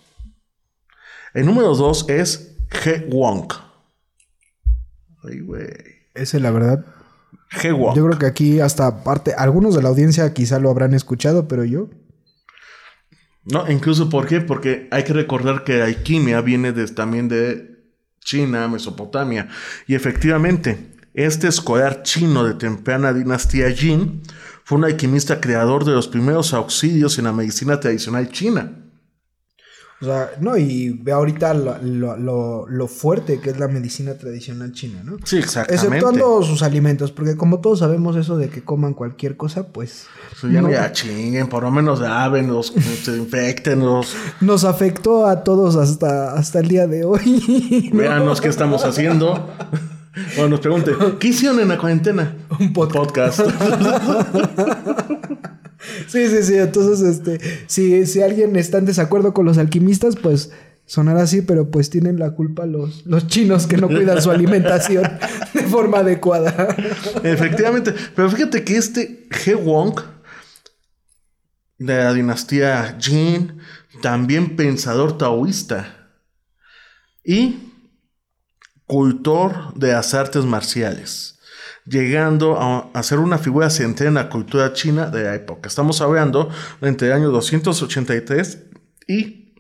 El 1.35 1.47
número 1.47 1.75
2 1.75 2.09
es 2.09 2.57
He 2.85 3.09
Wong. 3.11 3.53
Ay, 5.25 5.41
güey. 5.41 5.67
Ese, 6.15 6.39
la 6.41 6.51
verdad, 6.51 6.85
He 7.63 7.73
Wong. 7.73 7.97
yo 7.97 8.05
creo 8.07 8.19
que 8.19 8.27
aquí 8.27 8.61
hasta 8.61 9.03
parte, 9.03 9.35
algunos 9.35 9.75
de 9.75 9.83
la 9.83 9.89
audiencia 9.89 10.33
quizá 10.35 10.59
lo 10.61 10.71
habrán 10.71 10.95
escuchado, 10.95 11.49
pero 11.49 11.65
yo... 11.65 11.91
No, 13.45 13.69
incluso 13.69 14.09
¿por 14.09 14.29
qué? 14.29 14.41
Porque 14.41 14.87
hay 14.93 15.03
que 15.03 15.13
recordar 15.13 15.65
que 15.65 15.79
la 15.79 15.87
alquimia 15.87 16.41
viene 16.43 16.71
des- 16.73 16.95
también 16.95 17.29
de 17.29 17.72
China, 18.25 18.69
Mesopotamia. 18.69 19.49
Y 19.87 19.95
efectivamente, 19.95 20.93
este 21.15 21.49
escolar 21.49 22.03
chino 22.03 22.45
de 22.45 22.55
temprana 22.55 23.13
dinastía 23.13 23.71
Jin 23.71 24.23
fue 24.65 24.79
un 24.79 24.85
alquimista 24.85 25.41
creador 25.41 25.85
de 25.85 25.93
los 25.93 26.09
primeros 26.09 26.55
auxilios 26.55 27.19
en 27.19 27.25
la 27.25 27.33
medicina 27.33 27.81
tradicional 27.81 28.31
china. 28.31 28.82
O 30.03 30.05
sea, 30.05 30.31
no, 30.41 30.57
y 30.57 30.91
ve 30.91 31.13
ahorita 31.13 31.55
lo, 31.55 31.79
lo- 31.81 32.17
lo- 32.17 32.67
lo 32.69 32.89
fuerte 32.89 33.39
que 33.41 33.51
es 33.51 33.59
la 33.61 33.69
medicina 33.69 34.15
tradicional 34.15 34.73
china, 34.73 35.01
¿no? 35.05 35.17
Sí, 35.23 35.39
exactamente. 35.39 35.87
Exceptuando 35.87 36.43
sus 36.43 36.63
alimentos, 36.65 37.13
porque 37.13 37.37
como 37.37 37.61
todos 37.61 37.79
sabemos 37.79 38.17
eso 38.17 38.37
de 38.37 38.49
que 38.49 38.63
coman 38.65 38.95
cualquier 38.95 39.37
cosa, 39.37 39.69
pues 39.69 40.07
Pues 40.41 40.53
ya 40.53 40.61
no 40.61 40.71
ya 40.71 40.91
chinguen, 40.91 41.49
por 41.49 41.63
lo 41.63 41.71
menos 41.71 42.01
lávenlos, 42.01 42.75
se 43.05 43.17
infectenlos, 43.17 44.17
nos 44.41 44.65
afectó 44.65 45.27
a 45.27 45.45
todos 45.45 45.77
hasta, 45.77 46.35
hasta 46.35 46.59
el 46.59 46.67
día 46.69 46.87
de 46.89 47.05
hoy. 47.05 47.91
¿no? 47.93 47.99
véanos 47.99 48.41
qué 48.41 48.49
estamos 48.49 48.85
haciendo. 48.85 49.49
Bueno, 50.37 50.51
nos 50.51 50.61
pregunte, 50.61 50.93
¿qué 51.21 51.29
hicieron 51.29 51.61
en 51.61 51.69
la 51.69 51.79
cuarentena? 51.79 52.37
Un 52.59 52.73
podcast. 52.73 53.41
Podcast. 53.41 53.41
Sí, 56.07 56.29
sí, 56.29 56.43
sí. 56.43 56.55
Entonces, 56.57 57.01
este, 57.07 57.41
si, 57.67 58.07
si 58.07 58.23
alguien 58.23 58.57
está 58.57 58.79
en 58.79 58.87
desacuerdo 58.87 59.35
con 59.35 59.47
los 59.47 59.59
alquimistas, 59.59 60.17
pues 60.17 60.51
sonará 60.87 61.23
así, 61.23 61.43
pero 61.43 61.71
pues 61.71 61.91
tienen 61.91 62.19
la 62.19 62.33
culpa 62.33 62.67
los, 62.67 63.07
los 63.07 63.27
chinos 63.27 63.67
que 63.67 63.77
no 63.77 63.89
cuidan 63.89 64.21
su 64.21 64.31
alimentación 64.31 65.05
de 65.55 65.63
forma 65.63 65.99
adecuada. 65.99 66.75
Efectivamente. 67.23 67.95
Pero 68.15 68.31
fíjate 68.31 68.65
que 68.65 68.77
este 68.77 69.29
He 69.47 69.55
Wong 69.55 70.01
de 71.79 71.97
la 71.97 72.13
dinastía 72.13 72.97
Jin, 73.01 73.59
también 74.03 74.57
pensador 74.57 75.19
taoísta 75.19 76.11
y 77.25 77.73
cultor 78.87 79.75
de 79.75 79.93
las 79.93 80.15
artes 80.15 80.45
marciales, 80.45 81.39
llegando 81.87 82.61
a, 82.61 82.91
a 82.93 83.03
ser 83.03 83.19
una 83.19 83.39
figura 83.39 83.71
central 83.71 84.09
en 84.09 84.15
la 84.15 84.29
cultura 84.29 84.73
china 84.73 85.07
de 85.11 85.25
la 85.25 85.35
época. 85.35 85.69
Estamos 85.69 86.01
hablando 86.01 86.51
entre 86.81 87.09
el 87.09 87.15
año 87.15 87.31
283 87.31 88.59
y, 89.09 89.55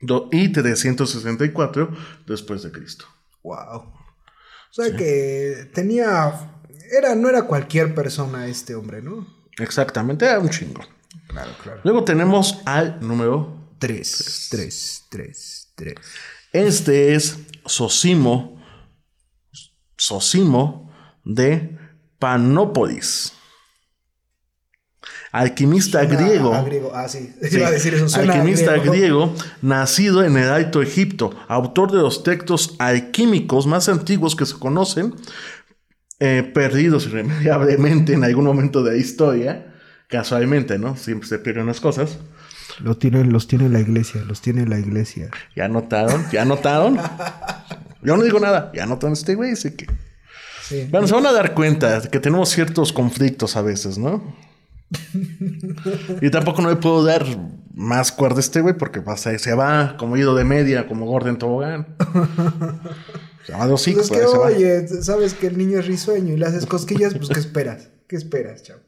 do- 0.00 0.28
y 0.32 0.48
364 0.50 1.96
después 2.26 2.62
de 2.62 2.72
Cristo. 2.72 3.06
Wow. 3.42 3.56
O 3.56 4.72
sea 4.72 4.96
que 4.96 5.70
tenía. 5.72 6.50
Era, 6.96 7.14
no 7.14 7.28
era 7.28 7.42
cualquier 7.44 7.94
persona 7.94 8.46
este 8.46 8.74
hombre, 8.74 9.00
¿no? 9.02 9.26
Exactamente, 9.58 10.24
era 10.26 10.38
un 10.38 10.48
chingo. 10.50 10.82
Claro, 11.28 11.50
claro. 11.62 11.80
Luego 11.84 12.04
tenemos 12.04 12.58
al 12.66 12.98
número. 13.00 13.60
Tres, 13.78 14.48
tres, 14.50 15.04
tres, 15.10 15.72
tres. 15.76 15.94
Este 16.52 17.14
es 17.14 17.38
Sosimo. 17.66 18.62
Sosimo 19.96 20.83
de 21.24 21.78
Panópolis. 22.18 23.32
Alquimista 25.32 26.04
Suena 26.04 26.16
griego. 26.16 26.54
a 26.54 26.62
griego. 26.62 26.92
Ah, 26.94 27.08
sí. 27.08 27.34
Sí, 27.42 27.56
Iba 27.56 27.66
a 27.66 27.70
decir 27.72 27.94
eso. 27.94 28.08
Suena 28.08 28.34
a 28.34 28.36
alquimista 28.36 28.76
griego. 28.78 29.34
nacido 29.62 30.24
en 30.24 30.36
el 30.36 30.48
Alto 30.48 30.80
Egipto, 30.80 31.34
autor 31.48 31.90
de 31.90 31.98
los 31.98 32.22
textos 32.22 32.76
alquímicos 32.78 33.66
más 33.66 33.88
antiguos 33.88 34.36
que 34.36 34.46
se 34.46 34.54
conocen, 34.54 35.14
eh, 36.20 36.48
perdidos 36.54 37.06
irremediablemente 37.06 38.12
en 38.12 38.22
algún 38.22 38.44
momento 38.44 38.84
de 38.84 38.92
la 38.92 38.96
historia, 38.96 39.74
casualmente, 40.08 40.78
¿no? 40.78 40.96
Siempre 40.96 41.28
se 41.28 41.40
pierden 41.40 41.66
las 41.66 41.80
cosas. 41.80 42.18
Lo 42.78 42.96
tiene, 42.96 43.24
los 43.24 43.46
tiene 43.48 43.68
la 43.68 43.80
iglesia, 43.80 44.22
los 44.22 44.40
tiene 44.40 44.66
la 44.66 44.78
iglesia. 44.78 45.30
¿Ya 45.56 45.68
notaron? 45.68 46.24
¿Ya 46.32 46.44
notaron? 46.44 46.96
Yo 48.02 48.16
no 48.16 48.22
digo 48.22 48.38
nada. 48.38 48.70
¿Ya 48.74 48.86
notaron 48.86 49.14
este 49.14 49.34
güey? 49.34 49.50
Dice 49.50 49.74
que... 49.74 49.86
Sí. 50.68 50.86
Bueno, 50.90 51.06
se 51.06 51.14
van 51.14 51.26
a 51.26 51.32
dar 51.32 51.54
cuenta 51.54 52.00
que 52.10 52.20
tenemos 52.20 52.48
ciertos 52.48 52.92
conflictos 52.92 53.56
a 53.56 53.62
veces, 53.62 53.98
¿no? 53.98 54.34
y 56.20 56.30
tampoco 56.30 56.62
no 56.62 56.68
le 56.70 56.76
puedo 56.76 57.04
dar 57.04 57.24
más 57.74 58.12
cuerda 58.12 58.36
a 58.36 58.40
este 58.40 58.60
güey 58.60 58.76
porque 58.76 59.00
pasa, 59.02 59.36
se 59.38 59.54
va 59.54 59.96
como 59.98 60.16
ido 60.16 60.34
de 60.34 60.44
media, 60.44 60.86
como 60.86 61.06
Gordon 61.06 61.38
Tobogán. 61.38 61.96
Se 63.44 63.52
va 63.52 63.66
de 63.66 63.72
hocico, 63.72 64.02
Pues 64.06 64.10
va. 64.24 64.38
oye, 64.38 64.86
sabes 65.02 65.34
que 65.34 65.48
el 65.48 65.58
niño 65.58 65.80
es 65.80 65.86
risueño 65.86 66.32
y 66.34 66.36
le 66.36 66.46
haces 66.46 66.64
cosquillas, 66.66 67.14
pues 67.14 67.28
¿qué 67.28 67.40
esperas? 67.40 67.88
¿Qué 68.08 68.16
esperas, 68.16 68.62
chavo? 68.62 68.80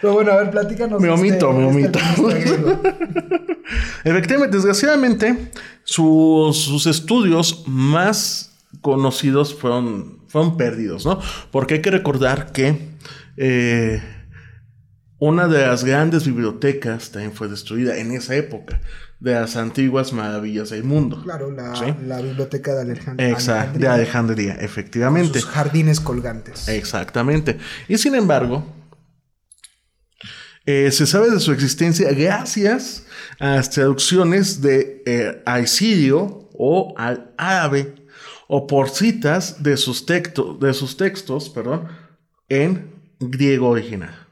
Pero 0.00 0.12
bueno, 0.12 0.32
a 0.32 0.36
ver, 0.36 0.50
platícanos. 0.50 1.00
Me 1.00 1.08
de 1.08 1.14
omito, 1.14 1.52
me 1.52 1.64
omito. 1.64 1.98
alquimista 1.98 2.38
griego. 2.38 2.80
Efectivamente, 4.04 4.56
desgraciadamente, 4.56 5.50
sus, 5.84 6.56
sus 6.56 6.86
estudios 6.86 7.64
más 7.66 8.47
conocidos 8.80 9.54
fueron, 9.54 10.24
fueron 10.28 10.56
perdidos, 10.56 11.04
¿no? 11.04 11.20
Porque 11.50 11.74
hay 11.74 11.82
que 11.82 11.90
recordar 11.90 12.52
que 12.52 12.90
eh, 13.36 14.02
una 15.18 15.48
de 15.48 15.66
las 15.66 15.84
grandes 15.84 16.26
bibliotecas 16.26 17.10
también 17.10 17.32
fue 17.32 17.48
destruida 17.48 17.98
en 17.98 18.12
esa 18.12 18.34
época, 18.36 18.80
de 19.20 19.34
las 19.34 19.56
antiguas 19.56 20.12
maravillas 20.12 20.70
del 20.70 20.84
mundo. 20.84 21.20
Claro, 21.24 21.50
la, 21.50 21.74
Sí. 21.74 21.86
la 22.06 22.20
biblioteca 22.20 22.74
de 22.74 22.82
Alejandría. 22.82 23.30
Exacto, 23.30 23.78
de 23.78 23.88
Alejandría, 23.88 24.54
efectivamente. 24.54 25.40
Sus 25.40 25.50
jardines 25.50 25.98
colgantes. 25.98 26.68
Exactamente. 26.68 27.58
Y 27.88 27.98
sin 27.98 28.14
embargo, 28.14 28.64
eh, 30.66 30.92
se 30.92 31.06
sabe 31.06 31.30
de 31.30 31.40
su 31.40 31.50
existencia 31.50 32.12
gracias 32.12 33.06
a 33.40 33.56
las 33.56 33.70
traducciones 33.70 34.60
de 34.60 35.02
eh, 35.06 35.42
o 36.60 36.94
al 36.96 37.32
árabe 37.38 37.94
o 38.48 38.66
por 38.66 38.88
citas 38.88 39.62
de 39.62 39.76
sus, 39.76 40.06
textos 40.06 40.58
de 40.58 40.74
sus 40.74 40.96
textos 40.96 41.48
perdón, 41.50 41.86
en 42.48 42.90
griego 43.20 43.68
original. 43.68 44.26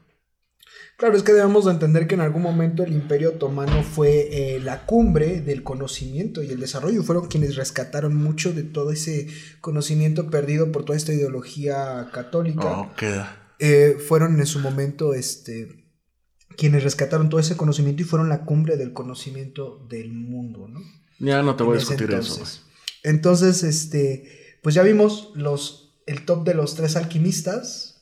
Claro, 0.97 1.15
es 1.15 1.21
que 1.21 1.31
debemos 1.31 1.65
de 1.65 1.71
entender 1.71 2.07
que 2.07 2.15
en 2.15 2.21
algún 2.21 2.41
momento 2.41 2.83
el 2.83 2.91
Imperio 2.91 3.29
Otomano 3.29 3.83
fue 3.83 4.29
eh, 4.31 4.59
la 4.59 4.87
cumbre 4.87 5.41
del 5.41 5.61
conocimiento 5.61 6.41
y 6.41 6.49
el 6.49 6.59
desarrollo. 6.59 7.03
Fueron 7.03 7.27
quienes 7.27 7.55
rescataron 7.55 8.15
mucho 8.15 8.51
de 8.51 8.63
todo 8.63 8.89
ese 8.89 9.27
conocimiento 9.61 10.31
perdido 10.31 10.71
por 10.71 10.85
toda 10.85 10.97
esta 10.97 11.13
ideología 11.13 12.09
católica. 12.11 12.91
Queda. 12.97 13.53
Eh, 13.59 13.97
fueron 14.07 14.39
en 14.39 14.47
su 14.47 14.59
momento 14.59 15.13
este, 15.13 15.85
quienes 16.57 16.83
rescataron 16.83 17.29
todo 17.29 17.39
ese 17.39 17.55
conocimiento 17.55 18.01
y 18.01 18.05
fueron 18.05 18.27
la 18.27 18.43
cumbre 18.43 18.75
del 18.75 18.91
conocimiento 18.91 19.85
del 19.87 20.11
mundo, 20.11 20.67
¿no? 20.67 20.81
Ya 21.19 21.43
no 21.43 21.55
te 21.55 21.63
voy 21.63 21.75
a 21.75 21.79
discutir 21.79 22.11
eso. 22.11 22.43
Entonces. 23.03 23.63
Este, 23.63 24.37
pues 24.61 24.75
ya 24.75 24.83
vimos 24.83 25.31
los, 25.33 25.95
el 26.05 26.25
top 26.25 26.43
de 26.43 26.53
los 26.53 26.75
tres 26.75 26.95
alquimistas. 26.95 28.01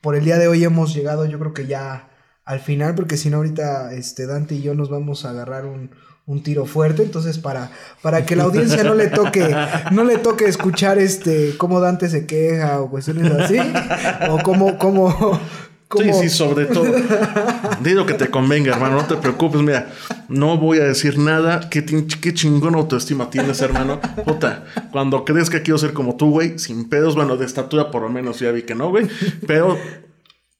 Por 0.00 0.14
el 0.14 0.24
día 0.24 0.38
de 0.38 0.46
hoy 0.46 0.62
hemos 0.62 0.94
llegado, 0.94 1.24
yo 1.26 1.38
creo 1.38 1.54
que 1.54 1.66
ya 1.66 2.10
al 2.44 2.60
final, 2.60 2.94
porque 2.94 3.16
si 3.16 3.30
no 3.30 3.38
ahorita 3.38 3.92
este, 3.94 4.26
Dante 4.26 4.54
y 4.54 4.62
yo 4.62 4.74
nos 4.74 4.90
vamos 4.90 5.24
a 5.24 5.30
agarrar 5.30 5.66
un, 5.66 5.90
un 6.28 6.42
tiro 6.42 6.66
fuerte. 6.66 7.02
Entonces, 7.02 7.38
para, 7.38 7.72
para 8.00 8.24
que 8.24 8.36
la 8.36 8.44
audiencia 8.44 8.84
no 8.84 8.94
le 8.94 9.08
toque, 9.08 9.54
no 9.90 10.04
le 10.04 10.18
toque 10.18 10.44
escuchar 10.44 10.98
este 10.98 11.56
cómo 11.56 11.80
Dante 11.80 12.08
se 12.08 12.26
queja 12.26 12.80
o 12.80 12.90
cuestiones 12.90 13.32
así, 13.32 13.58
o 14.30 14.38
cómo, 14.42 14.78
cómo, 14.78 15.40
cómo 15.88 16.04
Sí, 16.04 16.12
sí, 16.12 16.28
sobre 16.28 16.66
todo. 16.66 16.86
Di 17.82 17.92
lo 17.94 18.06
que 18.06 18.14
te 18.14 18.28
convenga, 18.28 18.74
hermano. 18.74 18.96
No 18.96 19.06
te 19.06 19.16
preocupes. 19.16 19.60
Mira, 19.62 19.90
no 20.28 20.56
voy 20.58 20.78
a 20.78 20.84
decir 20.84 21.18
nada. 21.18 21.68
¿Qué, 21.70 21.84
qué 21.84 22.34
chingón 22.34 22.74
autoestima 22.74 23.30
tienes, 23.30 23.60
hermano? 23.60 24.00
Puta, 24.24 24.64
cuando 24.92 25.24
crees 25.24 25.50
que 25.50 25.62
quiero 25.62 25.78
ser 25.78 25.92
como 25.92 26.16
tú, 26.16 26.30
güey, 26.30 26.58
sin 26.58 26.88
pedos, 26.88 27.14
bueno, 27.14 27.36
de 27.36 27.46
estatura 27.46 27.90
por 27.90 28.02
lo 28.02 28.08
menos 28.08 28.38
ya 28.38 28.52
vi 28.52 28.62
que 28.62 28.74
no, 28.74 28.90
güey. 28.90 29.08
Pero 29.46 29.76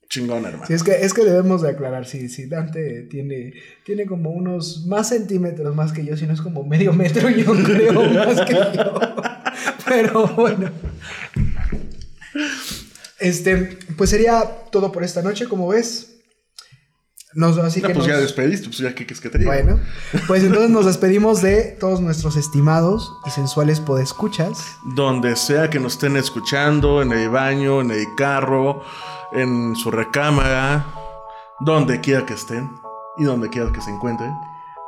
chingón, 0.09 0.45
hermano. 0.45 0.67
Sí, 0.67 0.73
es 0.73 0.83
que, 0.83 0.93
es 0.93 1.13
que 1.13 1.25
debemos 1.25 1.63
de 1.63 1.71
aclarar, 1.71 2.07
sí, 2.07 2.29
sí, 2.29 2.47
Dante 2.47 3.03
tiene, 3.03 3.53
tiene 3.85 4.07
como 4.07 4.31
unos 4.31 4.87
más 4.87 5.11
centímetros 5.11 5.75
más 5.75 5.93
que 5.93 6.05
yo, 6.05 6.17
si 6.17 6.27
no 6.27 6.33
es 6.33 6.41
como 6.41 6.65
medio 6.65 6.93
metro, 6.93 7.29
yo 7.29 7.53
creo, 7.53 7.93
más 8.11 8.41
que 8.43 8.55
yo. 8.55 9.01
Pero 9.87 10.27
bueno. 10.29 10.71
Este, 13.21 13.79
pues 13.97 14.11
sería 14.11 14.45
todo 14.71 14.93
por 14.93 15.05
esta 15.05 15.23
noche, 15.23 15.49
como 15.49 15.69
ves. 15.69 16.15
Nos, 17.35 17.59
así 17.59 17.83
No, 17.83 17.89
que 17.89 17.95
pues 17.95 18.07
ya 18.07 18.17
despediste, 18.17 18.69
pues 18.69 18.79
ya 18.79 18.95
que 18.95 19.05
quieres 19.05 19.21
que 19.21 19.29
te. 19.29 19.45
Bueno, 19.45 19.79
pues 20.27 20.43
entonces 20.43 20.71
nos 20.71 20.87
despedimos 20.87 21.43
de 21.43 21.77
todos 21.79 22.01
nuestros 22.01 22.37
estimados 22.37 23.13
y 23.27 23.31
sensuales 23.31 23.81
podescuchas. 23.81 24.59
Donde 24.97 25.37
sea 25.37 25.69
que 25.69 25.79
nos 25.79 25.95
estén 25.95 26.17
escuchando, 26.17 27.03
en 27.03 27.13
el 27.13 27.29
baño, 27.29 27.83
en 27.83 27.91
el 27.91 28.07
carro, 28.17 28.83
en 29.33 29.77
su 29.77 29.91
recámara, 29.91 30.87
donde 31.61 32.01
quiera 32.01 32.25
que 32.25 32.35
estén 32.35 32.71
y 33.19 33.25
donde 33.25 33.51
quiera 33.51 33.71
que 33.73 33.83
se 33.83 33.91
encuentren. 33.91 34.33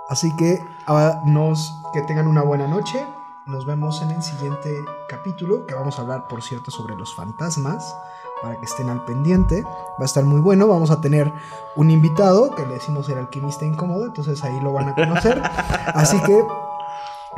Así 0.08 0.34
que 0.36 0.58
ah, 0.86 1.20
nos 1.26 1.70
que 1.92 2.00
tengan 2.02 2.26
una 2.26 2.42
buena 2.42 2.66
noche. 2.66 3.04
Nos 3.46 3.66
vemos 3.66 4.00
en 4.02 4.10
el 4.10 4.22
siguiente 4.22 4.84
capítulo, 5.08 5.66
que 5.66 5.74
vamos 5.74 5.98
a 5.98 6.02
hablar, 6.02 6.28
por 6.28 6.42
cierto, 6.42 6.70
sobre 6.70 6.94
los 6.94 7.14
fantasmas, 7.14 7.94
para 8.42 8.56
que 8.58 8.64
estén 8.64 8.88
al 8.88 9.04
pendiente. 9.04 9.62
Va 9.64 10.02
a 10.02 10.04
estar 10.04 10.24
muy 10.24 10.40
bueno. 10.40 10.66
Vamos 10.68 10.90
a 10.90 11.00
tener 11.00 11.32
un 11.76 11.90
invitado, 11.90 12.54
que 12.54 12.66
le 12.66 12.74
decimos 12.74 13.08
el 13.08 13.18
alquimista 13.18 13.64
incómodo, 13.64 14.06
entonces 14.06 14.42
ahí 14.44 14.60
lo 14.60 14.72
van 14.72 14.88
a 14.90 14.94
conocer. 14.94 15.42
Así 15.94 16.20
que, 16.22 16.44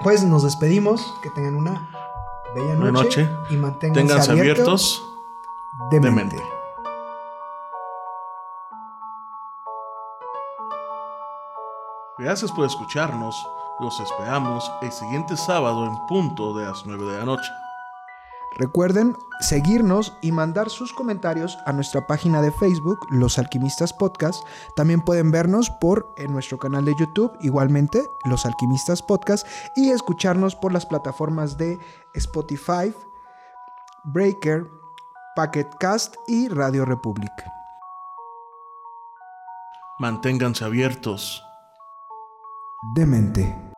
pues 0.03 0.25
nos 0.25 0.43
despedimos. 0.43 1.15
Que 1.23 1.31
tengan 1.31 1.55
una 1.57 1.89
bella 2.55 2.75
noche, 2.75 3.25
noche. 3.25 3.31
y 3.51 3.57
manténganse 3.57 4.01
Ténganse 4.09 4.31
abiertos, 4.33 5.03
abiertos 5.03 5.91
de 5.91 6.01
de 6.01 6.11
mente. 6.11 6.37
mente. 6.37 6.53
Gracias 12.19 12.53
por 12.53 12.67
escucharnos. 12.67 13.49
Los 13.81 13.99
esperamos 13.99 14.71
el 14.83 14.93
siguiente 14.93 15.37
sábado 15.37 15.87
en 15.87 16.07
punto 16.07 16.55
de 16.55 16.67
las 16.67 16.87
9 16.87 17.05
de 17.05 17.19
la 17.19 17.25
noche. 17.25 17.51
Recuerden 18.59 19.17
seguirnos 19.41 20.17
y 20.23 20.33
mandar 20.33 20.71
sus 20.71 20.93
comentarios 20.93 21.59
a 21.67 21.73
nuestra 21.73 22.07
página 22.07 22.43
de 22.43 22.53
Facebook, 22.53 22.99
Los 23.11 23.39
Alquimistas 23.39 23.93
Podcast. 23.93 24.45
También 24.77 25.01
pueden 25.01 25.31
vernos 25.31 25.71
por 25.71 26.15
en 26.19 26.33
nuestro 26.33 26.59
canal 26.59 26.85
de 26.85 26.95
YouTube, 26.99 27.33
igualmente, 27.41 28.05
Los 28.25 28.47
Alquimistas 28.47 29.03
Podcast, 29.03 29.47
y 29.77 29.91
escucharnos 29.91 30.55
por 30.55 30.73
las 30.73 30.87
plataformas 30.87 31.57
de 31.57 31.79
Spotify, 32.15 32.95
Breaker, 34.05 34.71
Pocket 35.35 35.69
Cast 35.81 36.17
y 36.27 36.49
Radio 36.49 36.85
Republic. 36.85 37.33
Manténganse 39.99 40.65
abiertos. 40.65 41.43
Demente. 42.95 43.72